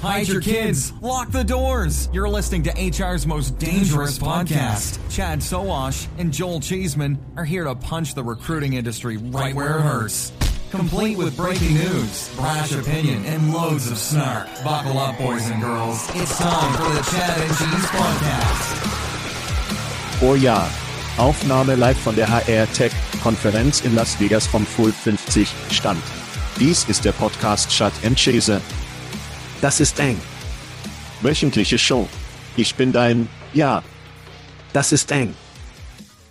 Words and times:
Hide 0.00 0.28
your 0.28 0.40
kids. 0.40 0.92
Lock 1.02 1.30
the 1.30 1.44
doors. 1.44 2.08
You're 2.12 2.28
listening 2.28 2.62
to 2.64 2.70
HR's 2.70 3.26
most 3.26 3.58
dangerous 3.58 4.18
podcast. 4.18 4.98
Chad 5.10 5.42
Soash 5.42 6.08
and 6.18 6.32
Joel 6.32 6.60
Cheeseman 6.60 7.18
are 7.36 7.44
here 7.44 7.64
to 7.64 7.74
punch 7.74 8.14
the 8.14 8.24
recruiting 8.24 8.74
industry 8.74 9.18
right 9.18 9.54
where 9.54 9.78
it 9.78 9.82
hurts 9.82 10.32
complete 10.70 11.18
with 11.18 11.36
breaking 11.36 11.74
news, 11.74 12.34
brash 12.36 12.72
opinion, 12.72 13.24
and 13.26 13.52
loads 13.52 13.90
of 13.90 13.98
snark. 13.98 14.46
Buckle 14.64 14.98
up, 14.98 15.18
boys 15.18 15.50
and 15.50 15.60
girls. 15.60 16.08
It's 16.14 16.38
time 16.38 16.72
for 16.74 16.88
the 16.94 17.02
Chad 17.10 17.40
and 17.40 17.50
Cheese 17.58 17.86
Podcast. 17.90 18.76
Oh 20.22 20.34
ja, 20.34 20.68
Aufnahme 21.18 21.74
live 21.76 21.98
von 21.98 22.14
der 22.14 22.26
HR 22.26 22.66
Tech 22.72 22.92
Konferenz 23.22 23.80
in 23.84 23.94
Las 23.94 24.14
Vegas 24.20 24.46
vom 24.46 24.64
Full 24.64 24.92
50 24.92 25.48
stand. 25.70 26.02
Dies 26.58 26.84
ist 26.88 27.04
der 27.04 27.12
Podcast 27.12 27.68
Chad 27.70 27.92
and 28.04 28.16
Cheese. 28.16 28.60
Das 29.60 29.78
ist 29.78 29.98
eng. 29.98 30.18
Wöchentliche 31.20 31.78
Show. 31.78 32.08
Ich 32.56 32.76
bin 32.76 32.92
dein, 32.92 33.28
ja. 33.52 33.82
Das 34.72 34.90
ist 34.90 35.12
eng. 35.12 35.34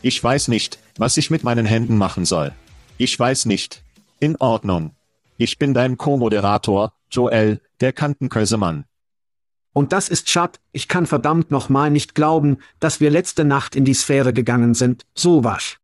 Ich 0.02 0.24
weiß 0.24 0.48
nicht, 0.48 0.80
was 0.98 1.16
ich 1.18 1.30
mit 1.30 1.44
meinen 1.44 1.66
Händen 1.66 1.98
machen 1.98 2.26
soll. 2.26 2.54
Ich 2.98 3.20
weiß 3.20 3.46
nicht, 3.46 3.84
in 4.20 4.36
Ordnung. 4.38 4.96
Ich 5.38 5.60
bin 5.60 5.76
dein 5.76 5.98
Co-Moderator, 5.98 6.94
Joel, 7.12 7.62
der 7.82 7.94
Kantenkösemann. 7.94 8.86
Und 9.74 9.94
das 9.94 10.10
ist 10.10 10.30
Schad, 10.30 10.60
ich 10.72 10.88
kann 10.88 11.06
verdammt 11.06 11.52
nochmal 11.52 11.92
nicht 11.92 12.16
glauben, 12.16 12.58
dass 12.80 13.00
wir 13.00 13.12
letzte 13.12 13.46
Nacht 13.46 13.76
in 13.76 13.86
die 13.86 13.94
Sphäre 13.94 14.34
gegangen 14.34 14.74
sind, 14.74 15.06
so 15.14 15.44
was. 15.44 15.78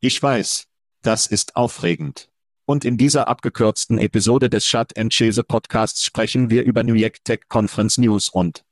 Ich 0.00 0.22
weiß. 0.22 0.66
Das 1.02 1.26
ist 1.26 1.56
aufregend. 1.56 2.30
Und 2.66 2.84
in 2.84 2.96
dieser 2.96 3.28
abgekürzten 3.28 3.98
Episode 3.98 4.48
des 4.48 4.66
Shut 4.66 4.96
and 4.96 5.12
Chase 5.12 5.44
Podcasts 5.44 6.04
sprechen 6.04 6.48
wir 6.48 6.64
über 6.64 6.82
New 6.82 6.94
York 6.94 7.22
Tech 7.24 7.40
Conference 7.48 7.98
News 7.98 8.28
und 8.30 8.64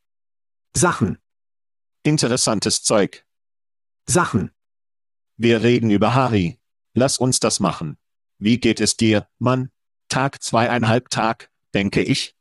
Sachen. 0.75 1.19
Interessantes 2.03 2.83
Zeug. 2.83 3.25
Sachen. 4.07 4.51
Wir 5.37 5.63
reden 5.63 5.91
über 5.91 6.15
Harry. 6.15 6.59
Lass 6.95 7.19
uns 7.19 7.39
das 7.39 7.61
machen. 7.61 7.99
Wie 8.39 8.59
geht 8.59 8.81
es 8.81 8.97
dir, 8.97 9.29
Mann? 9.39 9.71
Tag 10.09 10.43
zweieinhalb 10.43 11.11
Tag, 11.11 11.51
denke 11.75 12.03
ich. 12.03 12.35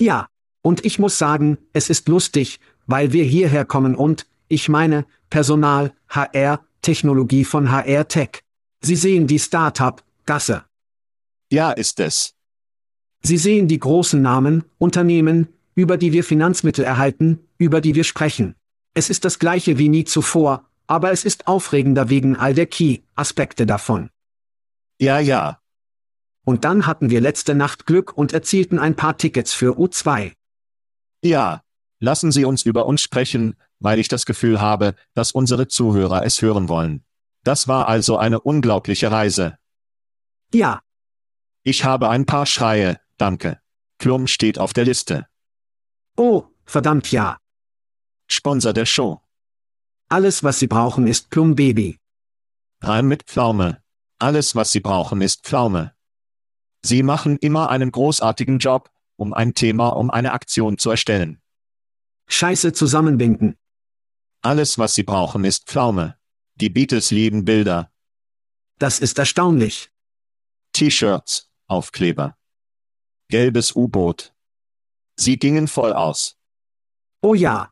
Ja, 0.00 0.28
und 0.62 0.84
ich 0.84 0.98
muss 0.98 1.18
sagen, 1.18 1.58
es 1.72 1.90
ist 1.90 2.08
lustig, 2.08 2.60
weil 2.86 3.12
wir 3.12 3.24
hierher 3.24 3.64
kommen 3.64 3.94
und, 3.94 4.26
ich 4.48 4.68
meine, 4.68 5.04
Personal, 5.30 5.92
HR, 6.08 6.64
Technologie 6.82 7.44
von 7.44 7.70
HR 7.70 8.08
Tech. 8.08 8.42
Sie 8.80 8.96
sehen 8.96 9.26
die 9.26 9.38
Startup, 9.38 10.02
Gasse. 10.30 10.62
Ja, 11.50 11.72
ist 11.72 11.98
es. 11.98 12.36
Sie 13.20 13.36
sehen 13.36 13.66
die 13.66 13.80
großen 13.80 14.22
Namen, 14.22 14.62
Unternehmen, 14.78 15.48
über 15.74 15.96
die 15.96 16.12
wir 16.12 16.22
Finanzmittel 16.22 16.84
erhalten, 16.84 17.40
über 17.58 17.80
die 17.80 17.96
wir 17.96 18.04
sprechen. 18.04 18.54
Es 18.94 19.10
ist 19.10 19.24
das 19.24 19.40
gleiche 19.40 19.76
wie 19.78 19.88
nie 19.88 20.04
zuvor, 20.04 20.68
aber 20.86 21.10
es 21.10 21.24
ist 21.24 21.48
aufregender 21.48 22.10
wegen 22.10 22.36
all 22.36 22.54
der 22.54 22.66
Key-Aspekte 22.66 23.66
davon. 23.66 24.10
Ja, 25.00 25.18
ja. 25.18 25.58
Und 26.44 26.64
dann 26.64 26.86
hatten 26.86 27.10
wir 27.10 27.20
letzte 27.20 27.56
Nacht 27.56 27.84
Glück 27.84 28.16
und 28.16 28.32
erzielten 28.32 28.78
ein 28.78 28.94
paar 28.94 29.18
Tickets 29.18 29.52
für 29.52 29.80
U2. 29.80 30.34
Ja, 31.24 31.64
lassen 31.98 32.30
Sie 32.30 32.44
uns 32.44 32.62
über 32.64 32.86
uns 32.86 33.02
sprechen, 33.02 33.56
weil 33.80 33.98
ich 33.98 34.06
das 34.06 34.26
Gefühl 34.26 34.60
habe, 34.60 34.94
dass 35.12 35.32
unsere 35.32 35.66
Zuhörer 35.66 36.24
es 36.24 36.40
hören 36.40 36.68
wollen. 36.68 37.02
Das 37.42 37.66
war 37.66 37.88
also 37.88 38.16
eine 38.16 38.38
unglaubliche 38.38 39.10
Reise. 39.10 39.56
Ja. 40.52 40.82
Ich 41.62 41.84
habe 41.84 42.08
ein 42.08 42.26
paar 42.26 42.46
Schreie, 42.46 43.00
danke. 43.16 43.60
Klum 43.98 44.26
steht 44.26 44.58
auf 44.58 44.72
der 44.72 44.84
Liste. 44.84 45.26
Oh, 46.16 46.44
verdammt 46.64 47.12
ja. 47.12 47.38
Sponsor 48.28 48.72
der 48.72 48.86
Show. 48.86 49.20
Alles, 50.08 50.42
was 50.42 50.58
Sie 50.58 50.66
brauchen, 50.66 51.06
ist 51.06 51.30
Plum 51.30 51.54
Baby. 51.54 52.00
Rein 52.80 53.06
mit 53.06 53.24
Pflaume. 53.24 53.82
Alles, 54.18 54.56
was 54.56 54.72
Sie 54.72 54.80
brauchen, 54.80 55.20
ist 55.20 55.44
Pflaume. 55.44 55.94
Sie 56.82 57.02
machen 57.02 57.36
immer 57.36 57.70
einen 57.70 57.92
großartigen 57.92 58.58
Job, 58.58 58.90
um 59.16 59.34
ein 59.34 59.54
Thema, 59.54 59.88
um 59.88 60.10
eine 60.10 60.32
Aktion 60.32 60.78
zu 60.78 60.90
erstellen. 60.90 61.40
Scheiße 62.26 62.72
zusammenbinden. 62.72 63.58
Alles, 64.42 64.78
was 64.78 64.94
Sie 64.94 65.02
brauchen, 65.02 65.44
ist 65.44 65.66
Pflaume. 65.66 66.16
Die 66.54 66.70
Beatles 66.70 67.10
lieben 67.10 67.44
Bilder. 67.44 67.92
Das 68.78 68.98
ist 68.98 69.18
erstaunlich. 69.18 69.90
T-Shirts, 70.80 71.46
Aufkleber. 71.66 72.38
Gelbes 73.28 73.76
U-Boot. 73.76 74.32
Sie 75.14 75.38
gingen 75.38 75.68
voll 75.68 75.92
aus. 75.92 76.38
Oh 77.20 77.34
ja. 77.34 77.70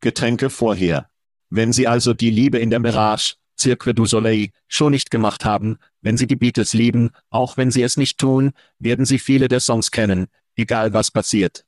Getränke 0.00 0.48
vorher. 0.48 1.10
Wenn 1.50 1.74
Sie 1.74 1.86
also 1.86 2.14
die 2.14 2.30
Liebe 2.30 2.56
in 2.56 2.70
der 2.70 2.80
Mirage, 2.80 3.34
Cirque 3.60 3.92
du 3.92 4.06
Soleil, 4.06 4.48
schon 4.68 4.92
nicht 4.92 5.10
gemacht 5.10 5.44
haben, 5.44 5.76
wenn 6.00 6.16
Sie 6.16 6.26
die 6.26 6.36
Beatles 6.36 6.72
lieben, 6.72 7.10
auch 7.28 7.58
wenn 7.58 7.70
Sie 7.70 7.82
es 7.82 7.98
nicht 7.98 8.16
tun, 8.16 8.52
werden 8.78 9.04
Sie 9.04 9.18
viele 9.18 9.48
der 9.48 9.60
Songs 9.60 9.90
kennen, 9.90 10.28
egal 10.56 10.94
was 10.94 11.10
passiert. 11.10 11.66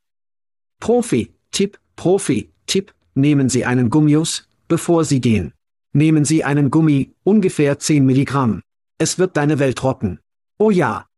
Profi, 0.81 1.35
Tipp, 1.51 1.79
Profi, 1.97 2.51
Tipp, 2.65 2.95
nehmen 3.13 3.51
Sie 3.51 3.67
einen 3.67 3.91
Gummius, 3.91 4.49
bevor 4.69 5.05
Sie 5.05 5.21
gehen. 5.21 5.53
Nehmen 5.93 6.25
Sie 6.25 6.45
einen 6.45 6.71
Gummi, 6.71 7.15
ungefähr 7.25 7.79
10 7.79 8.07
Milligramm. 8.07 8.63
Es 8.97 9.19
wird 9.19 9.37
deine 9.37 9.59
Welt 9.59 9.83
rocken. 9.83 10.19
Oh 10.59 10.71
ja. 10.71 11.09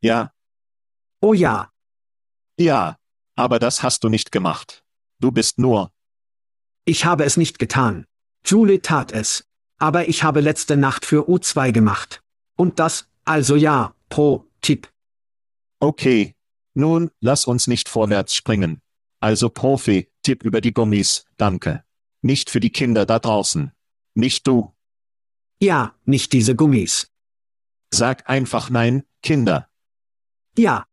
Ja. 0.00 0.32
Oh 1.20 1.32
ja. 1.34 1.70
Ja. 2.58 2.96
Aber 3.36 3.58
das 3.58 3.82
hast 3.82 4.02
du 4.04 4.08
nicht 4.08 4.32
gemacht. 4.32 4.84
Du 5.20 5.30
bist 5.30 5.58
nur. 5.58 5.92
Ich 6.84 7.04
habe 7.04 7.24
es 7.24 7.36
nicht 7.36 7.58
getan. 7.58 8.04
Julie 8.44 8.82
tat 8.82 9.12
es. 9.12 9.44
Aber 9.78 10.08
ich 10.08 10.24
habe 10.24 10.40
letzte 10.40 10.76
Nacht 10.76 11.04
für 11.04 11.28
U2 11.28 11.70
gemacht. 11.72 12.20
Und 12.56 12.80
das, 12.80 13.08
also 13.24 13.54
ja, 13.54 13.94
pro 14.08 14.44
Tipp. 14.60 14.90
Okay, 15.80 16.34
Nun, 16.74 17.10
lass 17.20 17.44
uns 17.46 17.66
nicht 17.66 17.88
vorwärts 17.88 18.34
springen. 18.36 18.80
Also 19.20 19.48
Profi, 19.48 20.08
Tipp 20.22 20.44
über 20.44 20.60
die 20.60 20.72
Gummis, 20.72 21.24
danke. 21.36 21.82
Nicht 22.22 22.50
für 22.50 22.60
die 22.60 22.70
Kinder 22.70 23.04
da 23.04 23.18
draußen. 23.18 23.72
Nicht 24.14 24.46
du. 24.46 24.72
Ja, 25.60 25.94
nicht 26.04 26.32
diese 26.32 26.54
Gummis. 26.54 27.10
Sag 27.92 28.28
einfach 28.28 28.70
nein, 28.70 29.04
Kinder. 29.22 29.68
Ja, 30.56 30.86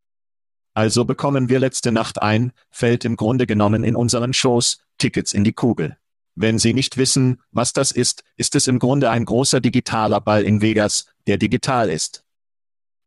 Also 0.74 1.06
bekommen 1.06 1.48
wir 1.50 1.60
letzte 1.60 1.92
Nacht 1.92 2.22
ein, 2.22 2.52
fällt 2.70 3.06
im 3.06 3.16
Grunde 3.16 3.48
genommen 3.48 3.84
in 3.84 3.96
unseren 3.96 4.34
Schoß, 4.34 4.80
Tickets 4.98 5.34
in 5.34 5.44
die 5.44 5.54
Kugel. 5.54 5.98
Wenn 6.36 6.60
Sie 6.60 6.74
nicht 6.74 6.98
wissen, 6.98 7.42
was 7.52 7.72
das 7.72 7.92
ist, 7.92 8.24
ist 8.36 8.56
es 8.56 8.68
im 8.68 8.80
Grunde 8.80 9.10
ein 9.10 9.24
großer 9.24 9.62
digitaler 9.62 10.20
Ball 10.20 10.44
in 10.44 10.62
Vegas, 10.62 11.06
der 11.28 11.38
digital 11.38 11.90
ist. 11.90 12.24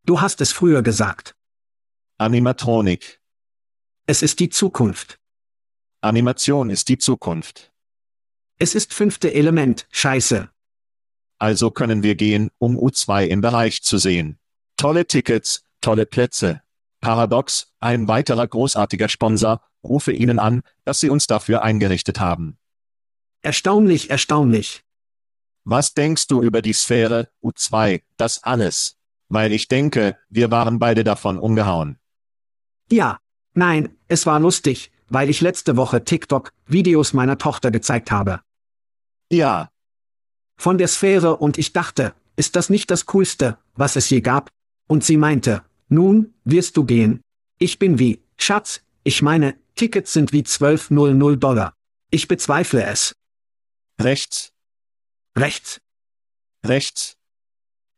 du 0.04 0.20
hast 0.22 0.40
es 0.40 0.50
früher 0.52 0.82
gesagt. 0.82 1.36
Animatronik. 2.16 3.20
Es 4.06 4.22
ist 4.22 4.40
die 4.40 4.48
Zukunft. 4.48 5.20
Animation 6.00 6.70
ist 6.70 6.88
die 6.88 6.96
Zukunft. 6.96 7.70
Es 8.58 8.74
ist 8.74 8.94
fünfte 8.94 9.34
Element, 9.34 9.86
scheiße. 9.90 10.50
Also 11.38 11.70
können 11.70 12.02
wir 12.02 12.14
gehen, 12.14 12.50
um 12.58 12.76
U2 12.76 13.26
im 13.26 13.40
Bereich 13.40 13.82
zu 13.82 13.98
sehen. 13.98 14.38
Tolle 14.76 15.06
Tickets, 15.06 15.62
tolle 15.80 16.06
Plätze. 16.06 16.62
Paradox, 17.00 17.72
ein 17.80 18.08
weiterer 18.08 18.46
großartiger 18.46 19.08
Sponsor, 19.08 19.60
rufe 19.84 20.12
Ihnen 20.12 20.38
an, 20.38 20.62
dass 20.84 21.00
Sie 21.00 21.10
uns 21.10 21.26
dafür 21.26 21.62
eingerichtet 21.62 22.18
haben. 22.18 22.58
Erstaunlich, 23.42 24.10
erstaunlich. 24.10 24.84
Was 25.64 25.94
denkst 25.94 26.26
du 26.26 26.42
über 26.42 26.62
die 26.62 26.72
Sphäre, 26.72 27.28
U2, 27.42 28.02
das 28.16 28.42
alles? 28.42 28.96
Weil 29.28 29.52
ich 29.52 29.68
denke, 29.68 30.16
wir 30.28 30.50
waren 30.50 30.78
beide 30.78 31.04
davon 31.04 31.38
umgehauen. 31.38 31.98
Ja, 32.90 33.18
nein, 33.54 33.96
es 34.08 34.26
war 34.26 34.40
lustig, 34.40 34.90
weil 35.08 35.28
ich 35.28 35.40
letzte 35.40 35.76
Woche 35.76 36.02
TikTok-Videos 36.02 37.12
meiner 37.12 37.38
Tochter 37.38 37.70
gezeigt 37.70 38.10
habe. 38.10 38.40
Ja, 39.30 39.70
Von 40.58 40.76
der 40.76 40.88
Sphäre 40.88 41.36
und 41.36 41.56
ich 41.56 41.72
dachte, 41.72 42.14
ist 42.36 42.56
das 42.56 42.68
nicht 42.68 42.90
das 42.90 43.06
Coolste, 43.06 43.58
was 43.74 43.94
es 43.96 44.10
je 44.10 44.20
gab? 44.20 44.50
Und 44.88 45.04
sie 45.04 45.16
meinte, 45.16 45.62
nun, 45.88 46.34
wirst 46.44 46.76
du 46.76 46.84
gehen. 46.84 47.20
Ich 47.58 47.78
bin 47.78 47.98
wie, 47.98 48.20
Schatz, 48.36 48.82
ich 49.04 49.22
meine, 49.22 49.56
Tickets 49.76 50.12
sind 50.12 50.32
wie 50.32 50.40
1200 50.40 51.42
Dollar. 51.42 51.72
Ich 52.10 52.26
bezweifle 52.26 52.84
es. 52.84 53.12
rechts, 54.00 54.50
Rechts. 55.36 55.78
rechts. 56.66 57.14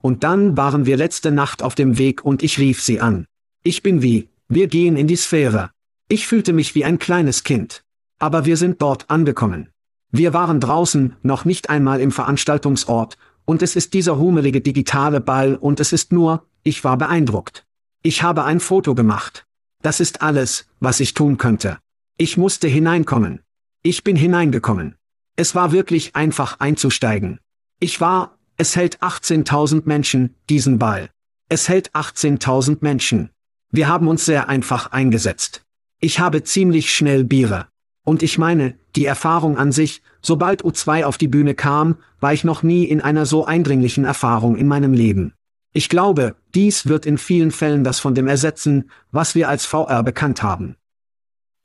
Und 0.02 0.22
dann 0.24 0.56
waren 0.56 0.84
wir 0.84 0.96
letzte 0.96 1.30
Nacht 1.30 1.62
auf 1.62 1.74
dem 1.74 1.96
Weg 1.96 2.24
und 2.24 2.42
ich 2.42 2.58
rief 2.58 2.82
sie 2.82 3.00
an. 3.00 3.26
Ich 3.62 3.82
bin 3.82 4.02
wie, 4.02 4.28
wir 4.48 4.68
gehen 4.68 4.96
in 4.96 5.06
die 5.06 5.16
Sphäre. 5.16 5.70
Ich 6.08 6.26
fühlte 6.26 6.52
mich 6.52 6.74
wie 6.74 6.84
ein 6.84 6.98
kleines 6.98 7.44
Kind. 7.44 7.82
Aber 8.18 8.44
wir 8.44 8.56
sind 8.56 8.82
dort 8.82 9.08
angekommen. 9.08 9.70
Wir 10.12 10.32
waren 10.32 10.60
draußen, 10.60 11.16
noch 11.22 11.44
nicht 11.44 11.70
einmal 11.70 12.00
im 12.00 12.10
Veranstaltungsort, 12.10 13.16
und 13.44 13.62
es 13.62 13.76
ist 13.76 13.94
dieser 13.94 14.18
humelige 14.18 14.60
digitale 14.60 15.20
Ball 15.20 15.56
und 15.56 15.80
es 15.80 15.92
ist 15.92 16.12
nur, 16.12 16.46
ich 16.62 16.84
war 16.84 16.96
beeindruckt. 16.96 17.66
Ich 18.02 18.22
habe 18.22 18.44
ein 18.44 18.60
Foto 18.60 18.94
gemacht. 18.94 19.46
Das 19.82 19.98
ist 20.00 20.22
alles, 20.22 20.66
was 20.78 21.00
ich 21.00 21.14
tun 21.14 21.36
könnte. 21.36 21.78
Ich 22.16 22.36
musste 22.36 22.68
hineinkommen. 22.68 23.40
Ich 23.82 24.04
bin 24.04 24.14
hineingekommen. 24.14 24.96
Es 25.36 25.54
war 25.54 25.72
wirklich 25.72 26.14
einfach 26.14 26.60
einzusteigen. 26.60 27.40
Ich 27.78 28.00
war, 28.00 28.38
es 28.56 28.76
hält 28.76 29.02
18.000 29.02 29.82
Menschen, 29.86 30.34
diesen 30.48 30.78
Ball. 30.78 31.10
Es 31.48 31.68
hält 31.68 31.92
18.000 31.92 32.78
Menschen. 32.82 33.30
Wir 33.70 33.88
haben 33.88 34.06
uns 34.06 34.26
sehr 34.26 34.48
einfach 34.48 34.92
eingesetzt. 34.92 35.62
Ich 35.98 36.20
habe 36.20 36.44
ziemlich 36.44 36.94
schnell 36.94 37.24
Biere. 37.24 37.68
Und 38.10 38.24
ich 38.24 38.38
meine, 38.38 38.76
die 38.96 39.04
Erfahrung 39.04 39.56
an 39.56 39.70
sich, 39.70 40.02
sobald 40.20 40.64
U2 40.64 41.04
auf 41.04 41.16
die 41.16 41.28
Bühne 41.28 41.54
kam, 41.54 41.96
war 42.18 42.32
ich 42.32 42.42
noch 42.42 42.64
nie 42.64 42.82
in 42.82 43.00
einer 43.00 43.24
so 43.24 43.44
eindringlichen 43.44 44.04
Erfahrung 44.04 44.56
in 44.56 44.66
meinem 44.66 44.92
Leben. 44.92 45.32
Ich 45.72 45.88
glaube, 45.88 46.34
dies 46.52 46.86
wird 46.86 47.06
in 47.06 47.18
vielen 47.18 47.52
Fällen 47.52 47.84
das 47.84 48.00
von 48.00 48.16
dem 48.16 48.26
ersetzen, 48.26 48.90
was 49.12 49.36
wir 49.36 49.48
als 49.48 49.64
VR 49.64 50.02
bekannt 50.02 50.42
haben. 50.42 50.74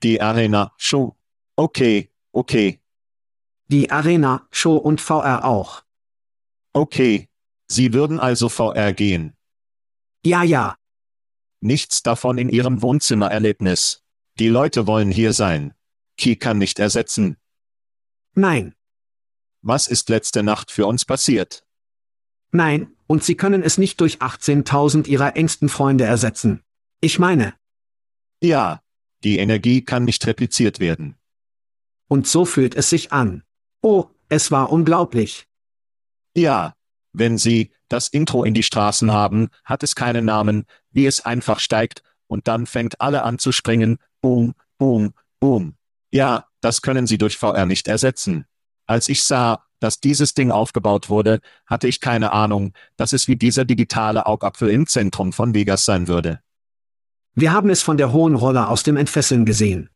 Die 0.04 0.20
Arena, 0.20 0.72
Show. 0.76 1.16
Okay, 1.56 2.10
okay, 2.30 2.78
Die 3.66 3.90
Arena, 3.90 4.46
Show 4.52 4.76
und 4.76 5.00
VR 5.00 5.44
auch. 5.44 5.82
okay. 6.72 7.26
Sie 7.66 7.92
würden 7.92 8.20
also 8.20 8.48
VR 8.48 8.92
gehen. 8.92 9.34
Ja, 10.24 10.44
ja, 10.44 10.76
Nichts 11.60 12.04
davon 12.04 12.38
in 12.38 12.48
Ihrem 12.48 12.82
Wohnzimmererlebnis. 12.82 14.04
Die 14.38 14.46
Leute 14.46 14.86
wollen 14.86 15.10
hier 15.10 15.32
sein. 15.32 15.72
Key 16.16 16.36
kann 16.36 16.58
nicht 16.58 16.78
ersetzen. 16.78 17.36
nein, 18.34 18.74
Was 19.62 19.86
ist 19.88 20.08
letzte 20.08 20.42
Nacht 20.42 20.70
für 20.70 20.86
uns 20.86 21.04
passiert? 21.04 21.64
nein, 22.52 22.88
und 23.06 23.22
Sie 23.22 23.36
können 23.36 23.62
es 23.62 23.78
nicht 23.78 24.00
durch 24.00 24.18
18.000 24.22 25.06
Ihrer 25.06 25.36
engsten 25.36 25.68
Freunde 25.68 26.04
ersetzen. 26.04 26.62
Ich 27.00 27.18
meine, 27.18 27.54
Ja, 28.42 28.80
die 29.24 29.38
Energie 29.38 29.82
kann 29.84 30.04
nicht 30.04 30.26
repliziert 30.26 30.80
werden. 30.80 31.16
und 32.08 32.26
so 32.26 32.44
fühlt 32.44 32.74
es 32.74 32.88
sich 32.90 33.12
an. 33.12 33.42
Oh, 33.82 34.06
es 34.28 34.50
war 34.50 34.70
unglaublich. 34.72 35.46
Ja, 36.36 36.74
wenn 37.12 37.38
Sie 37.38 37.72
das 37.88 38.08
Intro 38.08 38.44
in 38.44 38.54
die 38.54 38.62
Straßen 38.62 39.12
haben, 39.12 39.48
hat 39.64 39.82
es 39.82 39.94
keinen 39.94 40.24
Namen, 40.24 40.66
wie 40.90 41.06
es 41.06 41.20
einfach 41.24 41.60
steigt, 41.60 42.02
und 42.26 42.48
dann 42.48 42.66
fängt 42.66 43.00
alle 43.00 43.22
an 43.22 43.38
zu 43.38 43.52
springen, 43.52 43.98
boom, 44.20 44.54
boom, 44.78 45.14
boom. 45.40 45.75
Ja, 46.16 46.46
das 46.62 46.80
können 46.80 47.06
Sie 47.06 47.18
durch 47.18 47.36
VR 47.36 47.66
nicht 47.66 47.88
ersetzen. 47.88 48.46
Als 48.86 49.10
ich 49.10 49.22
sah, 49.22 49.62
dass 49.80 50.00
dieses 50.00 50.32
Ding 50.32 50.50
aufgebaut 50.50 51.10
wurde, 51.10 51.40
hatte 51.66 51.88
ich 51.88 52.00
keine 52.00 52.32
Ahnung, 52.32 52.72
dass 52.96 53.12
es 53.12 53.28
wie 53.28 53.36
dieser 53.36 53.66
digitale 53.66 54.24
Augapfel 54.24 54.70
im 54.70 54.86
Zentrum 54.86 55.34
von 55.34 55.52
Vegas 55.52 55.84
sein 55.84 56.08
würde. 56.08 56.40
Wir 57.34 57.52
haben 57.52 57.68
es 57.68 57.82
von 57.82 57.98
der 57.98 58.14
hohen 58.14 58.34
Rolle 58.34 58.68
aus 58.68 58.82
dem 58.82 58.96
Entfesseln 58.96 59.44
gesehen. 59.44 59.90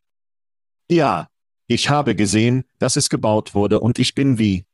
Ja, 0.91 1.27
ich 1.65 1.89
habe 1.89 2.15
gesehen, 2.15 2.65
dass 2.77 2.97
es 2.97 3.09
gebaut 3.09 3.55
wurde 3.55 3.79
und 3.79 3.97
ich 3.97 4.13
bin 4.13 4.37
wie, 4.37 4.65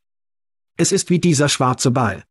Es 0.76 0.92
ist 0.92 1.08
wie 1.08 1.18
dieser 1.18 1.48
schwarze 1.48 1.90
Ball. 1.90 2.24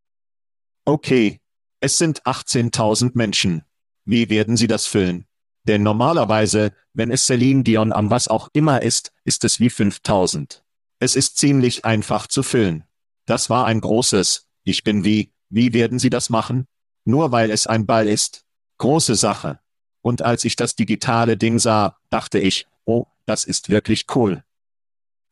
Okay, 0.84 1.40
es 1.80 1.98
sind 1.98 2.22
18.000 2.22 3.10
Menschen. 3.14 3.64
Wie 4.04 4.30
werden 4.30 4.56
Sie 4.56 4.68
das 4.68 4.86
füllen? 4.86 5.28
Denn 5.68 5.82
normalerweise, 5.82 6.72
wenn 6.94 7.10
es 7.10 7.26
Celine 7.26 7.62
Dion 7.62 7.92
am 7.92 8.10
was 8.10 8.26
auch 8.26 8.48
immer 8.54 8.80
ist, 8.80 9.12
ist 9.28 9.44
es 9.44 9.60
wie 9.60 9.70
5000. 9.70 10.64
Es 10.98 11.14
ist 11.14 11.36
ziemlich 11.36 11.84
einfach 11.84 12.26
zu 12.26 12.42
füllen. 12.42 12.82
Das 13.26 13.50
war 13.50 13.66
ein 13.66 13.80
großes, 13.80 14.48
ich 14.64 14.82
bin 14.82 15.04
wie, 15.04 15.30
wie 15.50 15.72
werden 15.72 16.00
Sie 16.00 16.10
das 16.10 16.30
machen? 16.30 16.66
Nur 17.04 17.30
weil 17.30 17.50
es 17.50 17.66
ein 17.66 17.86
Ball 17.86 18.08
ist? 18.08 18.44
Große 18.78 19.14
Sache. 19.14 19.60
Und 20.02 20.22
als 20.22 20.44
ich 20.44 20.56
das 20.56 20.74
digitale 20.74 21.36
Ding 21.36 21.58
sah, 21.58 21.98
dachte 22.10 22.38
ich, 22.38 22.66
oh, 22.86 23.06
das 23.26 23.44
ist 23.44 23.68
wirklich 23.68 24.06
cool. 24.14 24.42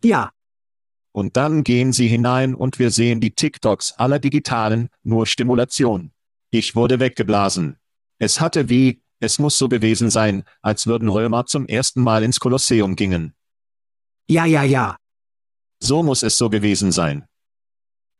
Ja, 0.04 0.30
Und 1.16 1.38
dann 1.38 1.64
gehen 1.64 1.94
sie 1.94 2.08
hinein 2.08 2.54
und 2.54 2.78
wir 2.78 2.90
sehen 2.90 3.20
die 3.22 3.30
TikToks 3.34 3.92
aller 3.92 4.18
digitalen, 4.18 4.90
nur 5.02 5.26
Stimulation. 5.26 6.12
Ich 6.50 6.76
wurde 6.76 7.00
weggeblasen. 7.00 7.78
Es 8.18 8.38
hatte 8.38 8.68
wie, 8.68 9.00
es 9.18 9.38
muss 9.38 9.56
so 9.56 9.70
gewesen 9.70 10.10
sein, 10.10 10.44
als 10.60 10.86
würden 10.86 11.08
Römer 11.08 11.46
zum 11.46 11.66
ersten 11.66 12.02
Mal 12.02 12.22
ins 12.22 12.38
Kolosseum 12.38 12.96
gingen. 12.96 13.32
Ja, 14.28 14.44
ja, 14.44 14.62
ja. 14.62 14.96
So 15.80 16.02
muss 16.02 16.22
es 16.22 16.38
so 16.38 16.50
gewesen 16.50 16.92
sein. 16.92 17.26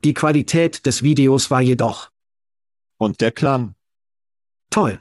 Die 0.04 0.14
Qualität 0.14 0.86
des 0.86 1.02
Videos 1.02 1.50
war 1.50 1.60
jedoch 1.60 2.10
Und 2.98 3.20
der 3.20 3.32
Klang. 3.32 3.74
toll. 4.70 5.00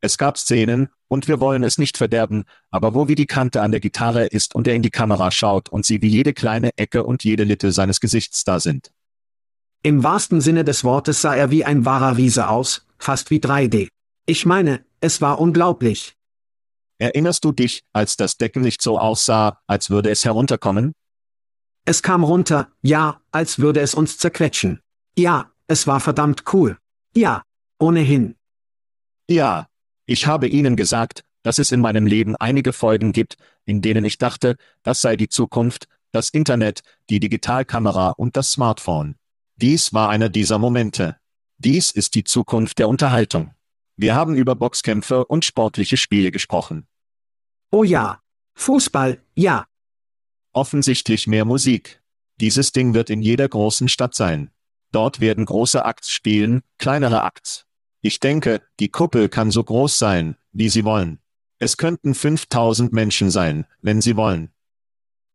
Es 0.00 0.16
gab 0.16 0.38
Szenen, 0.38 0.88
und 1.08 1.26
wir 1.26 1.40
wollen 1.40 1.64
es 1.64 1.78
nicht 1.78 1.96
verderben, 1.96 2.44
aber 2.70 2.94
wo 2.94 3.08
wie 3.08 3.14
die 3.14 3.26
Kante 3.26 3.62
an 3.62 3.70
der 3.70 3.80
Gitarre 3.80 4.26
ist 4.26 4.54
und 4.54 4.68
er 4.68 4.74
in 4.74 4.82
die 4.82 4.90
Kamera 4.90 5.30
schaut 5.30 5.68
und 5.68 5.84
sie 5.86 6.02
wie 6.02 6.08
jede 6.08 6.34
kleine 6.34 6.70
Ecke 6.76 7.04
und 7.04 7.24
jede 7.24 7.44
Litte 7.44 7.72
seines 7.72 8.00
Gesichts 8.00 8.44
da 8.44 8.60
sind. 8.60 8.92
Im 9.82 10.02
wahrsten 10.04 10.40
Sinne 10.40 10.64
des 10.64 10.84
Wortes 10.84 11.22
sah 11.22 11.34
er 11.34 11.50
wie 11.50 11.64
ein 11.64 11.84
wahrer 11.84 12.16
Riese 12.16 12.48
aus, 12.48 12.86
fast 12.98 13.30
wie 13.30 13.38
3D. 13.38 13.88
Ich 14.26 14.44
meine, 14.44 14.84
es 15.00 15.20
war 15.20 15.40
unglaublich. 15.40 16.14
Erinnerst 16.98 17.44
du 17.44 17.52
dich, 17.52 17.84
als 17.92 18.16
das 18.16 18.36
Deckenlicht 18.36 18.82
so 18.82 18.98
aussah, 18.98 19.60
als 19.66 19.88
würde 19.88 20.10
es 20.10 20.24
herunterkommen? 20.24 20.92
Es 21.84 22.02
kam 22.02 22.24
runter, 22.24 22.68
ja, 22.82 23.20
als 23.30 23.60
würde 23.60 23.80
es 23.80 23.94
uns 23.94 24.18
zerquetschen. 24.18 24.80
Ja, 25.16 25.52
es 25.68 25.86
war 25.86 26.00
verdammt 26.00 26.44
cool. 26.52 26.76
Ja, 27.14 27.42
ohnehin. 27.78 28.34
Ja, 29.28 29.68
ich 30.06 30.26
habe 30.26 30.48
Ihnen 30.48 30.76
gesagt, 30.76 31.22
dass 31.42 31.58
es 31.58 31.72
in 31.72 31.80
meinem 31.80 32.06
Leben 32.06 32.34
einige 32.36 32.72
Folgen 32.72 33.12
gibt, 33.12 33.36
in 33.64 33.80
denen 33.80 34.04
ich 34.04 34.18
dachte, 34.18 34.56
das 34.82 35.00
sei 35.00 35.16
die 35.16 35.28
Zukunft, 35.28 35.86
das 36.12 36.30
Internet, 36.30 36.80
die 37.10 37.20
Digitalkamera 37.20 38.10
und 38.10 38.36
das 38.36 38.50
Smartphone. 38.50 39.16
Dies 39.56 39.92
war 39.92 40.08
einer 40.08 40.28
dieser 40.28 40.58
Momente. 40.58 41.16
Dies 41.58 41.90
ist 41.90 42.14
die 42.14 42.24
Zukunft 42.24 42.78
der 42.78 42.88
Unterhaltung. 42.88 43.52
Wir 43.96 44.14
haben 44.14 44.34
über 44.34 44.54
Boxkämpfe 44.54 45.24
und 45.24 45.44
sportliche 45.44 45.96
Spiele 45.96 46.30
gesprochen. 46.30 46.86
Oh 47.70 47.84
ja. 47.84 48.22
Fußball, 48.54 49.22
ja. 49.34 49.66
Offensichtlich 50.52 51.26
mehr 51.26 51.44
Musik. 51.44 52.02
Dieses 52.40 52.72
Ding 52.72 52.94
wird 52.94 53.10
in 53.10 53.20
jeder 53.20 53.48
großen 53.48 53.88
Stadt 53.88 54.14
sein. 54.14 54.50
Dort 54.90 55.20
werden 55.20 55.44
große 55.44 55.84
Akts 55.84 56.10
spielen, 56.10 56.62
kleinere 56.78 57.22
Akts. 57.22 57.66
Ich 58.00 58.20
denke, 58.20 58.62
die 58.80 58.88
Kuppel 58.88 59.28
kann 59.28 59.50
so 59.50 59.62
groß 59.62 59.98
sein, 59.98 60.36
wie 60.52 60.70
sie 60.70 60.84
wollen. 60.84 61.18
Es 61.58 61.76
könnten 61.76 62.14
5000 62.14 62.92
Menschen 62.92 63.30
sein, 63.30 63.66
wenn 63.82 64.00
sie 64.00 64.16
wollen. 64.16 64.50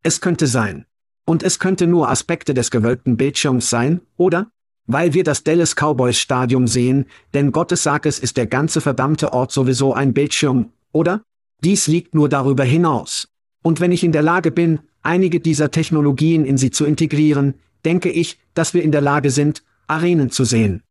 Es 0.01 0.19
könnte 0.19 0.47
sein. 0.47 0.87
Und 1.25 1.43
es 1.43 1.59
könnte 1.59 1.85
nur 1.85 2.09
Aspekte 2.09 2.53
des 2.53 2.71
gewölbten 2.71 3.15
Bildschirms 3.15 3.69
sein, 3.69 4.01
oder? 4.17 4.51
Weil 4.85 5.13
wir 5.13 5.23
das 5.23 5.43
Dallas 5.43 5.75
Cowboys 5.75 6.17
Stadium 6.17 6.67
sehen, 6.67 7.05
denn 7.33 7.51
Gottes 7.51 7.83
sagt 7.83 8.05
es 8.05 8.19
ist 8.19 8.37
der 8.37 8.47
ganze 8.47 8.81
verdammte 8.81 9.33
Ort 9.33 9.51
sowieso 9.51 9.93
ein 9.93 10.13
Bildschirm, 10.13 10.73
oder? 10.91 11.23
Dies 11.63 11.87
liegt 11.87 12.13
nur 12.13 12.29
darüber 12.29 12.63
hinaus. 12.63 13.27
Und 13.61 13.79
wenn 13.79 13.91
ich 13.91 14.03
in 14.03 14.11
der 14.11 14.21
Lage 14.21 14.51
bin, 14.51 14.79
einige 15.01 15.39
dieser 15.39 15.71
Technologien 15.71 16.45
in 16.45 16.57
sie 16.57 16.71
zu 16.71 16.85
integrieren, 16.85 17.55
denke 17.85 18.09
ich, 18.09 18.39
dass 18.53 18.73
wir 18.73 18.83
in 18.83 18.91
der 18.91 19.01
Lage 19.01 19.31
sind, 19.31 19.63
Arenen 19.87 20.31
zu 20.31 20.43
sehen. 20.43 20.83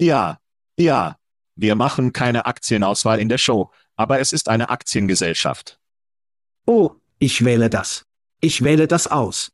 Ja, 0.00 0.38
ja. 0.78 1.16
Wir 1.54 1.74
machen 1.74 2.12
keine 2.14 2.46
Aktienauswahl 2.46 3.20
in 3.20 3.28
der 3.28 3.38
Show, 3.38 3.70
aber 3.94 4.20
es 4.20 4.32
ist 4.32 4.48
eine 4.48 4.70
Aktiengesellschaft. 4.70 5.78
Oh, 6.66 6.92
ich 7.18 7.44
wähle 7.44 7.68
das. 7.68 8.06
Ich 8.40 8.62
wähle 8.62 8.88
das 8.88 9.06
aus. 9.06 9.52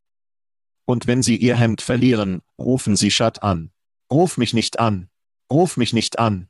Und 0.85 1.07
wenn 1.07 1.23
Sie 1.23 1.37
Ihr 1.37 1.57
Hemd 1.57 1.83
verlieren, 1.83 2.41
rufen 2.59 2.97
Sie 2.97 3.11
Schad 3.11 3.43
an. 3.43 3.71
Ruf 4.11 4.39
mich 4.39 4.55
nicht 4.55 4.79
an. 4.79 5.09
Ruf 5.53 5.77
mich 5.77 5.93
nicht 5.93 6.19
an. 6.19 6.49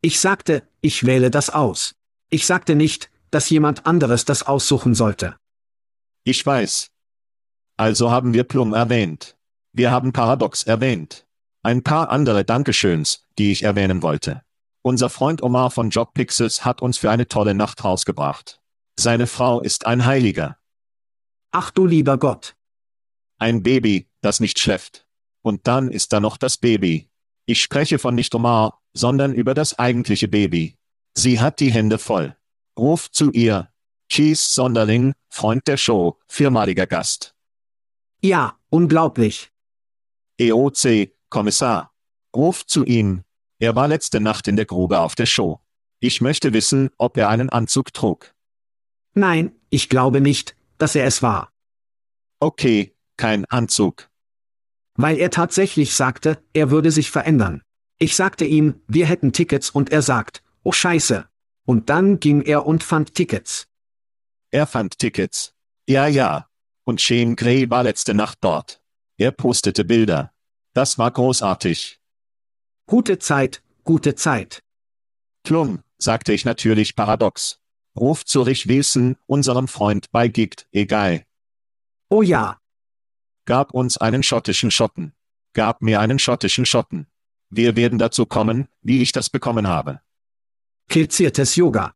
Ich 0.00 0.18
sagte, 0.18 0.66
ich 0.80 1.04
wähle 1.04 1.30
das 1.30 1.50
aus. 1.50 1.94
Ich 2.30 2.46
sagte 2.46 2.74
nicht, 2.74 3.10
dass 3.30 3.50
jemand 3.50 3.86
anderes 3.86 4.24
das 4.24 4.42
aussuchen 4.42 4.94
sollte. 4.94 5.36
Ich 6.24 6.44
weiß. 6.44 6.90
Also 7.76 8.10
haben 8.10 8.32
wir 8.32 8.44
Plum 8.44 8.72
erwähnt. 8.72 9.36
Wir 9.72 9.90
haben 9.90 10.12
Paradox 10.12 10.62
erwähnt. 10.62 11.26
Ein 11.62 11.82
paar 11.82 12.10
andere 12.10 12.44
Dankeschöns, 12.44 13.24
die 13.38 13.50
ich 13.50 13.62
erwähnen 13.62 14.02
wollte. 14.02 14.42
Unser 14.82 15.10
Freund 15.10 15.42
Omar 15.42 15.70
von 15.70 15.90
Jobpixels 15.90 16.64
hat 16.64 16.82
uns 16.82 16.98
für 16.98 17.10
eine 17.10 17.26
tolle 17.26 17.54
Nacht 17.54 17.82
rausgebracht. 17.82 18.60
Seine 18.98 19.26
Frau 19.26 19.60
ist 19.60 19.86
ein 19.86 20.04
Heiliger. 20.04 20.58
Ach 21.50 21.70
du 21.70 21.86
lieber 21.86 22.18
Gott. 22.18 22.54
Ein 23.38 23.62
Baby, 23.62 24.08
das 24.20 24.40
nicht 24.40 24.58
schläft. 24.58 25.06
Und 25.42 25.66
dann 25.66 25.90
ist 25.90 26.12
da 26.12 26.20
noch 26.20 26.36
das 26.36 26.58
Baby. 26.58 27.08
Ich 27.46 27.60
spreche 27.62 27.98
von 27.98 28.14
nicht 28.14 28.34
Omar, 28.34 28.80
sondern 28.92 29.34
über 29.34 29.54
das 29.54 29.78
eigentliche 29.78 30.28
Baby. 30.28 30.76
Sie 31.16 31.40
hat 31.40 31.60
die 31.60 31.72
Hände 31.72 31.98
voll. 31.98 32.36
Ruf 32.78 33.10
zu 33.10 33.30
ihr. 33.30 33.70
Cheese 34.08 34.42
Sonderling, 34.50 35.14
Freund 35.28 35.66
der 35.66 35.76
Show, 35.76 36.18
viermaliger 36.26 36.86
Gast. 36.86 37.34
Ja, 38.20 38.58
unglaublich. 38.68 39.50
EOC, 40.38 41.12
Kommissar. 41.30 41.94
Ruf 42.34 42.66
zu 42.66 42.84
ihm. 42.84 43.22
Er 43.58 43.76
war 43.76 43.88
letzte 43.88 44.20
Nacht 44.20 44.48
in 44.48 44.56
der 44.56 44.66
Grube 44.66 44.98
auf 44.98 45.14
der 45.14 45.26
Show. 45.26 45.60
Ich 46.00 46.20
möchte 46.20 46.52
wissen, 46.52 46.90
ob 46.98 47.16
er 47.16 47.28
einen 47.28 47.48
Anzug 47.48 47.94
trug. 47.94 48.34
Nein, 49.14 49.52
ich 49.70 49.88
glaube 49.88 50.20
nicht, 50.20 50.56
dass 50.78 50.96
er 50.96 51.06
es 51.06 51.22
war. 51.22 51.52
Okay, 52.40 52.94
kein 53.16 53.44
Anzug. 53.46 54.10
Weil 54.96 55.18
er 55.18 55.30
tatsächlich 55.30 55.94
sagte, 55.94 56.42
er 56.52 56.70
würde 56.70 56.90
sich 56.90 57.10
verändern. 57.10 57.62
Ich 57.98 58.16
sagte 58.16 58.44
ihm, 58.44 58.80
wir 58.88 59.06
hätten 59.06 59.32
Tickets 59.32 59.70
und 59.70 59.92
er 59.92 60.02
sagt, 60.02 60.42
oh 60.64 60.72
scheiße. 60.72 61.28
Und 61.66 61.88
dann 61.88 62.18
ging 62.20 62.42
er 62.42 62.66
und 62.66 62.82
fand 62.82 63.14
Tickets. 63.14 63.68
Er 64.50 64.66
fand 64.66 64.98
Tickets. 64.98 65.54
Ja, 65.86 66.06
ja. 66.06 66.48
Und 66.84 67.00
Shane 67.00 67.36
Gray 67.36 67.70
war 67.70 67.84
letzte 67.84 68.14
Nacht 68.14 68.38
dort. 68.42 68.82
Er 69.16 69.30
postete 69.30 69.84
Bilder. 69.84 70.32
Das 70.74 70.98
war 70.98 71.10
großartig. 71.10 72.00
Gute 72.86 73.18
Zeit, 73.18 73.62
gute 73.84 74.14
Zeit. 74.14 74.62
Klum, 75.44 75.82
sagte 75.98 76.32
ich 76.32 76.44
natürlich 76.44 76.96
paradox. 76.96 77.60
Ruf 77.96 78.24
zu 78.24 78.42
Rich 78.42 78.66
Wilson, 78.66 79.16
unserem 79.26 79.68
Freund 79.68 80.10
bei 80.10 80.28
Gigt, 80.28 80.66
egal. 80.72 81.24
Oh 82.08 82.22
ja. 82.22 82.58
Gab 83.46 83.72
uns 83.72 83.96
einen 83.96 84.22
schottischen 84.22 84.70
Schotten. 84.70 85.14
Gab 85.52 85.80
mir 85.80 86.00
einen 86.00 86.18
schottischen 86.18 86.66
Schotten. 86.66 87.06
Wir 87.50 87.76
werden 87.76 87.98
dazu 87.98 88.26
kommen, 88.26 88.68
wie 88.82 89.00
ich 89.00 89.12
das 89.12 89.30
bekommen 89.30 89.68
habe. 89.68 90.00
Kilziertes 90.88 91.56
Yoga. 91.56 91.94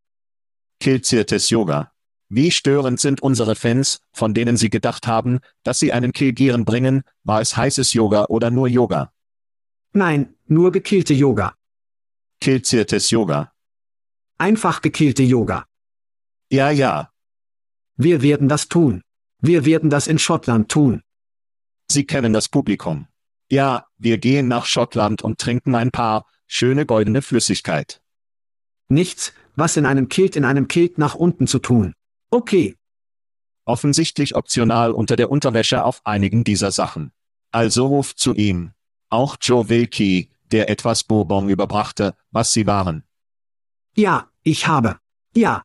Kilziertes 0.80 1.50
Yoga. 1.50 1.92
Wie 2.28 2.50
störend 2.50 3.00
sind 3.00 3.22
unsere 3.22 3.54
Fans, 3.54 4.00
von 4.12 4.34
denen 4.34 4.56
sie 4.56 4.70
gedacht 4.70 5.06
haben, 5.06 5.40
dass 5.62 5.78
sie 5.78 5.92
einen 5.92 6.12
Kilgieren 6.12 6.64
bringen, 6.64 7.02
war 7.24 7.40
es 7.40 7.56
heißes 7.56 7.94
Yoga 7.94 8.24
oder 8.26 8.50
nur 8.50 8.68
Yoga? 8.68 9.12
Nein, 9.92 10.34
nur 10.46 10.72
gekillte 10.72 11.14
Yoga. 11.14 11.54
Kilziertes 12.40 13.10
Yoga. 13.10 13.52
Einfach 14.36 14.82
gekillte 14.82 15.22
Yoga. 15.22 15.66
Ja, 16.50 16.70
ja. 16.70 17.10
Wir 17.96 18.22
werden 18.22 18.48
das 18.48 18.68
tun. 18.68 19.02
Wir 19.40 19.64
werden 19.64 19.90
das 19.90 20.06
in 20.06 20.18
Schottland 20.18 20.70
tun. 20.70 21.02
Sie 21.90 22.04
kennen 22.04 22.32
das 22.32 22.48
Publikum. 22.48 23.08
Ja, 23.50 23.86
wir 23.96 24.18
gehen 24.18 24.48
nach 24.48 24.66
Schottland 24.66 25.22
und 25.22 25.38
trinken 25.38 25.74
ein 25.74 25.90
paar 25.90 26.26
schöne 26.46 26.84
goldene 26.84 27.22
Flüssigkeit. 27.22 28.02
Nichts, 28.88 29.32
was 29.54 29.76
in 29.76 29.86
einem 29.86 30.08
Kilt 30.08 30.36
in 30.36 30.44
einem 30.44 30.68
Kilt 30.68 30.98
nach 30.98 31.14
unten 31.14 31.46
zu 31.46 31.58
tun. 31.58 31.94
Okay. 32.30 32.76
Offensichtlich 33.64 34.34
optional 34.34 34.92
unter 34.92 35.16
der 35.16 35.30
Unterwäsche 35.30 35.84
auf 35.84 36.00
einigen 36.04 36.42
dieser 36.42 36.72
Sachen. 36.72 37.12
Also 37.52 37.86
ruft 37.86 38.18
zu 38.18 38.34
ihm. 38.34 38.72
Auch 39.10 39.36
Joe 39.40 39.68
Wilkie, 39.68 40.30
der 40.52 40.70
etwas 40.70 41.04
Bourbon 41.04 41.48
überbrachte, 41.48 42.14
was 42.30 42.52
sie 42.52 42.66
waren. 42.66 43.04
Ja, 43.94 44.30
ich 44.42 44.66
habe. 44.66 44.98
Ja. 45.34 45.62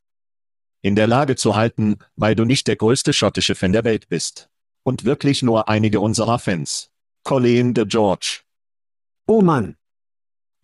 In 0.82 0.96
der 0.96 1.06
Lage 1.06 1.36
zu 1.36 1.56
halten, 1.56 1.98
weil 2.16 2.34
du 2.34 2.44
nicht 2.44 2.66
der 2.66 2.76
größte 2.76 3.12
schottische 3.12 3.54
Fan 3.54 3.72
der 3.72 3.84
Welt 3.84 4.08
bist. 4.08 4.50
Und 4.82 5.04
wirklich 5.04 5.42
nur 5.42 5.68
einige 5.68 6.00
unserer 6.00 6.38
Fans. 6.38 6.90
Colleen 7.22 7.72
de 7.72 7.86
George. 7.86 8.40
Oh 9.26 9.40
Mann. 9.40 9.76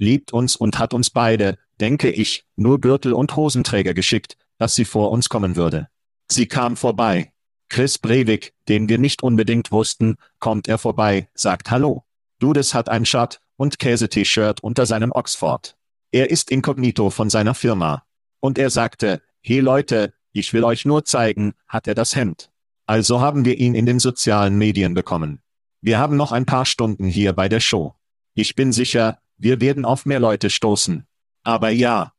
Liebt 0.00 0.32
uns 0.32 0.56
und 0.56 0.78
hat 0.78 0.94
uns 0.94 1.10
beide, 1.10 1.58
denke 1.78 2.10
ich, 2.10 2.46
nur 2.56 2.80
Gürtel 2.80 3.12
und 3.12 3.36
Hosenträger 3.36 3.92
geschickt, 3.92 4.38
dass 4.56 4.74
sie 4.74 4.86
vor 4.86 5.10
uns 5.10 5.28
kommen 5.28 5.56
würde. 5.56 5.88
Sie 6.32 6.46
kam 6.46 6.78
vorbei. 6.78 7.34
Chris 7.68 7.98
Breivik, 7.98 8.54
den 8.66 8.88
wir 8.88 8.96
nicht 8.96 9.22
unbedingt 9.22 9.70
wussten, 9.72 10.16
kommt 10.38 10.68
er 10.68 10.78
vorbei, 10.78 11.28
sagt 11.34 11.70
Hallo. 11.70 12.04
Dudes 12.38 12.72
hat 12.72 12.88
ein 12.88 13.04
Shirt 13.04 13.42
und 13.56 13.78
Käse-T-Shirt 13.78 14.62
unter 14.62 14.86
seinem 14.86 15.12
Oxford. 15.12 15.76
Er 16.12 16.30
ist 16.30 16.50
inkognito 16.50 17.10
von 17.10 17.28
seiner 17.28 17.54
Firma. 17.54 18.04
Und 18.40 18.56
er 18.56 18.70
sagte, 18.70 19.20
hey 19.42 19.60
Leute, 19.60 20.14
ich 20.32 20.54
will 20.54 20.64
euch 20.64 20.86
nur 20.86 21.04
zeigen, 21.04 21.52
hat 21.68 21.86
er 21.86 21.94
das 21.94 22.16
Hemd. 22.16 22.50
Also 22.86 23.20
haben 23.20 23.44
wir 23.44 23.58
ihn 23.58 23.74
in 23.74 23.84
den 23.84 23.98
sozialen 23.98 24.56
Medien 24.56 24.94
bekommen. 24.94 25.42
Wir 25.82 25.98
haben 25.98 26.16
noch 26.16 26.32
ein 26.32 26.46
paar 26.46 26.64
Stunden 26.64 27.04
hier 27.04 27.34
bei 27.34 27.50
der 27.50 27.60
Show. 27.60 27.94
Ich 28.32 28.54
bin 28.54 28.72
sicher, 28.72 29.18
wir 29.40 29.60
werden 29.60 29.84
auf 29.84 30.06
mehr 30.06 30.20
Leute 30.20 30.50
stoßen. 30.50 31.06
Aber 31.42 31.70
ja. 31.70 32.12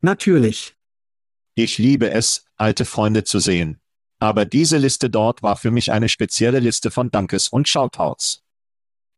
Natürlich. 0.00 0.74
Ich 1.54 1.78
liebe 1.78 2.10
es, 2.10 2.46
alte 2.56 2.84
Freunde 2.84 3.24
zu 3.24 3.38
sehen. 3.38 3.78
Aber 4.18 4.44
diese 4.44 4.78
Liste 4.78 5.10
dort 5.10 5.42
war 5.42 5.56
für 5.56 5.70
mich 5.70 5.92
eine 5.92 6.08
spezielle 6.08 6.58
Liste 6.58 6.90
von 6.90 7.10
Dankes 7.10 7.48
und 7.48 7.68
Shoutouts. 7.68 8.42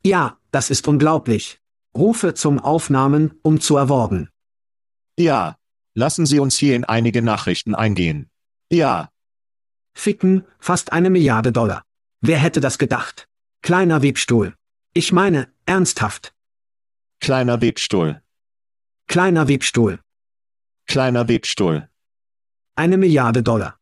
Ja, 0.05 0.39
das 0.51 0.71
ist 0.71 0.89
unglaublich. 0.89 1.61
Rufe 1.97 2.35
zum 2.35 2.59
Aufnahmen, 2.59 3.39
um 3.43 3.61
zu 3.61 3.77
erworben. 3.77 4.31
Ja. 5.19 5.57
Lassen 5.95 6.25
Sie 6.25 6.41
uns 6.41 6.57
hier 6.57 6.75
in 6.75 6.85
einige 6.85 7.21
Nachrichten 7.21 7.75
eingehen. 7.75 8.31
Ja. 8.71 9.11
Ficken, 9.93 10.47
fast 10.59 10.93
eine 10.93 11.11
Milliarde 11.11 11.53
Dollar. 11.53 11.85
Wer 12.23 12.39
hätte 12.39 12.61
das 12.61 12.79
gedacht? 12.79 13.29
Kleiner 13.61 14.03
Webstuhl. 14.03 14.55
Ich 14.95 15.13
meine, 15.13 15.49
ernsthaft. 15.67 16.33
Kleiner 17.23 17.61
Webstuhl. 17.61 18.21
Kleiner 19.07 19.47
Webstuhl. 19.47 20.01
Kleiner 20.89 21.29
Webstuhl. 21.29 21.89
Eine 22.75 22.97
Milliarde 22.97 23.45
Dollar. 23.45 23.79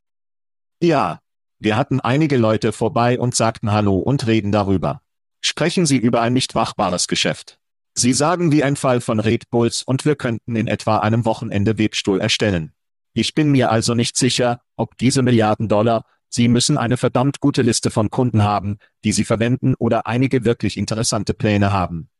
Ja. 0.82 1.20
Wir 1.58 1.78
hatten 1.78 2.00
einige 2.00 2.36
Leute 2.36 2.72
vorbei 2.72 3.18
und 3.18 3.34
sagten 3.34 3.72
Hallo 3.72 3.96
und 3.96 4.26
reden 4.26 4.52
darüber. 4.52 5.00
Sprechen 5.40 5.86
Sie 5.86 5.96
über 5.96 6.20
ein 6.20 6.34
nicht 6.34 6.54
wachbares 6.54 7.08
Geschäft. 7.08 7.58
Sie 7.94 8.12
sagen 8.12 8.52
wie 8.52 8.62
ein 8.62 8.76
Fall 8.76 9.00
von 9.00 9.20
Red 9.20 9.48
Bulls 9.48 9.84
und 9.84 10.04
wir 10.04 10.16
könnten 10.16 10.54
in 10.54 10.66
etwa 10.66 10.98
einem 10.98 11.24
Wochenende 11.24 11.78
Webstuhl 11.78 12.20
erstellen. 12.20 12.74
Ich 13.14 13.32
bin 13.32 13.50
mir 13.52 13.70
also 13.70 13.94
nicht 13.94 14.18
sicher, 14.18 14.60
ob 14.76 14.98
diese 14.98 15.22
Milliarden 15.22 15.66
Dollar, 15.66 16.04
Sie 16.28 16.48
müssen 16.48 16.76
eine 16.76 16.98
verdammt 16.98 17.40
gute 17.40 17.62
Liste 17.62 17.90
von 17.90 18.10
Kunden 18.10 18.42
haben, 18.42 18.76
die 19.02 19.12
Sie 19.12 19.24
verwenden 19.24 19.74
oder 19.78 20.06
einige 20.06 20.44
wirklich 20.44 20.76
interessante 20.76 21.32
Pläne 21.32 21.72
haben. 21.72 22.10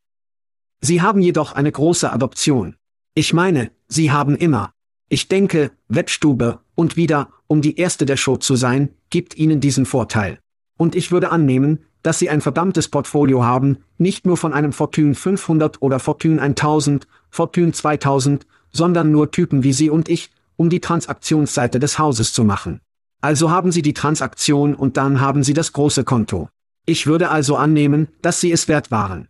Sie 0.81 1.01
haben 1.01 1.21
jedoch 1.21 1.53
eine 1.53 1.71
große 1.71 2.11
Adoption. 2.11 2.75
Ich 3.13 3.33
meine, 3.33 3.71
Sie 3.87 4.11
haben 4.11 4.35
immer. 4.35 4.73
Ich 5.09 5.27
denke, 5.27 5.71
Wettstube, 5.87 6.59
und 6.75 6.97
wieder, 6.97 7.29
um 7.47 7.61
die 7.61 7.77
Erste 7.77 8.05
der 8.05 8.17
Show 8.17 8.37
zu 8.37 8.55
sein, 8.55 8.89
gibt 9.09 9.37
Ihnen 9.37 9.59
diesen 9.59 9.85
Vorteil. 9.85 10.39
Und 10.77 10.95
ich 10.95 11.11
würde 11.11 11.31
annehmen, 11.31 11.85
dass 12.01 12.17
Sie 12.17 12.29
ein 12.29 12.41
verdammtes 12.41 12.87
Portfolio 12.87 13.43
haben, 13.43 13.77
nicht 13.97 14.25
nur 14.25 14.37
von 14.37 14.53
einem 14.53 14.73
Fortune 14.73 15.13
500 15.13 15.81
oder 15.81 15.99
Fortune 15.99 16.41
1000, 16.41 17.07
Fortune 17.29 17.71
2000, 17.71 18.47
sondern 18.71 19.11
nur 19.11 19.29
Typen 19.31 19.63
wie 19.63 19.73
Sie 19.73 19.89
und 19.89 20.09
ich, 20.09 20.31
um 20.55 20.69
die 20.69 20.79
Transaktionsseite 20.79 21.79
des 21.79 21.99
Hauses 21.99 22.33
zu 22.33 22.43
machen. 22.43 22.81
Also 23.21 23.51
haben 23.51 23.71
Sie 23.71 23.83
die 23.83 23.93
Transaktion 23.93 24.73
und 24.73 24.97
dann 24.97 25.21
haben 25.21 25.43
Sie 25.43 25.53
das 25.53 25.73
große 25.73 26.03
Konto. 26.03 26.49
Ich 26.87 27.05
würde 27.05 27.29
also 27.29 27.55
annehmen, 27.55 28.07
dass 28.23 28.41
Sie 28.41 28.51
es 28.51 28.67
wert 28.67 28.89
waren. 28.89 29.27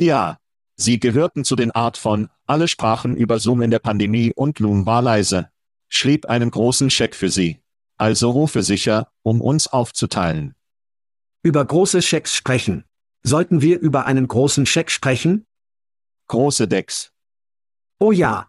Ja. 0.00 0.38
Sie 0.76 0.98
gehörten 0.98 1.44
zu 1.44 1.56
den 1.56 1.70
Art 1.70 1.96
von, 1.96 2.28
alle 2.46 2.68
sprachen 2.68 3.16
über 3.16 3.38
Zoom 3.38 3.62
in 3.62 3.70
der 3.70 3.78
Pandemie 3.78 4.32
und 4.34 4.58
Loom 4.58 4.86
war 4.86 5.02
leise. 5.02 5.50
Schrieb 5.88 6.26
einen 6.26 6.50
großen 6.50 6.90
Scheck 6.90 7.14
für 7.14 7.30
Sie. 7.30 7.60
Also 7.96 8.30
rufe 8.30 8.62
sicher, 8.62 9.12
um 9.22 9.40
uns 9.40 9.68
aufzuteilen. 9.68 10.56
Über 11.42 11.64
große 11.64 12.02
Schecks 12.02 12.34
sprechen. 12.34 12.84
Sollten 13.22 13.62
wir 13.62 13.78
über 13.78 14.06
einen 14.06 14.26
großen 14.26 14.66
Scheck 14.66 14.90
sprechen? 14.90 15.46
Große 16.26 16.66
Decks. 16.66 17.12
Oh 18.00 18.12
ja. 18.12 18.48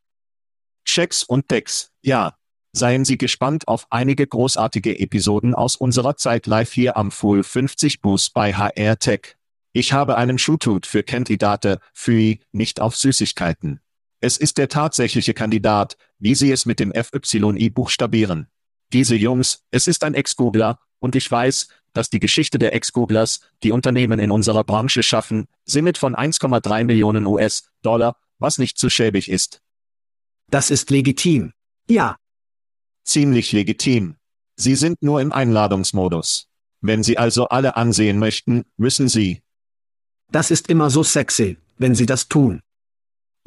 Schecks 0.84 1.24
und 1.24 1.52
Decks, 1.52 1.92
ja. 2.02 2.38
Seien 2.72 3.06
Sie 3.06 3.18
gespannt 3.18 3.68
auf 3.68 3.88
einige 3.90 4.28
großartige 4.28 5.00
Episoden 5.00 5.54
aus 5.54 5.76
unserer 5.76 6.18
Zeit 6.18 6.46
live 6.48 6.74
hier 6.74 6.98
am 6.98 7.12
Full 7.12 7.44
50 7.44 8.02
Bus 8.02 8.30
bei 8.30 8.54
HR 8.54 8.98
Tech. 9.00 9.38
Ich 9.78 9.92
habe 9.92 10.16
einen 10.16 10.38
Schuhtut 10.38 10.86
für 10.86 11.04
Kandidate, 11.04 11.82
für 11.94 12.38
nicht 12.54 12.80
auf 12.80 12.96
Süßigkeiten. 12.96 13.82
Es 14.22 14.38
ist 14.38 14.58
der 14.58 14.70
tatsächliche 14.70 15.34
Kandidat, 15.34 15.98
wie 16.18 16.34
Sie 16.34 16.50
es 16.50 16.66
mit 16.66 16.80
dem 16.80 16.94
FYI 16.94 17.72
buchstabieren. 17.72 18.48
Diese 18.94 19.18
Jungs, 19.18 19.66
es 19.72 19.88
ist 19.88 20.06
ein 20.06 20.14
Ex-Googler, 20.14 20.80
und 21.00 21.18
ich 21.18 21.30
weiß, 21.30 21.68
dass 21.92 22.10
die 22.10 22.22
Geschichte 22.22 22.58
der 22.58 22.74
Ex-Googlers, 22.74 23.42
die 23.64 23.74
Unternehmen 23.74 24.18
in 24.20 24.32
unserer 24.32 24.64
Branche 24.64 25.04
schaffen, 25.04 25.50
Simit 25.66 25.98
von 25.98 26.16
1,3 26.16 26.86
Millionen 26.86 27.26
US-Dollar, 27.26 28.16
was 28.40 28.60
nicht 28.60 28.78
zu 28.78 28.90
schäbig 28.90 29.30
ist. 29.30 29.62
Das 30.50 30.72
ist 30.72 30.90
legitim. 30.90 31.52
Ja. 31.90 32.16
Ziemlich 33.04 33.52
legitim. 33.52 34.16
Sie 34.56 34.76
sind 34.76 35.04
nur 35.04 35.20
im 35.20 35.34
Einladungsmodus. 35.34 36.48
Wenn 36.80 37.04
Sie 37.04 37.18
also 37.18 37.50
alle 37.50 37.76
ansehen 37.76 38.20
möchten, 38.20 38.64
müssen 38.78 39.10
Sie, 39.10 39.42
Das 40.36 40.52
ist 40.52 40.70
immer 40.70 40.90
so 40.90 41.02
sexy, 41.02 41.58
wenn 41.78 41.96
Sie 41.96 42.06
das 42.06 42.28
tun. 42.28 42.62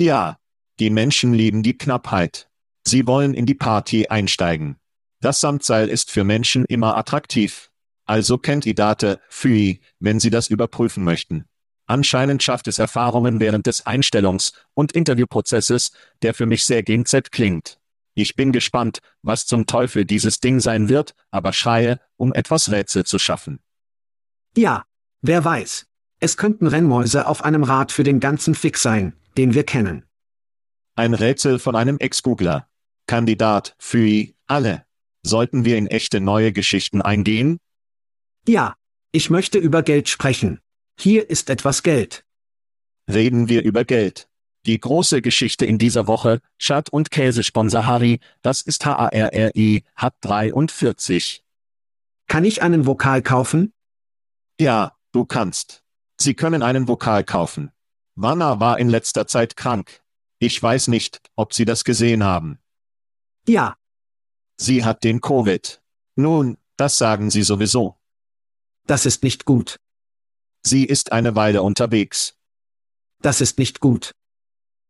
Ja, 0.01 0.39
die 0.79 0.89
Menschen 0.89 1.35
lieben 1.35 1.63
die 1.63 1.77
Knappheit. 1.77 2.49
Sie 2.83 3.07
wollen 3.07 3.35
in 3.35 3.45
die 3.45 3.53
Party 3.53 4.07
einsteigen. 4.09 4.77
Das 5.21 5.39
Samtseil 5.39 5.91
ist 5.91 6.11
für 6.11 6.25
Menschen 6.25 6.65
immer 6.65 6.97
attraktiv. 6.97 7.71
Also 8.07 8.39
Kandidate, 8.39 9.21
FÜI, 9.29 9.83
wenn 10.01 10.19
Sie 10.19 10.31
das 10.31 10.49
überprüfen 10.49 11.05
möchten. 11.05 11.45
Anscheinend 11.85 12.43
schafft 12.43 12.69
es 12.69 12.79
Erfahrungen 12.79 13.39
während 13.39 13.67
des 13.67 13.85
Einstellungs- 13.85 14.55
und 14.73 14.93
Interviewprozesses, 14.93 15.93
der 16.23 16.33
für 16.33 16.47
mich 16.47 16.65
sehr 16.65 16.83
gen 16.83 17.05
Z 17.05 17.33
klingt. 17.33 17.79
Ich 18.15 18.35
bin 18.35 18.51
gespannt, 18.51 19.01
was 19.21 19.45
zum 19.45 19.67
Teufel 19.67 20.07
dieses 20.07 20.41
Ding 20.41 20.59
sein 20.59 20.89
wird, 20.89 21.15
aber 21.31 21.53
schreie, 21.53 22.01
um 22.17 22.33
etwas 22.33 22.71
Rätsel 22.71 23.05
zu 23.05 23.19
schaffen. 23.19 23.61
Ja. 24.57 24.87
Wer 25.21 25.45
weiß. 25.45 25.88
Es 26.21 26.37
könnten 26.37 26.67
Rennmäuse 26.67 27.27
auf 27.27 27.45
einem 27.45 27.63
Rad 27.63 27.93
für 27.93 28.03
den 28.03 28.21
ganzen 28.21 28.55
Fix 28.55 28.83
sein, 28.83 29.15
den 29.37 29.55
wir 29.55 29.65
kennen. 29.65 30.05
Ein 30.97 31.15
Rätsel 31.15 31.59
von 31.59 31.77
einem 31.77 31.99
Ex-Googler. 31.99 32.69
Kandidat, 33.07 33.77
FÜI, 33.79 34.35
alle. 34.47 34.85
Sollten 35.23 35.65
wir 35.65 35.77
in 35.77 35.87
echte 35.87 36.21
neue 36.21 36.53
Geschichten 36.53 37.03
eingehen? 37.03 37.59
Ja. 38.47 38.75
Ich 39.11 39.31
möchte 39.31 39.57
über 39.57 39.83
Geld 39.83 40.11
sprechen. 40.11 40.61
Hier 41.01 41.31
ist 41.31 41.49
etwas 41.49 41.83
Geld. 41.83 42.27
Reden 43.11 43.49
wir 43.49 43.63
über 43.63 43.87
Geld. 43.87 44.29
Die 44.67 44.79
große 44.79 45.23
Geschichte 45.23 45.65
in 45.65 45.79
dieser 45.79 46.07
Woche, 46.07 46.41
Chat 46.59 46.91
und 46.91 47.11
Käsesponsor 47.11 47.87
Harry, 47.87 48.21
das 48.43 48.61
ist 48.61 48.85
HARRI, 48.85 49.83
hat 49.97 50.15
43. 50.21 51.43
Kann 52.27 52.45
ich 52.45 52.61
einen 52.61 52.85
Vokal 52.85 53.23
kaufen? 53.23 53.73
Ja, 54.61 54.95
du 55.13 55.25
kannst. 55.25 55.83
Sie 56.21 56.35
können 56.35 56.63
einen 56.63 56.89
Vokal 56.89 57.25
kaufen. 57.25 57.71
Wanna 58.15 58.59
war 58.61 58.79
in 58.79 58.89
letzter 58.89 59.27
Zeit 59.27 59.57
krank. 59.57 60.03
Ich 60.41 60.61
weiß 60.61 60.89
nicht, 60.89 61.21
ob 61.37 61.53
Sie 61.53 61.65
das 61.65 61.85
gesehen 61.85 62.25
haben. 62.25 62.59
Ja. 63.47 63.77
Sie 64.57 64.85
hat 64.85 65.05
den 65.05 65.21
Covid. 65.21 65.81
Nun, 66.17 66.59
das 66.77 66.99
sagen 66.99 67.31
Sie 67.31 67.43
sowieso. 67.43 67.99
Das 68.87 69.07
ist 69.07 69.23
nicht 69.23 69.45
gut. 69.45 69.79
Sie 70.65 70.85
ist 70.85 71.13
eine 71.13 71.37
Weile 71.37 71.63
unterwegs. 71.63 72.37
Das 73.21 73.41
ist 73.41 73.59
nicht 73.59 73.81
gut. 73.81 74.13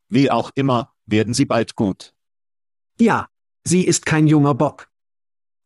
Wie 0.08 0.30
auch 0.30 0.50
immer, 0.54 0.94
werden 1.06 1.34
Sie 1.34 1.44
bald 1.44 1.76
gut. 1.76 2.14
Ja. 2.98 3.28
Sie 3.64 3.84
ist 3.84 4.06
kein 4.06 4.26
junger 4.26 4.54
Bock. 4.54 4.90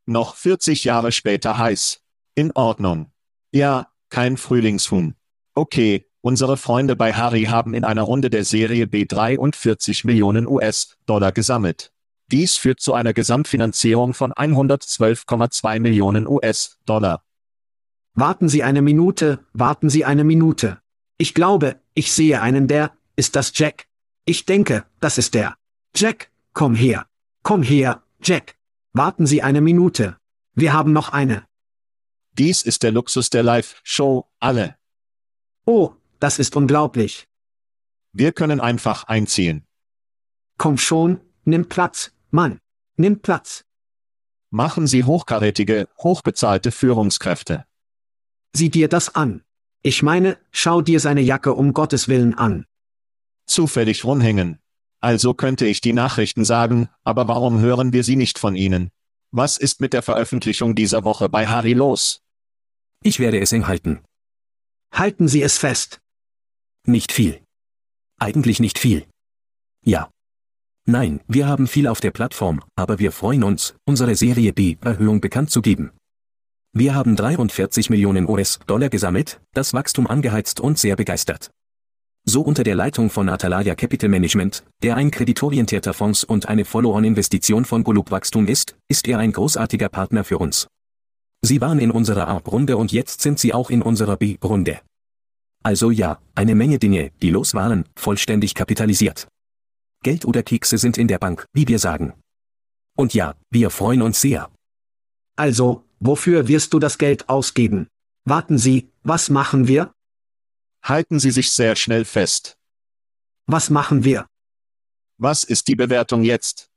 Noch 0.07 0.35
40 0.35 0.83
Jahre 0.83 1.13
später 1.13 1.59
heiß. 1.59 2.03
In 2.35 2.51
Ordnung. 2.53 3.13
Ja, 3.53 3.93
kein 4.09 4.37
Frühlingshuhn. 4.37 5.15
Okay, 5.55 6.07
unsere 6.23 6.57
Freunde 6.57 6.97
bei 6.97 7.13
Harry 7.13 7.45
haben 7.45 7.75
in 7.75 7.85
einer 7.85 8.03
Runde 8.03 8.31
der 8.31 8.45
Serie 8.45 8.87
B 8.87 9.05
43 9.05 10.05
Millionen 10.05 10.47
US-Dollar 10.47 11.33
gesammelt. 11.33 11.93
Dies 12.29 12.57
führt 12.57 12.81
zu 12.81 12.95
einer 12.95 13.13
Gesamtfinanzierung 13.13 14.15
von 14.15 14.33
112,2 14.33 15.81
Millionen 15.81 16.27
US-Dollar. 16.27 17.23
Warten 18.15 18.49
Sie 18.49 18.63
eine 18.63 18.81
Minute, 18.81 19.41
warten 19.53 19.91
Sie 19.91 20.07
eine 20.07 20.25
Minute. 20.25 20.81
Ich 21.19 21.35
glaube, 21.35 21.81
ich 21.93 22.13
sehe 22.13 22.41
einen 22.41 22.69
der, 22.69 22.93
ist 23.17 23.37
das 23.37 23.53
Jack? 23.55 23.87
Ich 24.25 24.47
denke, 24.47 24.87
das 25.01 25.19
ist 25.19 25.35
der. 25.35 25.57
Jack, 25.95 26.31
komm 26.55 26.75
her. 26.75 27.07
Komm 27.43 27.63
her, 27.63 28.03
Jack. 28.23 28.57
Warten 28.95 29.27
Sie 29.27 29.43
eine 29.43 29.61
Minute. 29.61 30.17
Wir 30.55 30.73
haben 30.73 30.93
noch 30.93 31.11
eine. 31.11 31.45
Dies 32.39 32.63
ist 32.63 32.83
der 32.83 32.93
Luxus 32.93 33.29
der 33.29 33.43
Live-Show, 33.43 34.27
alle. 34.41 34.77
Oh, 35.65 35.93
das 36.19 36.39
ist 36.39 36.57
unglaublich. 36.57 37.29
Wir 38.13 38.33
können 38.33 38.61
einfach 38.61 39.05
einziehen. 39.05 39.65
Komm 40.59 40.77
schon, 40.79 41.21
nimm 41.45 41.69
Platz, 41.69 42.13
Mann. 42.31 42.61
Nimm 42.97 43.21
Platz. 43.21 43.65
Machen 44.51 44.87
Sie 44.87 45.05
hochkarätige, 45.05 45.89
hochbezahlte 45.99 46.73
Führungskräfte. 46.73 47.65
Sieh 48.55 48.69
dir 48.69 48.89
das 48.89 49.15
an. 49.15 49.43
Ich 49.83 50.03
meine, 50.03 50.39
schau 50.51 50.83
dir 50.83 51.01
seine 51.01 51.23
Jacke 51.23 51.55
um 51.55 51.73
Gottes 51.73 52.07
Willen 52.07 52.35
an. 52.35 52.67
Zufällig 53.47 54.05
rumhängen. 54.05 54.59
Also 55.01 55.35
könnte 55.35 55.67
ich 55.67 55.81
die 55.81 55.93
Nachrichten 55.93 56.45
sagen, 56.45 56.89
aber 57.03 57.27
warum 57.29 57.61
hören 57.61 57.93
wir 57.93 58.05
sie 58.05 58.15
nicht 58.15 58.39
von 58.39 58.55
Ihnen? 58.55 58.91
Was 59.33 59.57
ist 59.57 59.81
mit 59.81 59.95
der 59.95 60.03
Veröffentlichung 60.03 60.75
dieser 60.75 61.03
Woche 61.03 61.29
bei 61.29 61.47
Harry 61.47 61.73
los? 61.73 62.21
Ich 63.03 63.19
werde 63.19 63.41
es 63.41 63.53
eng 63.53 63.67
halten. 63.67 64.05
Halten 64.93 65.27
Sie 65.27 65.43
es 65.43 65.57
fest. 65.57 66.01
Nicht 66.87 67.13
viel. 67.13 67.41
Eigentlich 68.19 68.61
nicht 68.61 68.79
viel. 68.79 69.07
Ja. 69.85 70.11
Nein, 70.85 71.21
wir 71.27 71.47
haben 71.47 71.67
viel 71.67 71.87
auf 71.87 72.01
der 72.01 72.11
Plattform, 72.11 72.63
aber 72.77 72.99
wir 72.99 73.11
freuen 73.11 73.43
uns, 73.43 73.75
unsere 73.87 74.15
Serie 74.17 74.53
B-Erhöhung 74.53 75.21
bekannt 75.21 75.51
zu 75.51 75.63
geben. 75.63 75.93
Wir 76.75 76.95
haben 76.95 77.17
43 77.17 77.89
Millionen 77.89 78.29
US-Dollar 78.29 78.91
gesammelt, 78.91 79.41
das 79.55 79.73
Wachstum 79.73 80.07
angeheizt 80.07 80.61
und 80.61 80.79
sehr 80.79 80.97
begeistert. 80.97 81.51
So 82.25 82.43
unter 82.43 82.63
der 82.63 82.75
Leitung 82.75 83.11
von 83.11 83.29
Atalaya 83.29 83.75
Capital 83.75 84.11
Management, 84.11 84.63
der 84.83 84.97
ein 84.97 85.11
kreditorientierter 85.11 85.95
Fonds 85.95 86.23
und 86.23 86.49
eine 86.49 86.65
Follow-on-Investition 86.65 87.65
von 87.65 87.83
Golub 87.83 88.11
Wachstum 88.11 88.47
ist, 88.47 88.77
ist 88.89 89.09
er 89.09 89.19
ein 89.19 89.33
großartiger 89.33 89.89
Partner 89.89 90.23
für 90.23 90.39
uns. 90.39 90.69
Sie 91.45 91.61
waren 91.61 91.81
in 91.81 91.91
unserer 91.91 92.29
A-Runde 92.29 92.77
und 92.77 92.93
jetzt 92.93 93.21
sind 93.21 93.39
sie 93.39 93.53
auch 93.53 93.69
in 93.71 93.83
unserer 93.83 94.17
B-Runde. 94.17 94.81
Also 95.65 95.91
ja, 95.91 96.21
eine 96.35 96.55
Menge 96.55 96.79
Dinge, 96.79 97.11
die 97.21 97.31
los 97.31 97.55
waren, 97.55 97.85
vollständig 97.97 98.55
kapitalisiert. 98.55 99.29
Geld 100.03 100.25
oder 100.25 100.43
Kekse 100.43 100.79
sind 100.79 100.99
in 100.99 101.09
der 101.09 101.19
Bank, 101.19 101.47
wie 101.53 101.67
wir 101.69 101.79
sagen. 101.79 102.15
Und 102.97 103.15
ja, 103.15 103.37
wir 103.51 103.71
freuen 103.71 104.03
uns 104.03 104.21
sehr. 104.21 104.51
Also, 105.37 105.85
wofür 106.01 106.49
wirst 106.49 106.75
du 106.75 106.79
das 106.79 106.99
Geld 106.99 107.29
ausgeben? 107.29 107.89
Warten 108.25 108.59
Sie, 108.59 108.91
was 109.03 109.31
machen 109.31 109.67
wir? 109.67 109.93
Halten 110.83 111.19
Sie 111.19 111.31
sich 111.31 111.53
sehr 111.53 111.77
schnell 111.77 112.05
fest. 112.05 112.57
Was 113.47 113.71
machen 113.71 114.05
wir? 114.05 114.27
Was 115.19 115.45
ist 115.45 115.69
die 115.69 115.77
Bewertung 115.77 116.23
jetzt? 116.23 116.69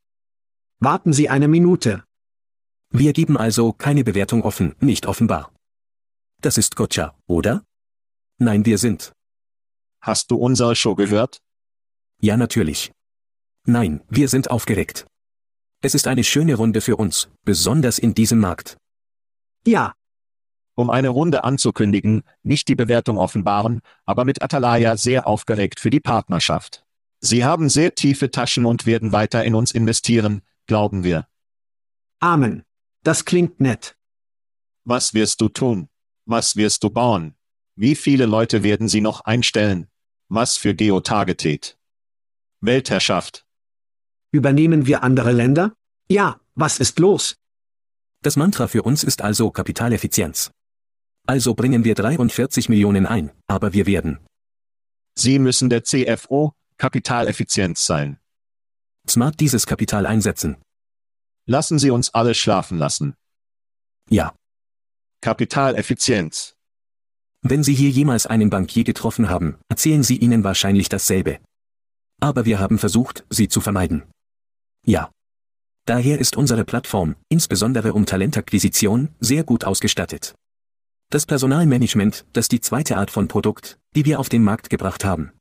Warten 0.80 1.13
Sie 1.13 1.30
eine 1.30 1.47
Minute. 1.47 2.04
Wir 2.91 3.13
geben 3.13 3.38
also 3.38 3.74
keine 3.74 4.04
Bewertung 4.04 4.43
offen, 4.43 4.76
nicht 4.80 5.06
offenbar. 5.06 5.52
Das 6.41 6.58
ist 6.58 6.76
Gotcha, 6.76 7.15
oder? 7.28 7.63
Nein, 8.38 8.65
wir 8.65 8.78
sind. 8.78 9.13
Hast 10.02 10.32
du 10.32 10.36
unsere 10.38 10.76
Show 10.76 10.95
gehört? 10.95 11.39
Ja, 12.21 12.38
natürlich. 12.38 12.91
Nein, 13.65 14.02
wir 14.10 14.30
sind 14.30 14.52
aufgeregt. 14.52 15.08
Es 15.82 15.95
ist 15.95 16.08
eine 16.08 16.24
schöne 16.24 16.56
Runde 16.56 16.82
für 16.82 16.98
uns, 16.98 17.30
besonders 17.43 18.00
in 18.00 18.13
diesem 18.13 18.39
Markt. 18.39 18.78
Ja, 19.65 19.93
Um 20.78 20.89
eine 20.89 21.10
Runde 21.10 21.45
anzukündigen, 21.45 22.24
nicht 22.43 22.67
die 22.67 22.76
Bewertung 22.76 23.17
offenbaren, 23.17 23.80
aber 24.06 24.26
mit 24.26 24.41
Atalaya 24.41 24.98
sehr 24.98 25.26
aufgeregt 25.26 25.80
für 25.80 25.89
die 25.89 26.02
Partnerschaft. 26.02 26.84
Sie 27.21 27.45
haben 27.45 27.69
sehr 27.69 27.95
tiefe 27.95 28.30
Taschen 28.30 28.65
und 28.65 28.86
werden 28.86 29.13
weiter 29.13 29.43
in 29.45 29.56
uns 29.56 29.71
investieren, 29.71 30.41
glauben 30.67 31.04
wir. 31.06 31.28
Amen. 32.19 32.63
Das 33.06 33.24
klingt 33.24 33.60
nett. 33.60 33.96
Was 34.84 35.13
wirst 35.13 35.39
du 35.39 35.48
tun? 35.48 35.89
Was 36.26 36.56
wirst 36.56 36.84
du 36.84 36.89
bauen? 36.89 37.36
Wie 37.76 37.94
viele 37.94 38.26
Leute 38.26 38.63
werden 38.63 38.88
sie 38.88 39.00
noch 39.00 39.22
einstellen? 39.22 39.88
Was 40.28 40.58
für 40.58 40.74
Geotargeted? 40.74 41.78
Weltherrschaft. 42.62 43.46
Übernehmen 44.32 44.88
wir 44.88 45.04
andere 45.04 45.34
Länder? 45.34 45.76
Ja, 46.10 46.39
was 46.56 46.80
ist 46.80 46.98
los? 46.98 47.36
Das 48.24 48.38
Mantra 48.38 48.68
für 48.68 48.82
uns 48.82 49.04
ist 49.04 49.22
also 49.22 49.52
Kapitaleffizienz. 49.52 50.50
Also 51.28 51.54
bringen 51.54 51.84
wir 51.84 51.94
43 51.94 52.70
Millionen 52.70 53.06
ein, 53.06 53.30
aber 53.46 53.74
wir 53.74 53.86
werden 53.86 54.26
Sie 55.13 55.38
müssen 55.38 55.70
der 55.70 55.84
CFO, 55.84 56.54
Kapitaleffizienz 56.78 57.86
sein. 57.86 58.18
smart 59.08 59.39
dieses 59.39 59.68
Kapital 59.68 60.08
einsetzen. 60.08 60.58
Lassen 61.47 61.79
Sie 61.79 61.91
uns 61.91 62.13
alle 62.13 62.34
schlafen 62.34 62.77
lassen. 62.77 63.15
Ja. 64.10 64.36
Kapitaleffizienz. 65.21 66.55
Wenn 67.41 67.63
Sie 67.63 67.75
hier 67.75 67.89
jemals 67.89 68.25
einen 68.25 68.49
Bankier 68.49 68.84
getroffen 68.84 69.29
haben, 69.29 69.58
erzählen 69.69 70.03
Sie 70.03 70.17
Ihnen 70.17 70.43
wahrscheinlich 70.43 70.89
dasselbe. 70.89 71.39
Aber 72.19 72.45
wir 72.45 72.60
haben 72.60 72.79
versucht, 72.79 73.25
sie 73.29 73.47
zu 73.47 73.62
vermeiden. 73.62 74.03
Ja. 74.86 75.12
Daher 75.86 76.19
ist 76.19 76.36
unsere 76.36 76.65
Plattform, 76.65 77.15
insbesondere 77.29 77.93
um 77.93 78.05
Talentakquisition, 78.05 79.13
sehr 79.19 79.43
gut 79.43 79.65
ausgestattet. 79.65 80.34
Das 81.12 81.27
Personalmanagement, 81.27 82.25
das 82.34 82.47
die 82.47 82.62
zweite 82.62 82.97
Art 82.97 83.12
von 83.12 83.27
Produkt, 83.27 83.77
die 83.95 84.05
wir 84.05 84.19
auf 84.19 84.29
den 84.29 84.43
Markt 84.43 84.71
gebracht 84.71 85.05
haben. 85.05 85.31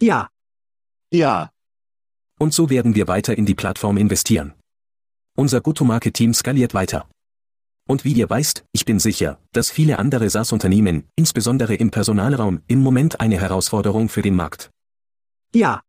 Ja, 0.00 0.28
Ja, 1.10 1.50
Und 2.38 2.52
so 2.52 2.68
werden 2.68 2.94
wir 2.94 3.08
weiter 3.08 3.38
in 3.38 3.46
die 3.46 3.54
Plattform 3.54 3.96
investieren. 3.96 4.52
Unser 5.36 5.60
Go-to-Market-Team 5.60 6.32
skaliert 6.32 6.74
weiter. 6.74 7.08
Und 7.88 8.04
wie 8.04 8.12
ihr 8.12 8.30
weißt, 8.30 8.64
ich 8.72 8.84
bin 8.84 9.00
sicher, 9.00 9.40
dass 9.52 9.70
viele 9.70 9.98
andere 9.98 10.30
SaaS-Unternehmen, 10.30 11.08
insbesondere 11.16 11.74
im 11.74 11.90
Personalraum, 11.90 12.62
im 12.68 12.80
Moment 12.80 13.20
eine 13.20 13.40
Herausforderung 13.40 14.08
für 14.08 14.22
den 14.22 14.36
Markt. 14.36 14.70
ja, 15.54 15.82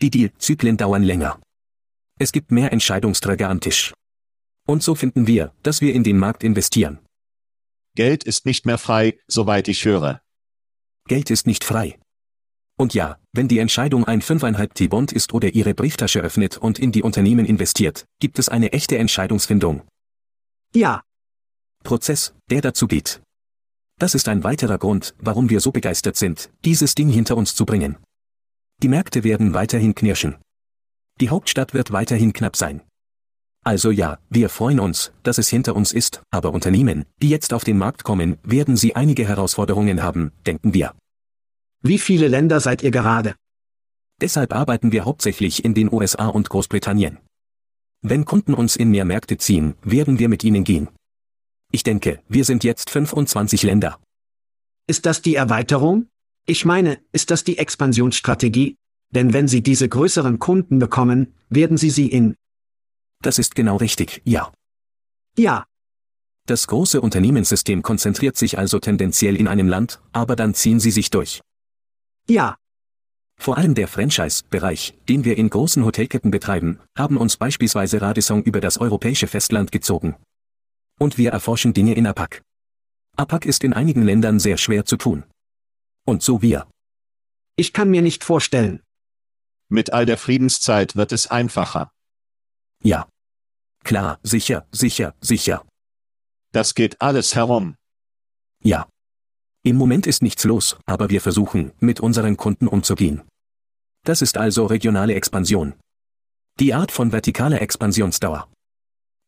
Die 0.00 0.10
Deal-Zyklen 0.10 0.76
dauern 0.76 1.02
länger. 1.02 1.40
Es 2.18 2.32
gibt 2.32 2.52
mehr 2.52 2.72
Entscheidungsträger 2.72 3.50
am 3.50 3.60
Tisch. 3.60 3.92
Und 4.66 4.82
so 4.82 4.94
finden 4.94 5.26
wir, 5.26 5.52
dass 5.62 5.80
wir 5.80 5.92
in 5.92 6.04
den 6.04 6.16
Markt 6.16 6.44
investieren. 6.44 7.00
Geld 7.96 8.22
ist 8.24 8.46
nicht 8.46 8.66
mehr 8.66 8.78
frei, 8.78 9.18
soweit 9.26 9.66
ich 9.68 9.84
höre. 9.84 10.22
Geld 11.08 11.28
ist 11.30 11.46
nicht 11.46 11.64
frei. 11.64 11.98
Und 12.80 12.94
ja, 12.94 13.18
wenn 13.34 13.46
die 13.46 13.58
Entscheidung 13.58 14.06
ein 14.06 14.22
5,5 14.22 14.72
T-Bond 14.72 15.12
ist 15.12 15.34
oder 15.34 15.50
Ihre 15.50 15.74
Brieftasche 15.74 16.20
öffnet 16.20 16.56
und 16.56 16.78
in 16.78 16.92
die 16.92 17.02
Unternehmen 17.02 17.44
investiert, 17.44 18.06
gibt 18.20 18.38
es 18.38 18.48
eine 18.48 18.72
echte 18.72 18.96
Entscheidungsfindung. 18.96 19.82
ja, 20.74 21.02
Prozess, 21.84 22.32
der 22.48 22.62
dazu 22.62 22.86
geht. 22.86 23.20
Das 23.98 24.14
ist 24.14 24.28
ein 24.28 24.44
weiterer 24.44 24.78
Grund, 24.78 25.14
warum 25.18 25.50
wir 25.50 25.60
so 25.60 25.72
begeistert 25.72 26.16
sind, 26.16 26.48
dieses 26.64 26.94
Ding 26.94 27.10
hinter 27.10 27.36
uns 27.36 27.54
zu 27.54 27.66
bringen. 27.66 27.96
Die 28.82 28.88
Märkte 28.88 29.24
werden 29.24 29.52
weiterhin 29.52 29.94
knirschen. 29.94 30.36
Die 31.20 31.28
Hauptstadt 31.28 31.74
wird 31.74 31.92
weiterhin 31.92 32.32
knapp 32.32 32.56
sein. 32.56 32.80
Also 33.62 33.90
ja, 33.90 34.16
wir 34.30 34.48
freuen 34.48 34.80
uns, 34.80 35.12
dass 35.22 35.36
es 35.36 35.50
hinter 35.50 35.76
uns 35.76 35.92
ist, 35.92 36.22
aber 36.30 36.54
Unternehmen, 36.54 37.04
die 37.20 37.28
jetzt 37.28 37.52
auf 37.52 37.62
den 37.62 37.76
Markt 37.76 38.04
kommen, 38.04 38.38
werden 38.42 38.78
sie 38.78 38.96
einige 38.96 39.28
Herausforderungen 39.28 40.02
haben, 40.02 40.32
denken 40.46 40.72
wir. 40.72 40.94
Wie 41.82 41.98
viele 41.98 42.28
Länder 42.28 42.60
seid 42.60 42.82
ihr 42.82 42.90
gerade? 42.90 43.34
Deshalb 44.20 44.54
arbeiten 44.54 44.92
wir 44.92 45.06
hauptsächlich 45.06 45.64
in 45.64 45.72
den 45.72 45.92
USA 45.92 46.26
und 46.26 46.50
Großbritannien. 46.50 47.18
Wenn 48.02 48.24
Kunden 48.26 48.54
uns 48.54 48.76
in 48.76 48.90
mehr 48.90 49.04
Märkte 49.06 49.38
ziehen, 49.38 49.74
werden 49.82 50.18
wir 50.18 50.28
mit 50.28 50.44
ihnen 50.44 50.64
gehen. 50.64 50.88
Ich 51.72 51.82
denke, 51.82 52.22
wir 52.28 52.44
sind 52.44 52.64
jetzt 52.64 52.90
25 52.90 53.62
Länder. 53.62 53.98
Ist 54.86 55.06
das 55.06 55.22
die 55.22 55.36
Erweiterung? 55.36 56.08
Ich 56.46 56.64
meine, 56.64 56.98
ist 57.12 57.30
das 57.30 57.44
die 57.44 57.58
Expansionsstrategie? 57.58 58.76
Denn 59.10 59.32
wenn 59.32 59.48
Sie 59.48 59.62
diese 59.62 59.88
größeren 59.88 60.38
Kunden 60.38 60.78
bekommen, 60.78 61.34
werden 61.48 61.76
Sie 61.76 61.90
sie 61.90 62.08
in. 62.08 62.36
Das 63.22 63.38
ist 63.38 63.54
genau 63.54 63.76
richtig, 63.76 64.22
ja. 64.24 64.52
Ja, 65.36 65.64
Das 66.46 66.66
große 66.66 67.00
Unternehmenssystem 67.00 67.82
konzentriert 67.82 68.36
sich 68.36 68.58
also 68.58 68.80
tendenziell 68.80 69.36
in 69.36 69.46
einem 69.46 69.68
Land, 69.68 70.00
aber 70.12 70.36
dann 70.36 70.54
ziehen 70.54 70.80
sie 70.80 70.90
sich 70.90 71.10
durch. 71.10 71.40
Ja, 72.30 72.56
Vor 73.36 73.56
allem 73.56 73.74
der 73.74 73.88
Franchise-Bereich, 73.88 74.98
den 75.08 75.24
wir 75.24 75.38
in 75.38 75.48
großen 75.48 75.82
Hotelketten 75.84 76.30
betreiben, 76.30 76.78
haben 76.94 77.16
uns 77.16 77.38
beispielsweise 77.38 78.02
Radisson 78.02 78.42
über 78.42 78.60
das 78.60 78.76
europäische 78.76 79.26
Festland 79.26 79.72
gezogen. 79.72 80.14
Und 80.98 81.16
wir 81.16 81.30
erforschen 81.30 81.72
Dinge 81.72 81.94
in 81.94 82.06
APAC. 82.06 82.42
APAC 83.16 83.46
ist 83.46 83.64
in 83.64 83.72
einigen 83.72 84.02
Ländern 84.02 84.38
sehr 84.38 84.58
schwer 84.58 84.84
zu 84.84 84.98
tun. 84.98 85.24
Und 86.04 86.22
so 86.22 86.42
wir. 86.42 86.68
ich 87.56 87.72
kann 87.72 87.90
mir 87.90 88.02
nicht 88.02 88.24
vorstellen. 88.24 88.82
Mit 89.70 89.92
all 89.92 90.04
der 90.04 90.18
Friedenszeit 90.18 90.96
wird 90.96 91.12
es 91.12 91.26
einfacher. 91.28 91.90
Ja. 92.82 93.08
Klar, 93.84 94.18
sicher, 94.22 94.66
sicher, 94.70 95.14
sicher. 95.20 95.66
Das 96.52 96.74
geht 96.74 97.00
alles 97.00 97.34
herum. 97.34 97.76
Ja. 98.62 98.86
Im 99.62 99.76
Moment 99.76 100.06
ist 100.06 100.22
nichts 100.22 100.44
los, 100.44 100.76
aber 100.86 101.10
wir 101.10 101.20
versuchen, 101.20 101.72
mit 101.80 102.00
unseren 102.00 102.36
Kunden 102.36 102.66
umzugehen. 102.66 103.22
Das 104.04 104.22
ist 104.22 104.38
also 104.38 104.64
regionale 104.66 105.14
Expansion. 105.14 105.74
Die 106.58 106.72
Art 106.72 106.90
von 106.90 107.10
vertikaler 107.10 107.60
Expansionsdauer. 107.60 108.48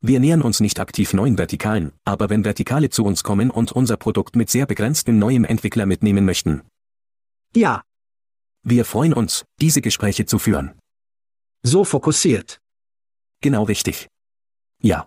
Wir 0.01 0.21
nähern 0.21 0.43
uns 0.43 0.61
nicht 0.61 0.81
aktiv 0.81 1.13
neuen 1.13 1.37
Vertikalen, 1.39 1.93
aber 2.05 2.31
wenn 2.31 2.45
Vertikale 2.45 2.89
zu 2.91 3.05
uns 3.05 3.23
kommen 3.23 3.51
und 3.51 3.73
unser 3.73 3.97
Produkt 3.97 4.35
mit 4.35 4.51
sehr 4.51 4.67
begrenztem 4.67 5.19
neuem 5.19 5.45
Entwickler 5.45 5.87
mitnehmen 5.87 6.25
möchten, 6.25 6.63
Ja, 7.55 7.83
wir 8.65 8.85
freuen 8.85 9.13
uns, 9.13 9.45
diese 9.61 9.81
Gespräche 9.83 10.25
zu 10.25 10.39
führen. 10.39 10.73
so 11.63 11.85
fokussiert. 11.85 12.59
Genau 13.43 13.65
richtig. 13.65 14.09
Ja, 14.81 15.07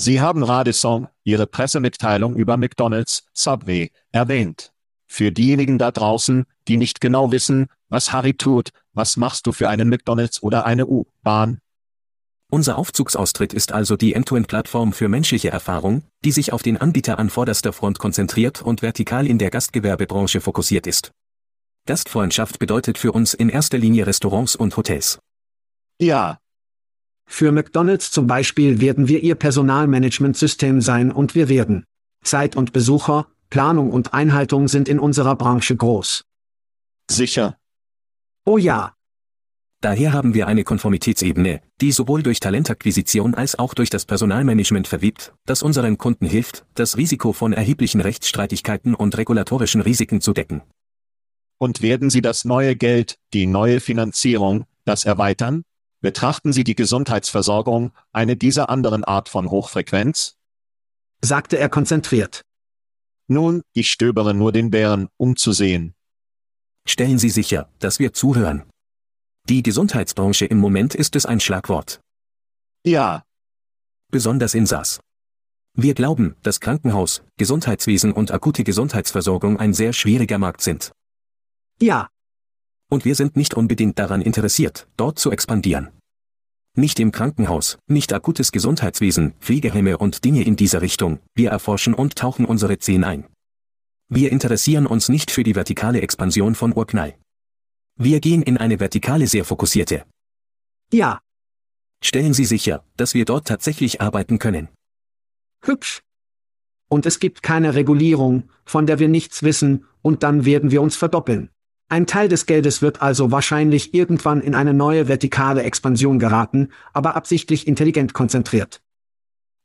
Sie 0.00 0.20
haben 0.20 0.44
Radisson, 0.44 1.08
Ihre 1.24 1.48
Pressemitteilung 1.48 2.36
über 2.36 2.56
McDonald's, 2.56 3.24
Subway, 3.34 3.90
erwähnt. 4.12 4.72
Für 5.06 5.32
diejenigen 5.32 5.76
da 5.76 5.90
draußen, 5.90 6.44
die 6.68 6.76
nicht 6.76 7.00
genau 7.00 7.32
wissen, 7.32 7.66
was 7.88 8.12
Harry 8.12 8.34
tut, 8.34 8.70
was 8.92 9.16
machst 9.16 9.46
du 9.46 9.52
für 9.52 9.68
einen 9.68 9.88
McDonald's 9.88 10.42
oder 10.42 10.66
eine 10.66 10.86
U-Bahn? 10.86 11.60
unser 12.50 12.78
Aufzugsaustritt 12.78 13.52
ist 13.52 13.72
also 13.72 13.96
die 13.96 14.14
End-to-End-Plattform 14.14 14.92
für 14.92 15.08
menschliche 15.08 15.50
Erfahrung, 15.50 16.02
die 16.24 16.32
sich 16.32 16.52
auf 16.52 16.62
den 16.62 16.78
Anbieter 16.78 17.18
an 17.18 17.28
vorderster 17.28 17.72
Front 17.72 17.98
konzentriert 17.98 18.62
und 18.62 18.80
vertikal 18.80 19.26
in 19.26 19.38
der 19.38 19.50
Gastgewerbebranche 19.50 20.40
fokussiert 20.40 20.86
ist. 20.86 21.12
Gastfreundschaft 21.86 22.58
bedeutet 22.58 22.98
für 22.98 23.12
uns 23.12 23.34
in 23.34 23.48
erster 23.48 23.78
Linie 23.78 24.06
Restaurants 24.06 24.56
und 24.56 24.76
Hotels. 24.76 25.18
Ja, 26.00 26.38
Für 27.30 27.52
McDonald's 27.52 28.10
zum 28.10 28.26
Beispiel 28.26 28.80
werden 28.80 29.06
wir 29.06 29.22
Ihr 29.22 29.36
Personalmanagementsystem 29.36 30.80
sein 30.80 31.12
und 31.12 31.34
wir 31.36 31.48
werden. 31.48 31.84
Zeit 32.24 32.56
und 32.56 32.72
Besucher, 32.72 33.28
Planung 33.50 33.92
und 33.92 34.12
Einhaltung 34.12 34.66
sind 34.66 34.88
in 34.88 34.98
unserer 34.98 35.36
Branche 35.36 35.76
groß. 35.76 36.24
sicher. 37.10 37.56
Oh 38.44 38.58
ja, 38.58 38.94
Daher 39.80 40.12
haben 40.12 40.34
wir 40.34 40.48
eine 40.48 40.64
Konformitätsebene, 40.64 41.60
die 41.80 41.92
sowohl 41.92 42.24
durch 42.24 42.40
Talentakquisition 42.40 43.34
als 43.34 43.56
auch 43.56 43.74
durch 43.74 43.90
das 43.90 44.06
Personalmanagement 44.06 44.88
verwebt, 44.88 45.32
das 45.46 45.62
unseren 45.62 45.98
Kunden 45.98 46.26
hilft, 46.26 46.66
das 46.74 46.96
Risiko 46.96 47.32
von 47.32 47.52
erheblichen 47.52 48.00
Rechtsstreitigkeiten 48.00 48.96
und 48.96 49.16
regulatorischen 49.16 49.80
Risiken 49.80 50.20
zu 50.20 50.32
decken. 50.32 50.62
Und 51.58 51.80
werden 51.80 52.10
Sie 52.10 52.22
das 52.22 52.44
neue 52.44 52.74
Geld, 52.74 53.18
die 53.32 53.46
neue 53.46 53.78
Finanzierung, 53.78 54.64
das 54.84 55.04
erweitern? 55.04 55.62
Betrachten 56.00 56.52
Sie 56.52 56.62
die 56.62 56.76
Gesundheitsversorgung, 56.76 57.92
eine 58.12 58.36
dieser 58.36 58.70
anderen 58.70 59.04
Art 59.04 59.28
von 59.28 59.50
Hochfrequenz? 59.50 60.36
sagte 61.20 61.58
er 61.58 61.68
konzentriert. 61.68 62.42
Nun, 63.26 63.62
ich 63.72 63.90
stöbere 63.90 64.32
nur 64.32 64.52
den 64.52 64.70
Bären, 64.70 65.08
um 65.16 65.36
zu 65.36 65.52
sehen. 65.52 65.94
Stellen 66.86 67.18
Sie 67.18 67.30
sicher, 67.30 67.68
dass 67.80 67.98
wir 67.98 68.12
zuhören. 68.12 68.64
Die 69.48 69.62
Gesundheitsbranche 69.62 70.46
im 70.46 70.58
Moment 70.58 70.94
ist 70.94 71.16
es 71.16 71.26
ein 71.26 71.40
Schlagwort. 71.40 72.00
Ja, 72.84 73.24
besonders 74.10 74.54
in 74.54 74.66
SaaS. 74.66 75.00
Wir 75.74 75.94
glauben, 75.94 76.36
dass 76.42 76.60
Krankenhaus, 76.60 77.22
Gesundheitswesen 77.36 78.12
und 78.12 78.30
akute 78.30 78.64
Gesundheitsversorgung 78.64 79.58
ein 79.58 79.74
sehr 79.74 79.92
schwieriger 79.92 80.38
Markt 80.38 80.60
sind. 80.60 80.92
Ja, 81.80 82.08
Und 82.90 83.04
wir 83.04 83.14
sind 83.14 83.36
nicht 83.36 83.54
unbedingt 83.54 83.98
daran 83.98 84.22
interessiert, 84.22 84.86
dort 84.96 85.18
zu 85.18 85.30
expandieren. 85.30 85.88
Nicht 86.74 87.00
im 87.00 87.12
Krankenhaus, 87.12 87.78
nicht 87.86 88.12
akutes 88.12 88.52
Gesundheitswesen, 88.52 89.34
Pflegeheime 89.40 89.98
und 89.98 90.24
Dinge 90.24 90.42
in 90.44 90.56
dieser 90.56 90.80
Richtung, 90.80 91.18
wir 91.34 91.50
erforschen 91.50 91.94
und 91.94 92.16
tauchen 92.16 92.44
unsere 92.44 92.78
Zehen 92.78 93.04
ein. 93.04 93.26
Wir 94.08 94.32
interessieren 94.32 94.86
uns 94.86 95.08
nicht 95.08 95.30
für 95.30 95.42
die 95.42 95.54
vertikale 95.54 96.00
Expansion 96.00 96.54
von 96.54 96.74
Urknall. 96.74 97.14
Wir 97.96 98.20
gehen 98.20 98.42
in 98.42 98.56
eine 98.56 98.80
vertikale 98.80 99.26
sehr 99.26 99.44
fokussierte. 99.44 100.04
Ja, 100.92 101.20
Stellen 102.02 102.32
Sie 102.32 102.44
sicher, 102.44 102.84
dass 102.96 103.14
wir 103.14 103.24
dort 103.24 103.48
tatsächlich 103.48 104.00
arbeiten 104.00 104.38
können. 104.38 104.68
hübsch. 105.62 106.00
Und 106.88 107.04
es 107.04 107.18
gibt 107.20 107.42
keine 107.42 107.74
Regulierung, 107.74 108.48
von 108.64 108.86
der 108.86 108.98
wir 108.98 109.08
nichts 109.08 109.42
wissen, 109.42 109.84
und 110.00 110.22
dann 110.22 110.44
werden 110.44 110.70
wir 110.70 110.80
uns 110.80 110.96
verdoppeln. 110.96 111.50
Ein 111.90 112.06
Teil 112.06 112.28
des 112.28 112.44
Geldes 112.44 112.82
wird 112.82 113.00
also 113.00 113.30
wahrscheinlich 113.30 113.94
irgendwann 113.94 114.42
in 114.42 114.54
eine 114.54 114.74
neue 114.74 115.08
vertikale 115.08 115.62
Expansion 115.62 116.18
geraten, 116.18 116.70
aber 116.92 117.16
absichtlich 117.16 117.66
intelligent 117.66 118.12
konzentriert. 118.12 118.82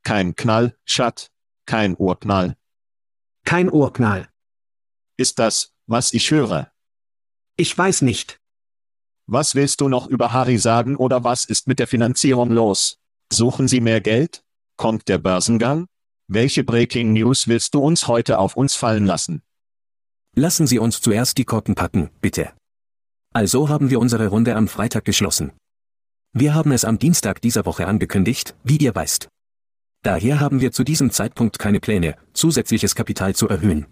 Kein 0.02 0.34
Knall, 0.34 0.76
Schat. 0.84 1.30
Kein 1.66 1.96
Urknall. 1.96 2.56
Kein 3.44 3.70
Urknall. 3.70 4.28
Ist 5.16 5.38
das, 5.38 5.72
was 5.86 6.14
ich 6.14 6.30
höre? 6.30 6.70
Ich 7.56 7.76
weiß 7.76 8.02
nicht. 8.02 8.40
Was 9.26 9.54
willst 9.54 9.80
du 9.80 9.88
noch 9.88 10.06
über 10.06 10.32
Harry 10.32 10.58
sagen 10.58 10.96
oder 10.96 11.24
was 11.24 11.44
ist 11.44 11.66
mit 11.66 11.78
der 11.78 11.86
Finanzierung 11.86 12.50
los? 12.50 12.98
Suchen 13.32 13.68
Sie 13.68 13.80
mehr 13.80 14.00
Geld? 14.00 14.44
Kommt 14.76 15.08
der 15.08 15.18
Börsengang? 15.18 15.86
Welche 16.26 16.64
Breaking 16.64 17.12
News 17.12 17.48
willst 17.48 17.74
du 17.74 17.80
uns 17.80 18.08
heute 18.08 18.38
auf 18.38 18.56
uns 18.56 18.74
fallen 18.74 19.06
lassen? 19.06 19.42
Lassen 20.36 20.66
Sie 20.66 20.80
uns 20.80 21.00
zuerst 21.00 21.38
die 21.38 21.44
Korken 21.44 21.76
packen, 21.76 22.10
bitte. 22.20 22.52
Also 23.32 23.68
haben 23.68 23.90
wir 23.90 24.00
unsere 24.00 24.26
Runde 24.26 24.56
am 24.56 24.66
Freitag 24.66 25.04
geschlossen. 25.04 25.52
Wir 26.32 26.54
haben 26.54 26.72
es 26.72 26.84
am 26.84 26.98
Dienstag 26.98 27.40
dieser 27.40 27.66
Woche 27.66 27.86
angekündigt, 27.86 28.56
wie 28.64 28.76
ihr 28.76 28.92
weißt. 28.92 29.28
Daher 30.02 30.40
haben 30.40 30.60
wir 30.60 30.72
zu 30.72 30.82
diesem 30.82 31.12
Zeitpunkt 31.12 31.60
keine 31.60 31.78
Pläne, 31.78 32.16
zusätzliches 32.32 32.96
Kapital 32.96 33.36
zu 33.36 33.48
erhöhen. 33.48 33.86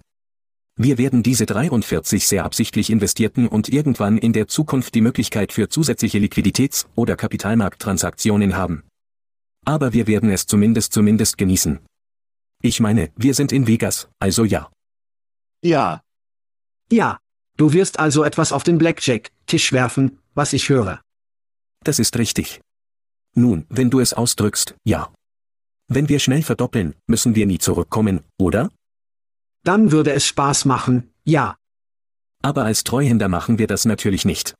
Wir 0.76 0.98
werden 0.98 1.22
diese 1.22 1.46
43 1.46 2.26
sehr 2.26 2.44
absichtlich 2.44 2.90
investierten 2.90 3.46
und 3.46 3.68
irgendwann 3.68 4.18
in 4.18 4.32
der 4.32 4.48
Zukunft 4.48 4.96
die 4.96 5.00
Möglichkeit 5.00 5.52
für 5.52 5.68
zusätzliche 5.68 6.18
Liquiditäts- 6.18 6.86
oder 6.96 7.14
Kapitalmarkttransaktionen 7.14 8.56
haben. 8.56 8.82
Aber 9.64 9.92
wir 9.92 10.08
werden 10.08 10.28
es 10.30 10.46
zumindest 10.46 10.92
zumindest 10.92 11.38
genießen. 11.38 11.78
Ich 12.62 12.80
meine, 12.80 13.12
wir 13.14 13.34
sind 13.34 13.52
in 13.52 13.68
Vegas, 13.68 14.08
also 14.18 14.44
ja. 14.44 14.70
Ja, 15.62 16.02
Ja, 16.92 17.18
du 17.56 17.72
wirst 17.72 17.98
also 17.98 18.22
etwas 18.22 18.52
auf 18.52 18.64
den 18.64 18.76
Blackjack-Tisch 18.76 19.72
werfen, 19.72 20.18
was 20.34 20.52
ich 20.52 20.68
höre. 20.68 21.00
Das 21.84 21.98
ist 21.98 22.18
richtig. 22.18 22.60
Nun, 23.34 23.64
wenn 23.70 23.88
du 23.88 23.98
es 24.00 24.12
ausdrückst, 24.12 24.74
ja. 24.84 25.10
Wenn 25.88 26.10
wir 26.10 26.18
schnell 26.18 26.42
verdoppeln, 26.42 26.94
müssen 27.06 27.34
wir 27.34 27.46
nie 27.46 27.56
zurückkommen, 27.56 28.20
oder? 28.38 28.70
Dann 29.64 29.90
würde 29.90 30.12
es 30.12 30.26
Spaß 30.26 30.66
machen, 30.66 31.10
ja. 31.24 31.56
Aber 32.42 32.64
als 32.66 32.84
Treuhänder 32.84 33.28
machen 33.30 33.58
wir 33.58 33.68
das 33.68 33.86
natürlich 33.86 34.26
nicht. 34.26 34.54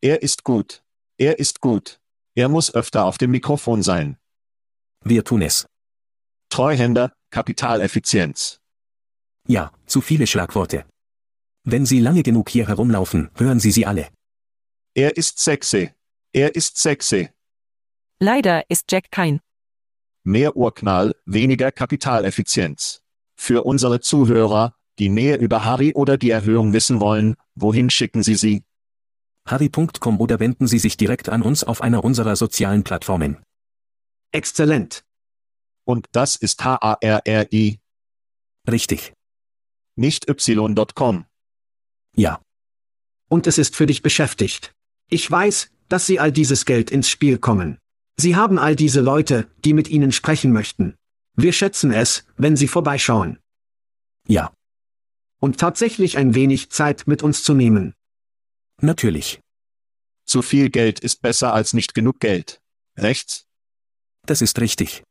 er 0.00 0.22
ist 0.22 0.44
gut. 0.44 0.82
Er 1.18 1.38
ist 1.38 1.60
gut. 1.60 2.00
Er 2.34 2.48
muss 2.48 2.74
öfter 2.74 3.04
auf 3.04 3.18
dem 3.18 3.30
Mikrofon 3.30 3.82
sein. 3.82 4.16
Wir 5.04 5.22
tun 5.22 5.42
es. 5.42 5.66
Treuhänder, 6.48 7.12
Kapitaleffizienz. 7.30 8.58
Ja, 9.46 9.70
zu 9.84 10.00
viele 10.00 10.26
Schlagworte. 10.26 10.86
Wenn 11.64 11.86
Sie 11.86 12.00
lange 12.00 12.22
genug 12.22 12.48
hier 12.48 12.66
herumlaufen, 12.68 13.30
hören 13.36 13.60
Sie 13.60 13.70
sie 13.70 13.86
alle. 13.86 14.08
Er 14.94 15.16
ist 15.16 15.38
sexy. 15.38 15.90
Er 16.32 16.54
ist 16.54 16.76
sexy. 16.76 17.30
Leider 18.18 18.68
ist 18.68 18.90
Jack 18.90 19.10
kein. 19.10 19.40
Mehr 20.24 20.56
Urknall, 20.56 21.14
weniger 21.24 21.72
Kapitaleffizienz. 21.72 23.02
Für 23.36 23.64
unsere 23.64 24.00
Zuhörer, 24.00 24.74
die 24.98 25.08
mehr 25.08 25.40
über 25.40 25.64
Harry 25.64 25.94
oder 25.94 26.16
die 26.16 26.30
Erhöhung 26.30 26.72
wissen 26.72 27.00
wollen, 27.00 27.36
wohin 27.54 27.90
schicken 27.90 28.22
Sie 28.22 28.34
sie? 28.36 28.64
harry.com 29.46 30.20
oder 30.20 30.38
wenden 30.38 30.68
Sie 30.68 30.78
sich 30.78 30.96
direkt 30.96 31.28
an 31.28 31.42
uns 31.42 31.64
auf 31.64 31.80
einer 31.80 32.04
unserer 32.04 32.36
sozialen 32.36 32.84
Plattformen. 32.84 33.42
Exzellent. 34.30 35.04
Und 35.84 36.06
das 36.12 36.36
ist 36.36 36.64
H-A-R-R-I, 36.64 37.80
Richtig. 38.70 39.12
nicht 39.96 40.28
y.com. 40.28 41.26
Ja. 42.16 42.40
Und 43.28 43.46
es 43.46 43.58
ist 43.58 43.76
für 43.76 43.86
dich 43.86 44.02
beschäftigt. 44.02 44.72
Ich 45.08 45.30
weiß, 45.30 45.70
dass 45.88 46.06
sie 46.06 46.20
all 46.20 46.32
dieses 46.32 46.64
Geld 46.64 46.90
ins 46.90 47.08
Spiel 47.08 47.38
kommen. 47.38 47.78
Sie 48.16 48.36
haben 48.36 48.58
all 48.58 48.76
diese 48.76 49.00
Leute, 49.00 49.50
die 49.64 49.72
mit 49.72 49.88
ihnen 49.88 50.12
sprechen 50.12 50.52
möchten. 50.52 50.96
Wir 51.34 51.52
schätzen 51.52 51.92
es, 51.92 52.24
wenn 52.36 52.56
sie 52.56 52.68
vorbeischauen. 52.68 53.38
Ja. 54.28 54.52
Und 55.40 55.58
tatsächlich 55.58 56.18
ein 56.18 56.34
wenig 56.34 56.70
Zeit 56.70 57.06
mit 57.06 57.22
uns 57.22 57.42
zu 57.42 57.54
nehmen. 57.54 57.94
Natürlich. 58.80 59.40
Zu 60.24 60.42
viel 60.42 60.70
Geld 60.70 61.00
ist 61.00 61.20
besser 61.20 61.52
als 61.52 61.72
nicht 61.72 61.94
genug 61.94 62.20
Geld. 62.20 62.60
Rechts? 62.96 63.46
Das 64.26 64.40
ist 64.40 64.60
richtig. 64.60 65.02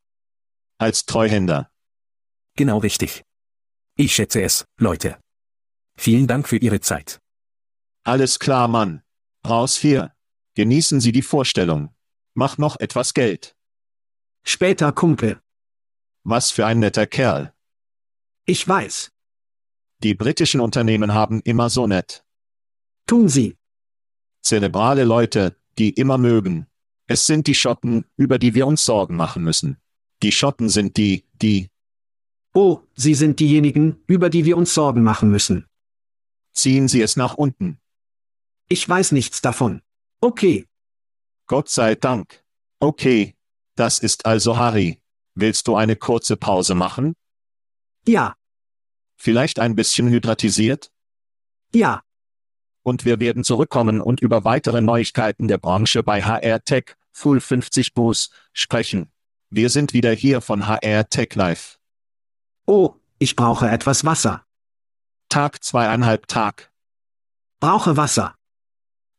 Als 0.78 1.06
Treuhänder. 1.06 1.70
Genau 2.56 2.78
richtig. 2.78 3.24
Ich 3.98 4.16
schätze 4.16 4.42
es, 4.42 4.66
Leute. 4.78 5.20
Vielen 6.02 6.26
Dank 6.26 6.48
für 6.48 6.58
Ihre 6.58 6.80
Zeit. 6.80 7.22
Alles 8.04 8.40
klar, 8.40 8.68
Mann. 8.68 9.04
Raus 9.48 9.78
hier. 9.78 10.16
Genießen 10.56 11.00
Sie 11.00 11.12
die 11.12 11.22
Vorstellung. 11.22 11.94
Mach 12.34 12.58
noch 12.58 12.80
etwas 12.80 13.14
Geld. 13.14 13.56
Später, 14.44 14.94
Kumpel. 14.94 15.40
Was 16.24 16.50
für 16.50 16.66
ein 16.66 16.80
netter 16.80 17.06
Kerl. 17.06 17.54
Ich 18.46 18.68
weiß. 18.68 19.12
Die 20.00 20.16
britischen 20.16 20.60
Unternehmen 20.60 21.14
haben 21.14 21.40
immer 21.44 21.70
so 21.70 21.86
nett. 21.86 22.26
Tun 23.06 23.30
sie. 23.30 23.60
Zerebrale 24.42 25.04
Leute, 25.04 25.56
die 25.78 25.92
immer 25.92 26.18
mögen. 26.18 26.66
Es 27.06 27.28
sind 27.28 27.46
die 27.46 27.54
Schotten, 27.54 28.06
über 28.18 28.40
die 28.40 28.56
wir 28.56 28.66
uns 28.66 28.84
Sorgen 28.86 29.16
machen 29.16 29.44
müssen. 29.44 29.78
Die 30.24 30.32
Schotten 30.32 30.68
sind 30.68 30.98
die, 30.98 31.28
die, 31.34 31.70
Oh, 32.56 32.80
sie 32.96 33.14
sind 33.14 33.40
diejenigen, 33.40 34.02
über 34.08 34.32
die 34.32 34.46
wir 34.46 34.58
uns 34.58 34.74
Sorgen 34.74 35.04
machen 35.04 35.30
müssen. 35.30 35.68
Ziehen 36.54 36.88
Sie 36.88 37.02
es 37.02 37.16
nach 37.16 37.36
unten. 37.36 37.80
Ich 38.68 38.88
weiß 38.88 39.12
nichts 39.12 39.42
davon. 39.42 39.82
Okay, 40.22 40.68
Gott 41.48 41.70
sei 41.70 41.96
Dank. 41.96 42.44
Okay. 42.80 43.36
Das 43.76 44.00
ist 44.00 44.26
also 44.26 44.58
Harry. 44.58 45.02
Willst 45.36 45.68
du 45.68 45.76
eine 45.76 45.96
kurze 45.96 46.38
Pause 46.38 46.76
machen? 46.76 47.16
ja, 48.08 48.36
Vielleicht 49.18 49.60
ein 49.60 49.76
bisschen 49.76 50.10
hydratisiert? 50.10 50.92
ja, 51.74 52.02
Und 52.84 53.06
wir 53.06 53.20
werden 53.20 53.44
zurückkommen 53.44 54.02
und 54.02 54.20
über 54.20 54.44
weitere 54.44 54.82
Neuigkeiten 54.82 55.48
der 55.48 55.58
Branche 55.60 56.02
bei 56.04 56.22
HR 56.24 56.64
Tech, 56.64 56.96
Full 57.12 57.40
50 57.40 57.94
Boost, 57.94 58.34
sprechen. 58.54 59.12
Wir 59.50 59.70
sind 59.70 59.94
wieder 59.94 60.12
hier 60.12 60.42
von 60.42 60.66
HR 60.68 61.08
Tech 61.10 61.36
Live. 61.36 61.80
oh, 62.66 62.96
ich 63.20 63.36
brauche 63.36 63.70
etwas 63.70 64.04
Wasser. 64.06 64.46
Tag 65.32 65.64
zweieinhalb 65.64 66.28
Tag. 66.28 66.72
Brauche 67.62 67.96
Wasser. 67.96 68.36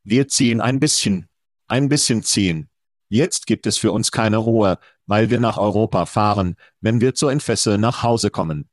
Wir 0.05 0.29
ziehen 0.29 0.61
ein 0.61 0.79
bisschen. 0.79 1.27
Ein 1.69 1.89
bisschen 1.89 2.23
ziehen. 2.23 2.69
Jetzt 3.09 3.47
gibt 3.47 3.67
es 3.67 3.79
für 3.79 3.93
uns 3.93 4.11
keine 4.13 4.37
Ruhe, 4.37 4.79
weil 5.07 5.31
wir 5.31 5.41
nach 5.41 5.57
Europa 5.57 6.05
fahren, 6.07 6.57
wenn 6.81 7.01
wir 7.01 7.15
zur 7.15 7.33
Entfessel 7.33 7.79
nach 7.79 8.03
Hause 8.03 8.31
kommen. 8.31 8.69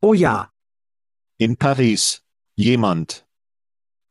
Oh 0.00 0.14
ja, 0.14 0.52
In 1.38 1.56
Paris. 1.56 2.22
Jemand. 2.56 3.26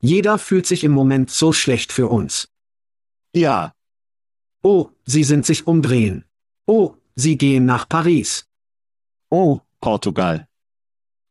jeder 0.00 0.36
fühlt 0.38 0.66
sich 0.66 0.84
im 0.84 0.92
Moment 0.92 1.30
so 1.30 1.54
schlecht 1.54 1.92
für 1.92 2.08
uns. 2.08 2.48
Ja, 3.34 3.72
Oh, 4.62 4.90
sie 5.06 5.24
sind 5.24 5.46
sich 5.46 5.66
umdrehen. 5.66 6.24
Oh, 6.66 6.96
sie 7.16 7.38
gehen 7.38 7.64
nach 7.64 7.88
Paris. 7.88 8.46
oh, 9.30 9.60
Portugal. 9.80 10.46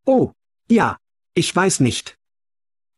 Oh, 0.06 0.32
ja, 0.70 0.98
ich 1.34 1.56
weiß 1.56 1.80
nicht. 1.80 2.18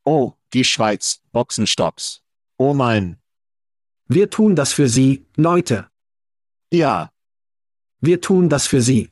Oh, 0.04 0.34
die 0.54 0.63
Schweiz, 0.63 1.21
Boxenstocks. 1.32 2.21
Oh 2.58 2.74
mein. 2.74 3.19
Wir 4.08 4.30
tun 4.30 4.56
das 4.56 4.71
für 4.74 4.88
sie, 4.88 5.26
Leute. 5.36 5.89
Ja, 6.71 7.12
Wir 8.02 8.21
tun 8.21 8.50
das 8.50 8.67
für 8.67 8.82
sie. 8.82 9.12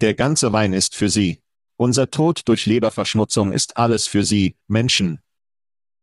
der 0.00 0.14
ganze 0.14 0.52
Wein 0.52 0.72
ist 0.72 0.94
für 0.94 1.08
Sie. 1.10 1.42
Unser 1.76 2.10
Tod 2.10 2.42
durch 2.48 2.66
Leberverschmutzung 2.66 3.52
ist 3.52 3.76
alles 3.76 4.06
für 4.06 4.24
Sie, 4.24 4.56
Menschen. 4.68 5.20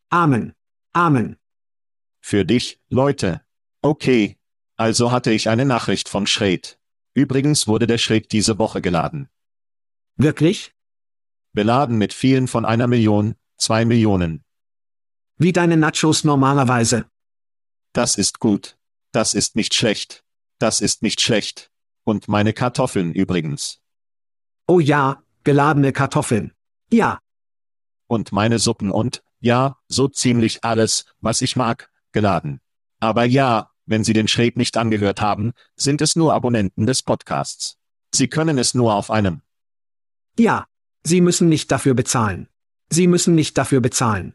Amen. 0.09 0.53
Amen. 0.93 1.37
Für 2.21 2.43
dich, 2.45 2.79
Leute. 2.89 3.41
Okay. 3.81 4.37
Also 4.77 5.11
hatte 5.11 5.31
ich 5.31 5.47
eine 5.49 5.63
Nachricht 5.65 6.09
von 6.09 6.27
Schred. 6.27 6.77
Übrigens 7.13 7.67
wurde 7.67 7.87
der 7.87 7.97
Schred 7.97 8.31
diese 8.33 8.57
Woche 8.59 8.81
geladen. 8.81 9.29
Wirklich? 10.17 10.74
Beladen 11.55 11.97
mit 11.97 12.13
vielen 12.13 12.47
von 12.47 12.65
einer 12.65 12.85
Million, 12.87 13.35
zwei 13.57 13.85
Millionen. 13.85 14.43
Wie 15.37 15.51
deine 15.51 15.77
Nachos 15.77 16.23
normalerweise. 16.23 17.05
Das 17.93 18.17
ist 18.17 18.39
gut. 18.39 18.77
Das 19.11 19.33
ist 19.33 19.55
nicht 19.55 19.73
schlecht. 19.73 20.23
Das 20.59 20.81
ist 20.81 21.01
nicht 21.01 21.21
schlecht. 21.21 21.71
Und 22.03 22.27
meine 22.27 22.53
Kartoffeln 22.53 23.13
übrigens. 23.13 23.79
Oh 24.67 24.79
ja, 24.79 25.23
geladene 25.43 25.91
Kartoffeln. 25.93 26.51
Ja, 26.91 27.19
Und 28.07 28.31
meine 28.31 28.59
Suppen 28.59 28.91
und, 28.91 29.23
ja, 29.39 29.77
so 29.87 30.07
ziemlich 30.07 30.63
alles, 30.63 31.05
was 31.19 31.41
ich 31.41 31.55
mag, 31.55 31.89
geladen. 32.11 32.61
Aber 32.99 33.25
ja, 33.25 33.71
wenn 33.85 34.03
Sie 34.03 34.13
den 34.13 34.27
Schräg 34.27 34.57
nicht 34.57 34.77
angehört 34.77 35.21
haben, 35.21 35.53
sind 35.75 36.01
es 36.01 36.15
nur 36.15 36.33
Abonnenten 36.33 36.85
des 36.85 37.01
Podcasts. 37.01 37.77
Sie 38.13 38.27
können 38.27 38.57
es 38.57 38.73
nur 38.73 38.93
auf 38.93 39.09
einem. 39.09 39.41
ja. 40.37 40.67
Sie 41.07 41.21
müssen 41.21 41.49
nicht 41.49 41.71
dafür 41.71 41.93
bezahlen. 41.93 42.49
Sie 42.89 43.05
müssen 43.05 43.35
nicht 43.35 43.59
dafür 43.59 43.79
bezahlen. 43.79 44.33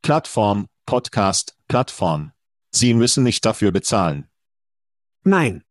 Plattform, 0.00 0.66
Podcast, 0.86 1.58
Plattform. 1.68 2.32
Sie 2.70 2.94
müssen 2.94 3.22
nicht 3.22 3.44
dafür 3.44 3.70
bezahlen. 3.70 4.26
Nein. 5.24 5.62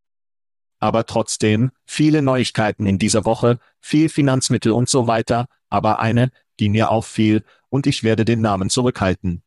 Aber 0.80 1.08
trotzdem, 1.08 1.71
viele 1.88 2.21
Neuigkeiten 2.21 2.86
in 2.86 2.99
dieser 2.99 3.26
Woche, 3.26 3.58
viel 3.80 4.08
Finanzmittel 4.08 4.71
und 4.71 4.88
so 4.88 5.08
weiter, 5.08 5.47
aber 5.69 5.99
eine, 5.99 6.30
die 6.60 6.69
mir 6.69 6.91
auffiel, 6.91 7.43
und 7.69 7.88
ich 7.88 8.04
werde 8.04 8.23
den 8.23 8.39
Namen 8.41 8.69
zurückhalten, 8.69 9.41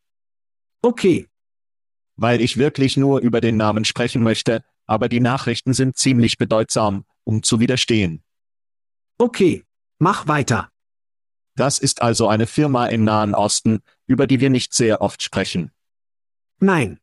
Okay. 0.83 1.29
weil 2.17 2.41
ich 2.41 2.57
wirklich 2.57 2.97
nur 2.97 3.21
über 3.21 3.41
den 3.41 3.57
Namen 3.57 3.85
sprechen 3.85 4.25
möchte, 4.25 4.65
aber 4.85 5.09
die 5.09 5.21
Nachrichten 5.21 5.75
sind 5.75 5.97
ziemlich 5.97 6.39
bedeutsam, 6.39 7.05
um 7.23 7.45
zu 7.45 7.61
widerstehen. 7.61 8.25
Okay. 9.19 9.63
Mach 9.99 10.29
weiter. 10.29 10.71
Das 11.55 11.79
ist 11.79 12.03
also 12.03 12.29
eine 12.29 12.47
Firma 12.47 12.87
im 12.87 13.05
Nahen 13.05 13.35
Osten, 13.35 13.81
über 14.07 14.27
die 14.27 14.41
wir 14.41 14.51
nicht 14.51 14.75
sehr 14.75 15.01
oft 15.01 15.23
sprechen. 15.23 15.71
Nein. 16.61 17.01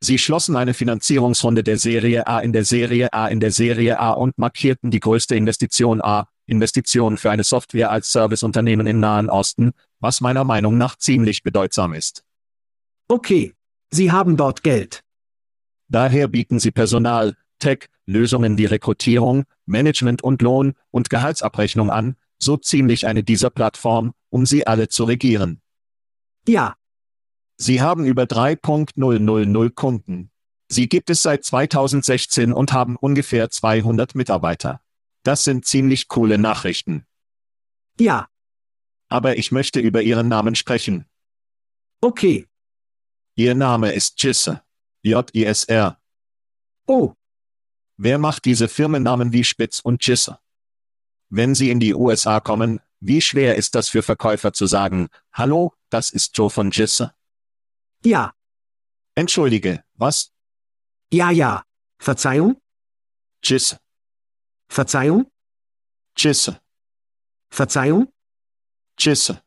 Sie 0.00 0.18
schlossen 0.18 0.56
eine 0.56 0.74
Finanzierungsrunde 0.74 1.62
der 1.62 1.78
Serie 1.78 2.26
A 2.26 2.40
in 2.40 2.52
der 2.52 2.64
Serie 2.64 3.12
A 3.12 3.28
in 3.28 3.38
der 3.38 3.52
Serie 3.52 4.00
A 4.00 4.12
und 4.12 4.38
markierten 4.38 4.90
die 4.90 4.98
größte 4.98 5.36
Investition 5.36 6.00
A, 6.00 6.28
Investition 6.46 7.16
für 7.16 7.30
eine 7.30 7.44
Software 7.44 7.90
als 7.90 8.10
Serviceunternehmen 8.10 8.86
im 8.86 8.98
Nahen 8.98 9.28
Osten, 9.30 9.72
was 10.00 10.20
meiner 10.20 10.42
Meinung 10.42 10.78
nach 10.78 10.96
ziemlich 10.96 11.42
bedeutsam 11.42 11.92
ist. 11.92 12.24
Okay. 13.08 13.54
Sie 13.92 14.10
haben 14.10 14.36
dort 14.36 14.62
Geld. 14.62 15.02
Daher 15.88 16.28
bieten 16.28 16.60
sie 16.60 16.70
Personal, 16.70 17.36
Tech, 17.60 17.86
Lösungen 18.06 18.58
wie 18.58 18.64
Rekrutierung, 18.64 19.44
Management 19.66 20.22
und 20.22 20.42
Lohn 20.42 20.74
und 20.90 21.10
Gehaltsabrechnung 21.10 21.90
an, 21.90 22.16
so 22.38 22.56
ziemlich 22.56 23.06
eine 23.06 23.22
dieser 23.22 23.50
Plattform, 23.50 24.12
um 24.30 24.46
sie 24.46 24.66
alle 24.66 24.88
zu 24.88 25.04
regieren. 25.04 25.62
Ja. 26.48 26.74
Sie 27.56 27.80
haben 27.80 28.04
über 28.04 28.24
3.000 28.24 29.70
Kunden. 29.74 30.30
Sie 30.68 30.88
gibt 30.88 31.10
es 31.10 31.22
seit 31.22 31.44
2016 31.44 32.52
und 32.52 32.72
haben 32.72 32.96
ungefähr 32.96 33.50
200 33.50 34.14
Mitarbeiter. 34.14 34.80
Das 35.22 35.44
sind 35.44 35.66
ziemlich 35.66 36.08
coole 36.08 36.38
Nachrichten. 36.38 37.06
Ja. 37.98 38.28
Aber 39.08 39.36
ich 39.36 39.52
möchte 39.52 39.80
über 39.80 40.02
Ihren 40.02 40.28
Namen 40.28 40.54
sprechen. 40.54 41.06
Okay. 42.00 42.46
Ihr 43.34 43.54
Name 43.54 43.92
ist 43.92 44.22
Jisr. 44.22 44.62
J-I-S-R. 45.02 46.00
Oh. 46.86 47.14
Wer 48.02 48.16
macht 48.16 48.46
diese 48.46 48.66
Firmennamen 48.66 49.30
wie 49.34 49.44
Spitz 49.44 49.78
und 49.78 50.06
Jisr? 50.06 50.40
Wenn 51.28 51.54
Sie 51.54 51.68
in 51.70 51.80
die 51.80 51.94
USA 51.94 52.40
kommen, 52.40 52.80
wie 52.98 53.20
schwer 53.20 53.56
ist 53.56 53.74
das 53.74 53.90
für 53.90 54.02
Verkäufer 54.02 54.54
zu 54.54 54.64
sagen, 54.64 55.10
hallo, 55.34 55.74
das 55.90 56.10
ist 56.10 56.34
Joe 56.34 56.48
von 56.48 56.70
Jisr? 56.70 57.14
Ja. 58.02 58.34
Entschuldige, 59.14 59.84
was? 59.92 60.32
Ja, 61.12 61.30
ja. 61.30 61.62
Verzeihung? 61.98 62.58
Jisr. 63.44 63.78
Verzeihung? 64.70 65.30
Jisr. 66.16 66.58
Verzeihung? 67.50 68.10
Jisr. 68.98 69.42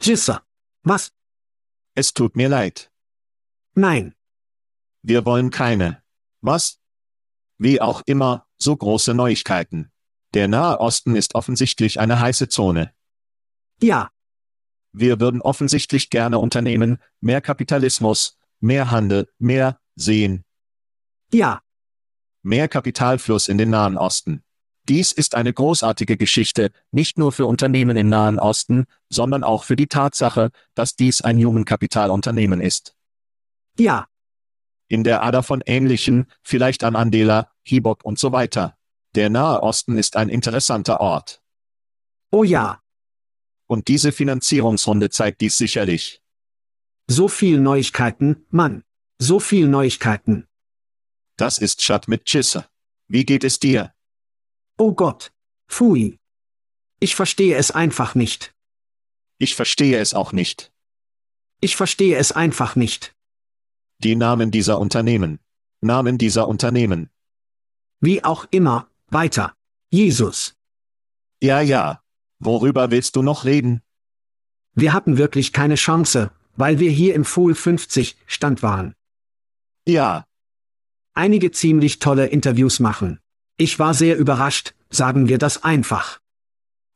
Jissa. 0.00 0.46
Was? 0.84 1.12
Es 1.96 2.14
tut 2.14 2.36
mir 2.36 2.48
leid. 2.48 2.92
Nein. 3.74 4.14
Wir 5.02 5.24
wollen 5.24 5.50
keine. 5.50 6.04
Was? 6.42 6.78
Wie 7.58 7.80
auch 7.80 8.02
immer, 8.06 8.46
so 8.58 8.76
große 8.76 9.14
Neuigkeiten. 9.14 9.90
Der 10.34 10.48
Nahe 10.48 10.80
Osten 10.80 11.16
ist 11.16 11.34
offensichtlich 11.34 11.98
eine 12.00 12.20
heiße 12.20 12.48
Zone. 12.48 12.92
Ja. 13.80 14.10
Wir 14.92 15.20
würden 15.20 15.42
offensichtlich 15.42 16.10
gerne 16.10 16.38
Unternehmen, 16.38 16.98
mehr 17.20 17.40
Kapitalismus, 17.40 18.38
mehr 18.60 18.90
Handel, 18.90 19.28
mehr 19.38 19.78
sehen, 19.94 20.44
Ja. 21.32 21.60
mehr 22.42 22.68
Kapitalfluss 22.68 23.48
in 23.48 23.58
den 23.58 23.70
Nahen 23.70 23.96
Osten. 23.98 24.42
Dies 24.88 25.10
ist 25.12 25.34
eine 25.34 25.52
großartige 25.52 26.16
Geschichte, 26.16 26.70
nicht 26.92 27.18
nur 27.18 27.32
für 27.32 27.46
Unternehmen 27.46 27.96
im 27.96 28.08
Nahen 28.08 28.38
Osten, 28.38 28.84
sondern 29.10 29.42
auch 29.42 29.64
für 29.64 29.74
die 29.76 29.88
Tatsache, 29.88 30.50
dass 30.74 30.94
dies 30.94 31.22
ein 31.22 31.38
Human-Kapitalunternehmen 31.44 32.60
ist. 32.60 32.94
Ja. 33.78 34.06
In 34.88 35.04
der 35.04 35.22
Ader 35.22 35.42
von 35.42 35.62
ähnlichen, 35.66 36.30
vielleicht 36.42 36.84
an 36.84 36.96
Andela, 36.96 37.50
Hibok 37.62 38.04
und 38.04 38.18
so 38.18 38.32
weiter. 38.32 38.76
Der 39.14 39.30
Nahe 39.30 39.62
Osten 39.62 39.96
ist 39.96 40.16
ein 40.16 40.28
interessanter 40.28 41.00
Ort. 41.00 41.42
Oh 42.30 42.44
ja. 42.44 42.82
Und 43.66 43.88
diese 43.88 44.12
Finanzierungsrunde 44.12 45.10
zeigt 45.10 45.40
dies 45.40 45.56
sicherlich. 45.56 46.22
So 47.08 47.26
viel 47.28 47.58
Neuigkeiten, 47.58 48.46
Mann. 48.50 48.84
So 49.18 49.40
viel 49.40 49.68
Neuigkeiten. 49.68 50.46
Das 51.36 51.58
ist 51.58 51.80
Chat 51.80 52.08
mit 52.08 52.26
Chisse. 52.26 52.68
Wie 53.08 53.24
geht 53.24 53.42
es 53.42 53.58
dir? 53.58 53.94
Oh 54.76 54.92
Gott. 54.92 55.32
Pfui. 55.68 56.18
Ich 57.00 57.16
verstehe 57.16 57.56
es 57.56 57.70
einfach 57.70 58.14
nicht. 58.14 58.54
Ich 59.38 59.54
verstehe 59.54 59.98
es 59.98 60.14
auch 60.14 60.32
nicht. 60.32 60.72
Ich 61.60 61.76
verstehe 61.76 62.18
es 62.18 62.32
einfach 62.32 62.76
nicht. 62.76 63.15
Die 63.98 64.16
Namen 64.16 64.50
dieser 64.50 64.78
Unternehmen. 64.78 65.38
Namen 65.80 66.18
dieser 66.18 66.48
Unternehmen. 66.48 67.10
Wie 68.00 68.22
auch 68.24 68.46
immer, 68.50 68.88
weiter. 69.08 69.54
Jesus. 69.90 70.54
Ja, 71.42 71.60
ja. 71.60 72.02
Worüber 72.38 72.90
willst 72.90 73.16
du 73.16 73.22
noch 73.22 73.44
reden? 73.44 73.82
Wir 74.74 74.92
hatten 74.92 75.16
wirklich 75.16 75.52
keine 75.52 75.76
Chance, 75.76 76.30
weil 76.56 76.78
wir 76.78 76.90
hier 76.90 77.14
im 77.14 77.24
Fool 77.24 77.54
50 77.54 78.16
Stand 78.26 78.62
waren. 78.62 78.94
Ja, 79.86 80.26
Einige 81.18 81.50
ziemlich 81.50 81.98
tolle 81.98 82.26
Interviews 82.26 82.78
machen. 82.78 83.20
Ich 83.56 83.78
war 83.78 83.94
sehr 83.94 84.18
überrascht, 84.18 84.74
sagen 84.90 85.28
wir 85.28 85.38
das 85.38 85.64
einfach. 85.64 86.20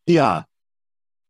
ja, 0.07 0.45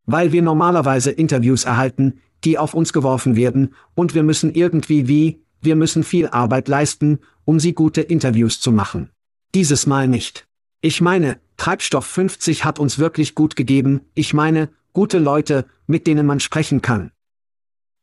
Weil 0.07 0.33
wir 0.33 0.43
normalerweise 0.43 1.13
Interviews 1.13 1.65
erhalten, 1.65 2.21
die 2.43 2.59
auf 2.59 2.75
uns 2.75 2.93
geworfen 2.93 3.37
werden, 3.37 3.77
und 3.95 4.17
wir 4.17 4.25
müssen 4.25 4.53
irgendwie 4.53 5.07
wie, 5.07 5.45
wir 5.63 5.77
müssen 5.77 6.03
viel 6.05 6.27
Arbeit 6.29 6.69
leisten, 6.69 7.19
um 7.45 7.61
sie 7.61 7.75
gute 7.75 8.01
Interviews 8.01 8.61
zu 8.61 8.73
machen. 8.73 9.11
Dieses 9.55 9.87
Mal 9.87 10.09
nicht. 10.09 10.47
Ich 10.81 11.01
meine, 11.01 11.41
Treibstoff 11.57 12.07
50 12.07 12.65
hat 12.65 12.79
uns 12.79 12.99
wirklich 12.99 13.35
gut 13.35 13.57
gegeben, 13.57 14.01
ich 14.15 14.33
meine, 14.33 14.71
gute 14.93 15.19
Leute, 15.19 15.67
mit 15.87 16.07
denen 16.07 16.27
man 16.27 16.41
sprechen 16.41 16.81
kann. 16.83 17.13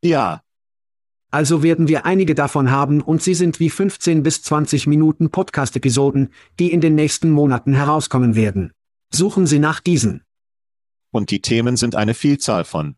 ja, 0.03 0.41
Also 1.31 1.61
werden 1.63 1.87
wir 1.87 2.05
einige 2.05 2.35
davon 2.35 2.69
haben 2.71 3.01
und 3.01 3.21
sie 3.21 3.33
sind 3.33 3.59
wie 3.59 3.69
15 3.69 4.23
bis 4.23 4.43
20 4.43 4.87
Minuten 4.87 5.29
Podcast-Episoden, 5.29 6.29
die 6.59 6.71
in 6.71 6.79
den 6.81 6.95
nächsten 6.95 7.31
Monaten 7.31 7.73
herauskommen 7.73 8.35
werden. 8.35 8.71
Suchen 9.13 9.47
Sie 9.47 9.59
nach 9.59 9.79
diesen. 9.79 10.23
und 11.11 11.31
die 11.31 11.41
Themen 11.41 11.77
sind 11.77 11.95
eine 11.95 12.13
Vielzahl 12.13 12.63
von 12.63 12.95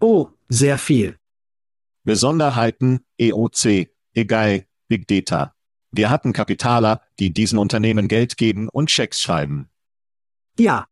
Oh, 0.00 0.28
sehr 0.48 0.76
viel. 0.78 1.16
Besonderheiten, 2.04 3.04
EOC, 3.18 3.88
egal, 4.14 4.66
Big 4.88 5.06
Data. 5.06 5.54
Wir 5.92 6.10
hatten 6.10 6.32
Kapitaler, 6.32 7.02
die 7.18 7.32
diesen 7.32 7.58
Unternehmen 7.58 8.08
Geld 8.08 8.36
geben 8.36 8.68
und 8.68 8.90
Schecks 8.90 9.20
schreiben. 9.20 9.68
Ja, 10.58 10.86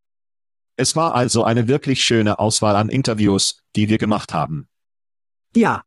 Es 0.77 0.97
war 0.97 1.15
also 1.15 1.45
eine 1.45 1.69
wirklich 1.69 2.03
schöne 2.05 2.39
Auswahl 2.39 2.77
an 2.77 2.89
Interviews, 2.89 3.63
die 3.77 3.89
wir 3.89 3.99
gemacht 3.99 4.33
haben. 4.33 4.69
ja, 5.55 5.83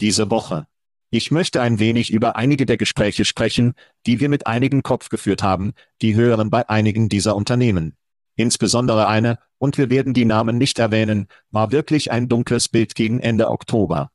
Diese 0.00 0.30
Woche. 0.30 0.66
Ich 1.10 1.30
möchte 1.30 1.60
ein 1.60 1.78
wenig 1.78 2.10
über 2.10 2.36
einige 2.36 2.66
der 2.66 2.78
Gespräche 2.78 3.24
sprechen, 3.24 3.74
die 4.06 4.18
wir 4.18 4.28
mit 4.28 4.46
einigen 4.46 4.82
Kopf 4.82 5.08
geführt 5.08 5.42
haben, 5.42 5.72
die 6.00 6.14
hören 6.14 6.50
bei 6.50 6.68
einigen 6.68 7.08
dieser 7.08 7.36
Unternehmen. 7.36 7.96
Insbesondere 8.34 9.06
eine, 9.06 9.38
und 9.58 9.76
wir 9.78 9.90
werden 9.90 10.14
die 10.14 10.24
Namen 10.24 10.56
nicht 10.58 10.78
erwähnen, 10.78 11.28
war 11.50 11.70
wirklich 11.70 12.10
ein 12.10 12.28
dunkles 12.28 12.68
Bild 12.68 12.94
gegen 12.94 13.20
Ende 13.20 13.50
Oktober. 13.50 14.10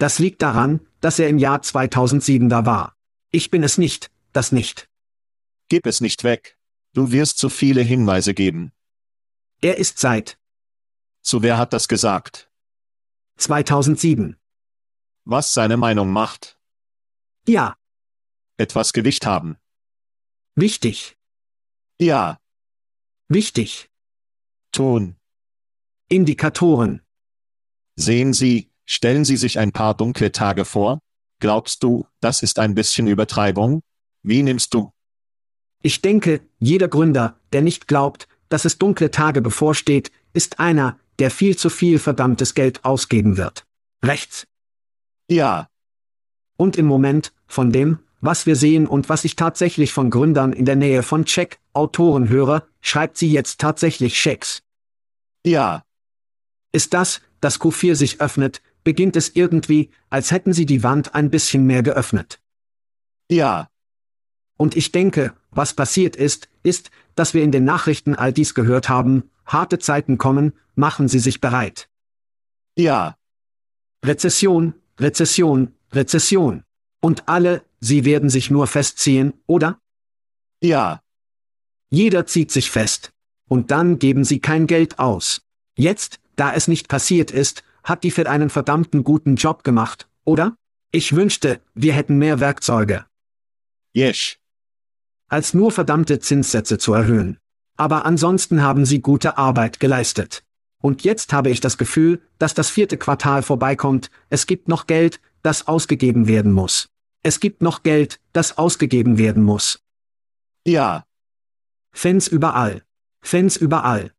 Das 0.00 0.18
liegt 0.18 0.40
daran, 0.42 0.80
dass 1.00 1.18
er 1.18 1.28
im 1.28 1.38
Jahr 1.38 1.62
2007 1.62 2.48
da 2.48 2.64
war. 2.66 2.96
Ich 3.30 3.50
bin 3.50 3.62
es 3.62 3.78
nicht, 3.78 4.10
das 4.32 4.50
nicht. 4.50 4.88
Gib 5.68 5.86
es 5.86 6.00
nicht 6.00 6.24
weg. 6.24 6.58
Du 6.94 7.12
wirst 7.12 7.38
zu 7.38 7.48
viele 7.48 7.82
Hinweise 7.82 8.34
geben. 8.34 8.72
Er 9.60 9.76
ist 9.78 9.98
seit 9.98 10.38
Zu 11.22 11.42
wer 11.42 11.58
hat 11.58 11.72
das 11.72 11.86
gesagt? 11.86 12.50
2007. 13.36 14.36
Was 15.24 15.52
seine 15.54 15.76
Meinung 15.76 16.10
macht. 16.10 16.58
Ja, 17.46 17.76
Etwas 18.56 18.92
Gewicht 18.92 19.26
haben. 19.26 19.56
wichtig, 20.54 21.16
Ja, 21.98 22.38
wichtig. 23.28 23.90
tun. 24.72 25.16
Indikatoren. 26.08 27.02
Sehen 27.96 28.32
Sie, 28.34 28.69
stellen 28.90 29.24
Sie 29.24 29.36
sich 29.36 29.58
ein 29.58 29.70
paar 29.70 29.94
dunkle 29.94 30.32
Tage 30.32 30.64
vor? 30.64 30.98
Glaubst 31.38 31.84
du, 31.84 32.06
das 32.20 32.42
ist 32.42 32.58
ein 32.58 32.74
bisschen 32.74 33.06
Übertreibung? 33.06 33.82
Wie 34.22 34.42
nimmst 34.42 34.74
du? 34.74 34.90
Ich 35.80 36.02
denke, 36.02 36.40
jeder 36.58 36.88
Gründer, 36.88 37.38
der 37.52 37.62
nicht 37.62 37.86
glaubt, 37.86 38.26
dass 38.48 38.64
es 38.64 38.78
dunkle 38.78 39.12
Tage 39.12 39.40
bevorsteht, 39.40 40.10
ist 40.32 40.58
einer, 40.58 40.98
der 41.20 41.30
viel 41.30 41.56
zu 41.56 41.70
viel 41.70 41.98
verdammtes 42.00 42.54
Geld 42.54 42.84
ausgeben 42.84 43.36
wird. 43.36 43.64
Rechts. 44.04 44.46
Ja, 45.30 45.68
Und 46.56 46.76
im 46.76 46.86
Moment, 46.86 47.32
von 47.46 47.70
dem, 47.70 48.00
was 48.20 48.44
wir 48.44 48.56
sehen 48.56 48.86
und 48.88 49.08
was 49.08 49.24
ich 49.24 49.36
tatsächlich 49.36 49.92
von 49.92 50.10
Gründern 50.10 50.52
in 50.52 50.64
der 50.64 50.76
Nähe 50.76 51.02
von 51.04 51.24
Check, 51.24 51.60
Autoren 51.72 52.28
höre, 52.28 52.66
schreibt 52.80 53.16
sie 53.16 53.30
jetzt 53.30 53.60
tatsächlich 53.60 54.20
Schecks. 54.20 54.62
ja, 55.46 55.84
Ist 56.72 56.92
das, 56.92 57.20
dass 57.40 57.60
Q4 57.60 57.94
sich 57.94 58.20
öffnet, 58.20 58.60
beginnt 58.84 59.16
es 59.16 59.34
irgendwie, 59.36 59.90
als 60.08 60.30
hätten 60.30 60.52
sie 60.52 60.66
die 60.66 60.82
Wand 60.82 61.14
ein 61.14 61.30
bisschen 61.30 61.66
mehr 61.66 61.82
geöffnet. 61.82 62.40
ja, 63.30 63.68
Und 64.56 64.76
ich 64.76 64.92
denke, 64.92 65.32
was 65.50 65.74
passiert 65.74 66.16
ist, 66.16 66.48
ist, 66.62 66.90
dass 67.14 67.34
wir 67.34 67.42
in 67.42 67.52
den 67.52 67.64
Nachrichten 67.64 68.14
all 68.14 68.32
dies 68.32 68.54
gehört 68.54 68.88
haben, 68.88 69.30
harte 69.46 69.78
Zeiten 69.78 70.18
kommen, 70.18 70.52
machen 70.74 71.08
Sie 71.08 71.18
sich 71.18 71.40
bereit. 71.40 71.88
ja, 72.76 73.16
Rezession, 74.04 74.74
Rezession, 74.98 75.74
Rezession. 75.92 76.64
Und 77.00 77.28
alle, 77.28 77.62
sie 77.80 78.04
werden 78.04 78.30
sich 78.30 78.50
nur 78.50 78.66
festziehen, 78.66 79.34
oder? 79.46 79.78
ja, 80.62 81.02
Jeder 81.90 82.26
zieht 82.26 82.50
sich 82.50 82.70
fest. 82.70 83.12
Und 83.48 83.70
dann 83.70 83.98
geben 83.98 84.24
sie 84.24 84.38
kein 84.40 84.66
Geld 84.66 84.98
aus. 84.98 85.42
Jetzt, 85.76 86.20
da 86.36 86.54
es 86.54 86.68
nicht 86.68 86.88
passiert 86.88 87.30
ist, 87.30 87.64
hat 87.84 88.04
die 88.04 88.10
Fed 88.10 88.26
einen 88.26 88.50
verdammten 88.50 89.04
guten 89.04 89.36
Job 89.36 89.64
gemacht, 89.64 90.08
oder? 90.24 90.56
Ich 90.92 91.14
wünschte, 91.14 91.60
wir 91.74 91.92
hätten 91.92 92.18
mehr 92.18 92.40
Werkzeuge, 92.40 93.06
yes, 93.92 94.36
als 95.28 95.54
nur 95.54 95.70
verdammte 95.70 96.18
Zinssätze 96.18 96.78
zu 96.78 96.92
erhöhen. 96.92 97.38
Aber 97.76 98.04
ansonsten 98.04 98.62
haben 98.62 98.84
sie 98.84 99.00
gute 99.00 99.38
Arbeit 99.38 99.80
geleistet. 99.80 100.44
Und 100.82 101.04
jetzt 101.04 101.32
habe 101.32 101.50
ich 101.50 101.60
das 101.60 101.78
Gefühl, 101.78 102.20
dass 102.38 102.52
das 102.52 102.68
vierte 102.68 102.98
Quartal 102.98 103.42
vorbeikommt, 103.42 104.10
es 104.28 104.46
gibt 104.46 104.68
noch 104.68 104.86
Geld, 104.86 105.20
das 105.42 105.66
ausgegeben 105.66 106.26
werden 106.26 106.52
muss. 106.52 106.90
Es 107.22 107.40
gibt 107.40 107.62
noch 107.62 107.82
Geld, 107.82 108.20
das 108.32 108.58
ausgegeben 108.58 109.16
werden 109.18 109.42
muss. 109.42 109.82
ja, 110.66 111.04
Fans 111.92 112.28
überall. 112.28 112.82
Fans 113.22 113.56
überall. 113.56 114.12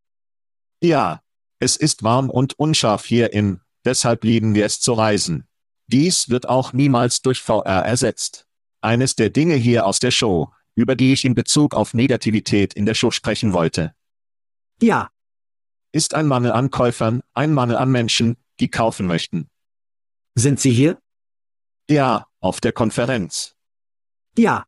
ja. 0.82 1.22
Es 1.62 1.76
ist 1.76 2.02
warm 2.02 2.32
und 2.32 2.58
unscharf 2.58 3.06
hier 3.06 3.34
in, 3.34 3.62
deshalb 3.86 4.24
lieben 4.24 4.56
wir 4.56 4.66
es 4.66 4.80
zu 4.80 4.94
reisen. 4.94 5.48
Dies 5.86 6.28
wird 6.28 6.50
auch 6.50 6.74
niemals 6.74 7.22
durch 7.22 7.40
VR 7.40 7.86
ersetzt. 7.86 8.48
Eines 8.82 9.16
der 9.16 9.30
Dinge 9.30 9.54
hier 9.54 9.86
aus 9.86 10.00
der 10.00 10.10
Show, 10.10 10.52
über 10.74 10.96
die 10.96 11.14
ich 11.14 11.24
in 11.24 11.36
Bezug 11.36 11.76
auf 11.76 11.94
Negativität 11.94 12.74
in 12.74 12.88
der 12.88 12.96
Show 12.96 13.12
sprechen 13.12 13.54
wollte, 13.54 13.94
Ja, 14.82 15.12
ist 15.92 16.16
ein 16.16 16.26
Mangel 16.26 16.52
an 16.52 16.72
Käufern, 16.72 17.22
ein 17.36 17.54
Mangel 17.54 17.76
an 17.76 17.92
Menschen, 17.92 18.38
die 18.60 18.72
kaufen 18.72 19.06
möchten. 19.06 19.48
sind 20.34 20.60
Sie 20.60 20.72
hier? 20.72 21.00
Ja, 21.88 22.26
auf 22.40 22.60
der 22.60 22.72
Konferenz. 22.72 23.56
Ja, 24.36 24.66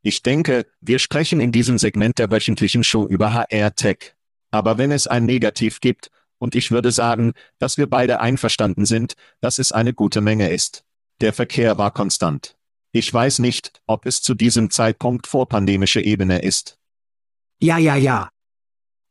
Ich 0.00 0.22
denke, 0.22 0.64
wir 0.80 0.98
sprechen 0.98 1.40
in 1.40 1.52
diesem 1.52 1.76
Segment 1.76 2.18
der 2.18 2.30
wöchentlichen 2.30 2.84
Show 2.84 3.06
über 3.06 3.34
HR-Tech. 3.34 4.15
Aber 4.56 4.78
wenn 4.78 4.90
es 4.90 5.06
ein 5.06 5.26
Negativ 5.26 5.82
gibt, 5.82 6.10
und 6.38 6.54
ich 6.54 6.70
würde 6.70 6.90
sagen, 6.92 7.34
dass 7.58 7.76
wir 7.76 7.88
beide 7.88 8.20
einverstanden 8.20 8.86
sind, 8.86 9.16
dass 9.42 9.58
es 9.58 9.70
eine 9.70 9.92
gute 9.92 10.22
Menge 10.22 10.50
ist. 10.50 10.82
Der 11.20 11.34
Verkehr 11.34 11.76
war 11.76 11.90
konstant. 11.92 12.56
Ich 12.92 13.12
weiß 13.12 13.40
nicht, 13.40 13.82
ob 13.86 14.06
es 14.06 14.22
zu 14.22 14.34
diesem 14.34 14.70
Zeitpunkt 14.70 15.26
vorpandemische 15.26 16.00
Ebene 16.00 16.40
ist. 16.40 16.78
ja, 17.60 17.76
ja, 17.76 17.96
ja. 17.96 18.30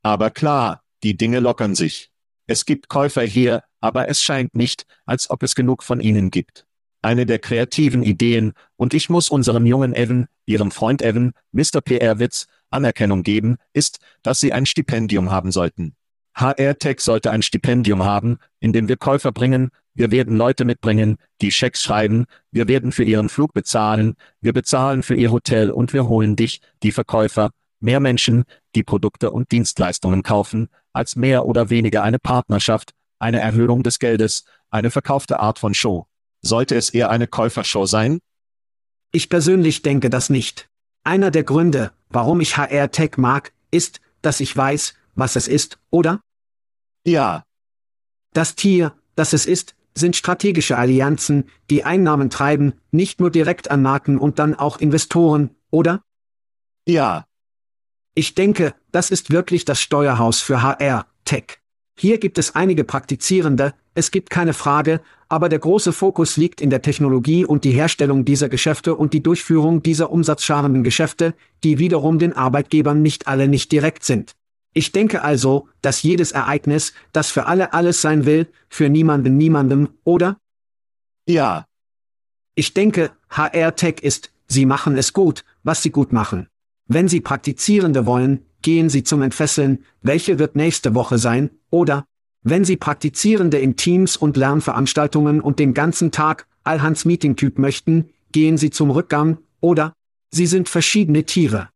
Aber 0.02 0.32
klar, 0.32 0.84
die 1.04 1.16
Dinge 1.16 1.40
lockern 1.40 1.76
sich. 1.76 2.12
Es 2.48 2.66
gibt 2.66 2.90
Käufer 2.90 3.24
hier, 3.24 3.64
aber 3.82 4.10
es 4.10 4.24
scheint 4.24 4.56
nicht, 4.56 4.88
als 5.06 5.30
ob 5.30 5.44
es 5.44 5.54
genug 5.54 5.84
von 5.84 6.00
ihnen 6.00 6.32
gibt. 6.32 6.66
Eine 7.04 7.28
der 7.28 7.38
kreativen 7.38 8.02
Ideen, 8.02 8.54
und 8.78 8.96
ich 8.96 9.10
muss 9.10 9.30
unserem 9.30 9.68
jungen 9.68 9.94
Evan, 9.94 10.26
ihrem 10.48 10.72
Freund 10.72 11.04
Evan, 11.04 11.34
Mr. 11.52 11.82
PR 11.84 12.18
Witz, 12.18 12.48
Anerkennung 12.76 13.24
geben, 13.24 13.58
ist, 13.74 14.00
dass 14.22 14.40
sie 14.40 14.54
ein 14.54 14.66
Stipendium 14.66 15.32
haben 15.32 15.52
sollten. 15.52 15.96
HR 16.36 16.78
Tech 16.78 17.00
sollte 17.00 17.32
ein 17.32 17.42
Stipendium 17.42 18.04
haben, 18.04 18.38
in 18.60 18.74
dem 18.74 18.88
wir 18.88 18.98
Käufer 18.98 19.32
bringen, 19.32 19.72
wir 19.94 20.12
werden 20.12 20.36
Leute 20.36 20.66
mitbringen, 20.66 21.16
die 21.42 21.52
Schecks 21.52 21.82
schreiben, 21.82 22.26
wir 22.52 22.68
werden 22.68 22.92
für 22.92 23.06
ihren 23.06 23.30
Flug 23.30 23.54
bezahlen, 23.54 24.16
wir 24.42 24.52
bezahlen 24.52 25.02
für 25.02 25.16
ihr 25.16 25.32
Hotel 25.32 25.72
und 25.72 25.94
wir 25.94 26.10
holen 26.10 26.36
dich, 26.36 26.60
die 26.84 26.92
Verkäufer, 26.92 27.52
mehr 27.80 28.02
Menschen, 28.02 28.44
die 28.76 28.84
Produkte 28.84 29.32
und 29.32 29.52
Dienstleistungen 29.52 30.22
kaufen, 30.22 30.68
als 30.92 31.16
mehr 31.16 31.46
oder 31.46 31.70
weniger 31.70 32.04
eine 32.04 32.20
Partnerschaft, 32.20 32.92
eine 33.20 33.40
Erhöhung 33.40 33.84
des 33.84 34.00
Geldes, 34.00 34.44
eine 34.70 34.92
verkaufte 34.92 35.40
Art 35.40 35.60
von 35.60 35.74
Show. 35.74 36.08
Sollte 36.42 36.76
es 36.76 36.90
eher 36.90 37.10
eine 37.10 37.28
Käufershow 37.28 37.86
sein? 37.86 38.20
Ich 39.14 39.30
persönlich 39.30 39.82
denke 39.82 40.10
das 40.10 40.30
nicht. 40.30 40.68
Einer 41.06 41.30
der 41.30 41.44
Gründe, 41.44 41.92
warum 42.10 42.42
ich 42.42 42.58
HR 42.58 42.90
Tech 42.90 43.18
mag, 43.18 43.54
ist, 43.70 44.02
dass 44.24 44.40
ich 44.40 44.58
weiß, 44.58 44.96
was 45.14 45.36
es 45.36 45.48
ist, 45.48 45.78
oder? 45.92 46.20
Ja, 47.06 47.44
Das 48.34 48.56
Tier, 48.56 48.94
das 49.16 49.32
es 49.34 49.46
ist, 49.46 49.76
sind 49.94 50.16
strategische 50.16 50.78
Allianzen, 50.78 51.48
die 51.70 51.84
Einnahmen 51.84 52.30
treiben, 52.32 52.74
nicht 52.92 53.20
nur 53.20 53.30
direkt 53.30 53.70
an 53.70 53.84
Marken 53.84 54.18
und 54.18 54.40
dann 54.40 54.56
auch 54.56 54.78
Investoren, 54.78 55.52
oder? 55.70 56.02
ja, 56.88 57.26
Ich 58.16 58.34
denke, 58.34 58.74
das 58.92 59.12
ist 59.12 59.30
wirklich 59.30 59.64
das 59.64 59.80
Steuerhaus 59.80 60.42
für 60.42 60.64
HR, 60.64 61.06
Tech. 61.24 61.60
Hier 61.98 62.18
gibt 62.18 62.38
es 62.40 62.56
einige 62.56 62.84
Praktizierende, 62.84 63.74
es 63.96 64.12
gibt 64.12 64.30
keine 64.30 64.54
Frage, 64.54 65.02
aber 65.30 65.50
der 65.50 65.60
große 65.60 65.94
Fokus 65.94 66.38
liegt 66.38 66.62
in 66.62 66.70
der 66.70 66.82
Technologie 66.82 67.46
und 67.46 67.64
die 67.64 67.72
Herstellung 67.72 68.26
dieser 68.26 68.50
Geschäfte 68.50 68.94
und 68.96 69.14
die 69.14 69.24
Durchführung 69.24 69.82
dieser 69.82 70.12
umsatzscharenden 70.12 70.84
Geschäfte, 70.84 71.34
die 71.64 71.80
wiederum 71.80 72.20
den 72.20 72.34
Arbeitgebern 72.34 73.02
nicht 73.02 73.28
alle 73.28 73.48
nicht 73.48 73.72
direkt 73.72 74.04
sind. 74.04 74.36
Ich 74.74 74.92
denke 74.92 75.24
also, 75.24 75.70
dass 75.82 76.04
jedes 76.04 76.34
Ereignis, 76.34 76.94
das 77.14 77.32
für 77.32 77.46
alle 77.46 77.72
alles 77.74 78.02
sein 78.02 78.26
will, 78.26 78.48
für 78.68 78.90
niemanden 78.90 79.38
niemandem, 79.38 79.90
oder? 80.04 80.38
ja, 81.28 81.66
Ich 82.56 82.74
denke, 82.74 83.12
HR 83.30 83.76
Tech 83.76 84.02
ist, 84.02 84.32
sie 84.48 84.66
machen 84.66 84.98
es 84.98 85.14
gut, 85.14 85.44
was 85.64 85.82
sie 85.82 85.92
gut 85.92 86.14
machen. 86.14 86.48
Wenn 86.88 87.08
Sie 87.08 87.20
Praktizierende 87.20 88.06
wollen, 88.06 88.46
gehen 88.62 88.90
Sie 88.90 89.04
zum 89.04 89.22
Entfesseln, 89.22 89.84
welche 90.02 90.38
wird 90.38 90.56
nächste 90.56 90.94
Woche 90.94 91.18
sein, 91.18 91.50
oder? 91.70 92.06
Wenn 92.48 92.64
Sie 92.64 92.78
Praktizierende 92.78 93.58
in 93.58 93.76
Teams 93.76 94.16
und 94.16 94.38
Lernveranstaltungen 94.38 95.42
und 95.42 95.58
den 95.58 95.74
ganzen 95.74 96.12
Tag 96.12 96.48
Allhans 96.64 97.04
Meeting-Typ 97.04 97.58
möchten, 97.58 98.12
gehen 98.32 98.60
Sie 98.60 98.70
zum 98.70 98.92
Rückgang, 98.92 99.40
oder? 99.62 99.94
Sie 100.30 100.46
sind 100.46 100.70
verschiedene 100.70 101.26
Tiere. 101.26 101.70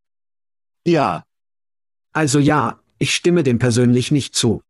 ja. 0.86 1.24
Also 2.12 2.38
ja, 2.38 2.78
ich 2.98 3.14
stimme 3.14 3.42
dem 3.42 3.58
persönlich 3.58 4.12
nicht 4.12 4.36
zu. 4.36 4.62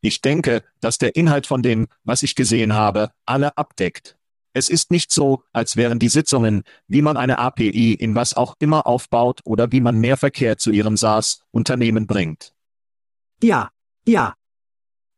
Ich 0.00 0.20
denke, 0.20 0.62
dass 0.80 0.98
der 0.98 1.16
Inhalt 1.16 1.48
von 1.48 1.60
dem, 1.62 1.88
was 2.04 2.22
ich 2.22 2.36
gesehen 2.36 2.74
habe, 2.74 3.10
alle 3.24 3.56
abdeckt. 3.56 4.16
Es 4.52 4.68
ist 4.68 4.92
nicht 4.92 5.10
so, 5.10 5.42
als 5.52 5.76
wären 5.76 5.98
die 5.98 6.08
Sitzungen, 6.08 6.62
wie 6.86 7.02
man 7.02 7.16
eine 7.16 7.40
API 7.40 7.94
in 7.94 8.14
was 8.14 8.34
auch 8.34 8.54
immer 8.60 8.86
aufbaut 8.86 9.40
oder 9.44 9.72
wie 9.72 9.80
man 9.80 9.98
mehr 9.98 10.16
Verkehr 10.16 10.56
zu 10.56 10.70
ihrem 10.70 10.96
SaaS-Unternehmen 10.96 12.06
bringt. 12.06 12.52
Ja, 13.42 13.70
ja, 14.06 14.35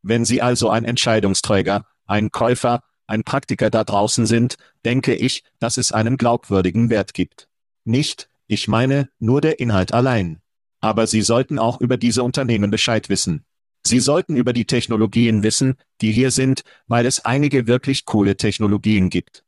Wenn 0.08 0.24
Sie 0.24 0.40
also 0.40 0.70
ein 0.70 0.86
Entscheidungsträger, 0.86 1.84
ein 2.06 2.30
Käufer, 2.30 2.82
ein 3.06 3.24
Praktiker 3.24 3.68
da 3.68 3.84
draußen 3.84 4.24
sind, 4.24 4.56
denke 4.82 5.14
ich, 5.14 5.44
dass 5.58 5.76
es 5.76 5.92
einen 5.92 6.16
glaubwürdigen 6.16 6.88
Wert 6.88 7.12
gibt. 7.12 7.46
Nicht, 7.84 8.30
ich 8.46 8.68
meine, 8.68 9.10
nur 9.18 9.42
der 9.42 9.60
Inhalt 9.60 9.92
allein. 9.92 10.40
Aber 10.80 11.06
Sie 11.06 11.20
sollten 11.20 11.58
auch 11.58 11.78
über 11.78 11.98
diese 11.98 12.22
Unternehmen 12.22 12.70
Bescheid 12.70 13.10
wissen. 13.10 13.44
Sie 13.86 14.00
sollten 14.00 14.34
über 14.34 14.54
die 14.54 14.64
Technologien 14.64 15.42
wissen, 15.42 15.76
die 16.00 16.10
hier 16.10 16.30
sind, 16.30 16.62
weil 16.86 17.04
es 17.04 17.26
einige 17.26 17.66
wirklich 17.66 18.06
coole 18.06 18.38
Technologien 18.38 19.10
gibt. 19.10 19.44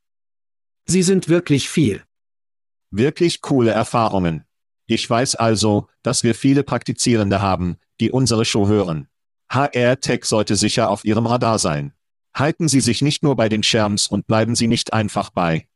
Sie 0.84 1.02
sind 1.02 1.30
wirklich 1.30 1.70
viel. 1.70 2.02
Wirklich 2.90 3.40
coole 3.40 3.70
Erfahrungen. 3.70 4.44
Ich 4.86 5.08
weiß 5.08 5.36
also, 5.36 5.88
dass 6.02 6.22
wir 6.22 6.34
viele 6.34 6.64
Praktizierende 6.64 7.40
haben, 7.40 7.78
die 7.98 8.10
unsere 8.10 8.44
Show 8.44 8.68
hören. 8.68 9.08
HR 9.50 10.00
Tech 10.00 10.24
sollte 10.24 10.54
sicher 10.56 10.90
auf 10.90 11.04
Ihrem 11.04 11.26
Radar 11.26 11.58
sein. 11.58 11.92
Halten 12.34 12.68
Sie 12.68 12.80
sich 12.80 13.02
nicht 13.02 13.22
nur 13.22 13.34
bei 13.34 13.48
den 13.48 13.62
Scherms 13.64 14.06
und 14.06 14.26
bleiben 14.26 14.54
Sie 14.54 14.68
nicht 14.68 14.92
einfach 14.92 15.30
bei. 15.30 15.66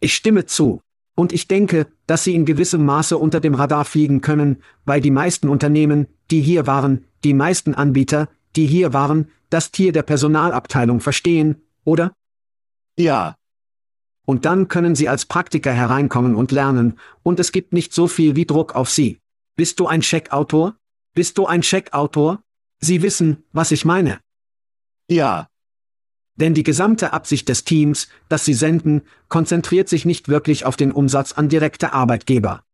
Ich 0.00 0.14
stimme 0.14 0.46
zu. 0.46 0.80
Und 1.16 1.32
ich 1.32 1.46
denke, 1.46 1.86
dass 2.06 2.24
sie 2.24 2.34
in 2.34 2.44
gewissem 2.44 2.84
Maße 2.84 3.16
unter 3.16 3.40
dem 3.40 3.54
Radar 3.54 3.84
fliegen 3.84 4.20
können, 4.20 4.62
weil 4.84 5.00
die 5.00 5.12
meisten 5.12 5.48
Unternehmen, 5.48 6.08
die 6.30 6.40
hier 6.40 6.66
waren, 6.66 7.04
die 7.22 7.34
meisten 7.34 7.74
Anbieter, 7.74 8.28
die 8.56 8.66
hier 8.66 8.92
waren, 8.92 9.30
das 9.50 9.70
Tier 9.70 9.92
der 9.92 10.02
Personalabteilung 10.02 11.00
verstehen, 11.00 11.62
oder? 11.84 12.12
Ja, 12.98 13.36
Und 14.26 14.44
dann 14.44 14.68
können 14.68 14.94
sie 14.94 15.08
als 15.08 15.26
Praktiker 15.26 15.72
hereinkommen 15.72 16.34
und 16.34 16.50
lernen, 16.50 16.98
und 17.22 17.38
es 17.40 17.52
gibt 17.52 17.72
nicht 17.72 17.92
so 17.92 18.08
viel 18.08 18.36
wie 18.36 18.46
Druck 18.46 18.74
auf 18.74 18.90
sie. 18.90 19.20
Bist 19.56 19.78
du 19.80 19.86
ein 19.86 20.00
Checkautor? 20.00 20.76
Bist 21.14 21.38
du 21.38 21.46
ein 21.46 21.60
Checkautor? 21.60 22.42
Sie 22.80 23.02
wissen, 23.02 23.44
was 23.52 23.70
ich 23.70 23.84
meine. 23.84 24.20
ja, 25.08 25.48
Denn 26.36 26.54
die 26.54 26.64
gesamte 26.64 27.12
Absicht 27.12 27.48
des 27.48 27.64
Teams, 27.64 28.08
das 28.28 28.44
sie 28.44 28.54
senden, 28.54 29.02
konzentriert 29.28 29.88
sich 29.88 30.04
nicht 30.04 30.28
wirklich 30.28 30.64
auf 30.66 30.76
den 30.76 30.92
Umsatz 30.92 31.32
an 31.32 31.48
direkte 31.48 31.92
Arbeitgeber. 31.92 32.64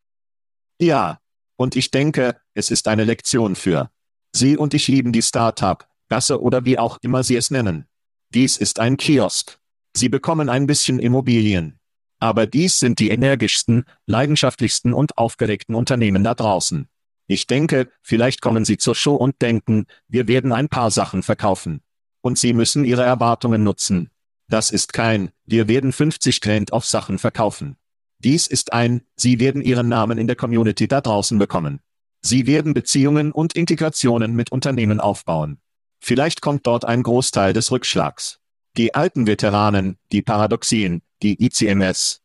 ja. 0.80 1.18
Und 1.56 1.76
ich 1.76 1.90
denke, 1.90 2.40
es 2.54 2.70
ist 2.70 2.88
eine 2.88 3.04
Lektion 3.04 3.54
für. 3.54 3.90
Sie 4.34 4.56
und 4.56 4.72
ich 4.72 4.88
lieben 4.88 5.12
die 5.12 5.20
Startup, 5.20 5.86
Gasse 6.08 6.40
oder 6.40 6.64
wie 6.64 6.78
auch 6.78 6.96
immer 7.02 7.22
Sie 7.22 7.36
es 7.36 7.50
nennen. 7.50 7.84
Dies 8.32 8.56
ist 8.56 8.78
ein 8.80 8.96
Kiosk. 8.96 9.58
Sie 9.94 10.08
bekommen 10.08 10.48
ein 10.48 10.66
bisschen 10.66 10.98
Immobilien. 10.98 11.78
Aber 12.18 12.46
dies 12.46 12.78
sind 12.78 12.98
die 12.98 13.10
energischsten, 13.10 13.84
leidenschaftlichsten 14.06 14.94
und 14.94 15.18
aufgeregten 15.18 15.74
Unternehmen 15.74 16.24
da 16.24 16.34
draußen. 16.34 16.88
Ich 17.30 17.46
denke, 17.46 17.88
vielleicht 18.02 18.40
kommen 18.40 18.64
Sie 18.64 18.76
zur 18.76 18.96
Show 18.96 19.14
und 19.14 19.40
denken, 19.40 19.86
wir 20.08 20.26
werden 20.26 20.50
ein 20.50 20.68
paar 20.68 20.90
Sachen 20.90 21.22
verkaufen. 21.22 21.80
Und 22.22 22.38
Sie 22.40 22.52
müssen 22.52 22.84
Ihre 22.84 23.04
Erwartungen 23.04 23.62
nutzen. 23.62 24.10
Das 24.48 24.72
ist 24.72 24.92
kein, 24.92 25.30
wir 25.44 25.68
werden 25.68 25.92
50 25.92 26.40
Grand 26.40 26.72
auf 26.72 26.84
Sachen 26.84 27.20
verkaufen. 27.20 27.76
Dies 28.18 28.48
ist 28.48 28.72
ein, 28.72 29.02
Sie 29.14 29.38
werden 29.38 29.62
Ihren 29.62 29.88
Namen 29.88 30.18
in 30.18 30.26
der 30.26 30.34
Community 30.34 30.88
da 30.88 31.00
draußen 31.00 31.38
bekommen. 31.38 31.78
Sie 32.20 32.48
werden 32.48 32.74
Beziehungen 32.74 33.30
und 33.30 33.54
Integrationen 33.54 34.34
mit 34.34 34.50
Unternehmen 34.50 34.98
aufbauen. 34.98 35.60
Vielleicht 36.00 36.40
kommt 36.40 36.66
dort 36.66 36.84
ein 36.84 37.04
Großteil 37.04 37.52
des 37.52 37.70
Rückschlags. 37.70 38.40
Die 38.76 38.96
alten 38.96 39.28
Veteranen, 39.28 39.98
die 40.10 40.22
Paradoxien, 40.22 41.02
die 41.22 41.40
ICMS. 41.44 42.22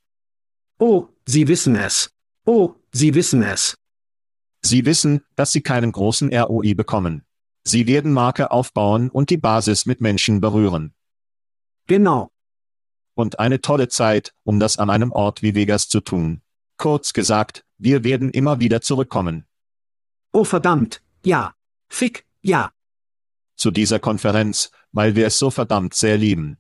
Oh, 0.79 1.09
sie 1.27 1.47
wissen 1.47 1.75
es. 1.75 2.09
Oh, 2.47 2.73
sie 2.91 3.13
wissen 3.13 3.43
es. 3.43 3.77
Sie 4.66 4.84
wissen, 4.86 5.22
dass 5.36 5.51
sie 5.51 5.61
keinen 5.61 5.91
großen 5.91 6.34
ROI 6.36 6.74
bekommen. 6.74 7.24
Sie 7.63 7.86
werden 7.86 8.11
Marke 8.11 8.49
aufbauen 8.49 9.11
und 9.11 9.30
die 9.30 9.38
Basis 9.38 9.86
mit 9.86 10.01
Menschen 10.01 10.41
berühren. 10.41 10.95
Genau. 11.86 12.32
Und 13.13 13.38
eine 13.38 13.61
tolle 13.61 13.89
Zeit, 13.89 14.34
um 14.43 14.59
das 14.59 14.78
an 14.78 14.89
einem 14.89 15.11
Ort 15.11 15.43
wie 15.43 15.53
Vegas 15.53 15.88
zu 15.88 16.01
tun. 16.01 16.41
Kurz 16.78 17.13
gesagt, 17.13 17.63
wir 17.78 18.03
werden 18.03 18.32
immer 18.32 18.59
wieder 18.59 18.82
zurückkommen. 18.82 19.45
Oh 20.34 20.43
verdammt, 20.43 21.03
ja. 21.24 21.53
Fick, 21.88 22.26
ja. 22.41 22.72
Zu 23.55 23.70
dieser 23.70 23.99
Konferenz, 23.99 24.72
weil 24.91 25.16
wir 25.16 25.28
es 25.28 25.38
so 25.38 25.51
verdammt 25.51 25.93
sehr 25.93 26.18
lieben. 26.18 26.57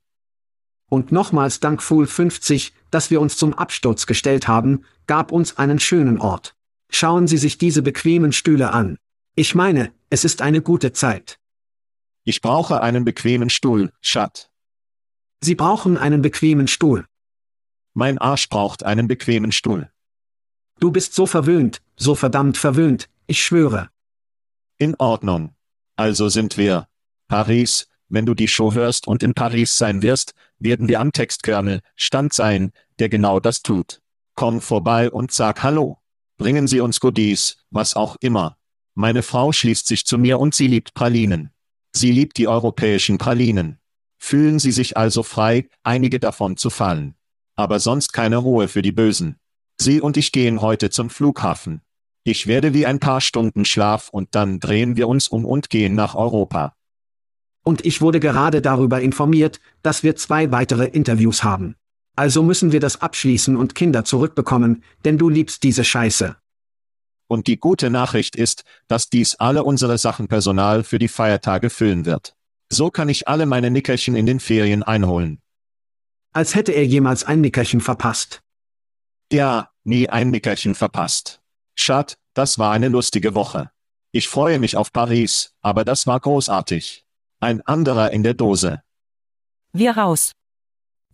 Und 0.89 1.11
nochmals 1.11 1.59
dank 1.59 1.81
Fool 1.81 2.05
50, 2.05 2.71
dass 2.91 3.09
wir 3.09 3.19
uns 3.19 3.35
zum 3.35 3.55
Absturz 3.55 4.05
gestellt 4.05 4.47
haben, 4.47 4.85
gab 5.07 5.31
uns 5.31 5.57
einen 5.57 5.79
schönen 5.79 6.19
Ort. 6.21 6.54
Schauen 6.89 7.27
Sie 7.27 7.37
sich 7.37 7.57
diese 7.57 7.81
bequemen 7.81 8.31
Stühle 8.31 8.71
an. 8.71 8.97
Ich 9.35 9.55
meine, 9.55 9.91
es 10.09 10.23
ist 10.23 10.41
eine 10.41 10.61
gute 10.61 10.93
Zeit. 10.93 11.39
Ich 12.23 12.41
brauche 12.41 12.81
einen 12.81 13.05
bequemen 13.05 13.49
Stuhl, 13.49 13.91
Schat. 14.01 14.49
Sie 15.41 15.55
brauchen 15.55 15.97
einen 15.97 16.21
bequemen 16.21 16.67
Stuhl. 16.67 17.05
Mein 17.93 18.17
Arsch 18.17 18.49
braucht 18.49 18.83
einen 18.83 19.07
bequemen 19.07 19.51
Stuhl. 19.51 19.91
Du 20.79 20.91
bist 20.91 21.13
so 21.13 21.25
verwöhnt, 21.25 21.81
so 21.95 22.15
verdammt 22.15 22.57
verwöhnt, 22.57 23.09
ich 23.27 23.43
schwöre. 23.43 23.89
In 24.77 24.95
Ordnung. 24.95 25.55
Also 25.95 26.29
sind 26.29 26.57
wir. 26.57 26.87
Paris, 27.27 27.87
wenn 28.09 28.25
du 28.25 28.33
die 28.33 28.47
Show 28.47 28.73
hörst 28.73 29.07
und 29.07 29.23
in 29.23 29.33
Paris 29.33 29.77
sein 29.77 30.01
wirst, 30.01 30.33
werden 30.59 30.87
wir 30.87 30.99
am 30.99 31.11
Textkernel 31.11 31.81
Stand 31.95 32.33
sein, 32.33 32.71
der 32.99 33.09
genau 33.09 33.39
das 33.39 33.61
tut. 33.61 34.01
Komm 34.35 34.61
vorbei 34.61 35.09
und 35.09 35.31
sag 35.31 35.63
Hallo. 35.63 35.99
Bringen 36.37 36.67
Sie 36.67 36.81
uns 36.81 36.99
Goodies, 36.99 37.57
was 37.69 37.95
auch 37.95 38.17
immer. 38.19 38.57
Meine 38.93 39.23
Frau 39.23 39.51
schließt 39.51 39.87
sich 39.87 40.05
zu 40.05 40.17
mir 40.17 40.39
und 40.39 40.55
sie 40.55 40.67
liebt 40.67 40.93
Pralinen. 40.93 41.51
Sie 41.93 42.11
liebt 42.11 42.37
die 42.37 42.47
europäischen 42.47 43.17
Pralinen. 43.17 43.79
Fühlen 44.17 44.59
Sie 44.59 44.71
sich 44.71 44.97
also 44.97 45.23
frei, 45.23 45.69
einige 45.83 46.19
davon 46.19 46.57
zu 46.57 46.69
fallen. 46.69 47.15
Aber 47.55 47.79
sonst 47.79 48.11
keine 48.11 48.37
Ruhe 48.37 48.67
für 48.67 48.81
die 48.81 48.91
Bösen. 48.91 49.37
Sie 49.79 50.01
und 50.01 50.17
ich 50.17 50.31
gehen 50.31 50.61
heute 50.61 50.89
zum 50.89 51.09
Flughafen. 51.09 51.81
Ich 52.23 52.47
werde 52.47 52.73
wie 52.73 52.85
ein 52.85 52.99
paar 52.99 53.21
Stunden 53.21 53.65
Schlaf 53.65 54.09
und 54.09 54.33
dann 54.33 54.59
drehen 54.59 54.97
wir 54.97 55.07
uns 55.07 55.27
um 55.27 55.45
und 55.45 55.69
gehen 55.69 55.93
nach 55.93 56.15
Europa. 56.15 56.75
Und 57.63 57.85
ich 57.85 58.01
wurde 58.01 58.19
gerade 58.19 58.61
darüber 58.61 59.01
informiert, 59.01 59.59
dass 59.83 60.03
wir 60.03 60.15
zwei 60.15 60.51
weitere 60.51 60.85
Interviews 60.85 61.43
haben. 61.43 61.75
Also 62.15 62.43
müssen 62.43 62.71
wir 62.71 62.79
das 62.79 63.01
abschließen 63.01 63.57
und 63.57 63.75
Kinder 63.75 64.05
zurückbekommen, 64.05 64.83
denn 65.03 65.17
du 65.17 65.29
liebst 65.29 65.63
diese 65.63 65.83
Scheiße. 65.83 66.37
Und 67.27 67.47
die 67.47 67.57
gute 67.57 67.89
Nachricht 67.89 68.35
ist, 68.35 68.63
dass 68.87 69.09
dies 69.09 69.35
alle 69.35 69.63
unsere 69.63 69.97
Sachenpersonal 69.97 70.83
für 70.83 70.99
die 70.99 71.07
Feiertage 71.07 71.69
füllen 71.69 72.05
wird. 72.05 72.35
So 72.69 72.89
kann 72.89 73.09
ich 73.09 73.27
alle 73.27 73.45
meine 73.45 73.71
Nickerchen 73.71 74.15
in 74.15 74.25
den 74.25 74.39
Ferien 74.39 74.83
einholen. 74.83 75.41
Als 76.33 76.55
hätte 76.55 76.71
er 76.71 76.85
jemals 76.85 77.23
ein 77.23 77.41
Nickerchen 77.41 77.81
verpasst. 77.81 78.41
Ja, 79.31 79.71
nie 79.83 80.09
ein 80.09 80.29
Nickerchen 80.29 80.75
verpasst. 80.75 81.41
Schat, 81.75 82.17
das 82.33 82.59
war 82.59 82.71
eine 82.71 82.89
lustige 82.89 83.35
Woche. 83.35 83.71
Ich 84.11 84.29
freue 84.29 84.59
mich 84.59 84.77
auf 84.77 84.93
Paris, 84.93 85.53
aber 85.61 85.83
das 85.83 86.07
war 86.07 86.19
großartig. 86.19 87.05
Ein 87.39 87.61
anderer 87.61 88.11
in 88.11 88.23
der 88.23 88.33
Dose. 88.33 88.81
Wir 89.73 89.97
raus. 89.97 90.31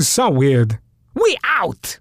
So 0.00 0.30
weird. 0.30 0.78
We 1.14 1.36
out! 1.44 1.98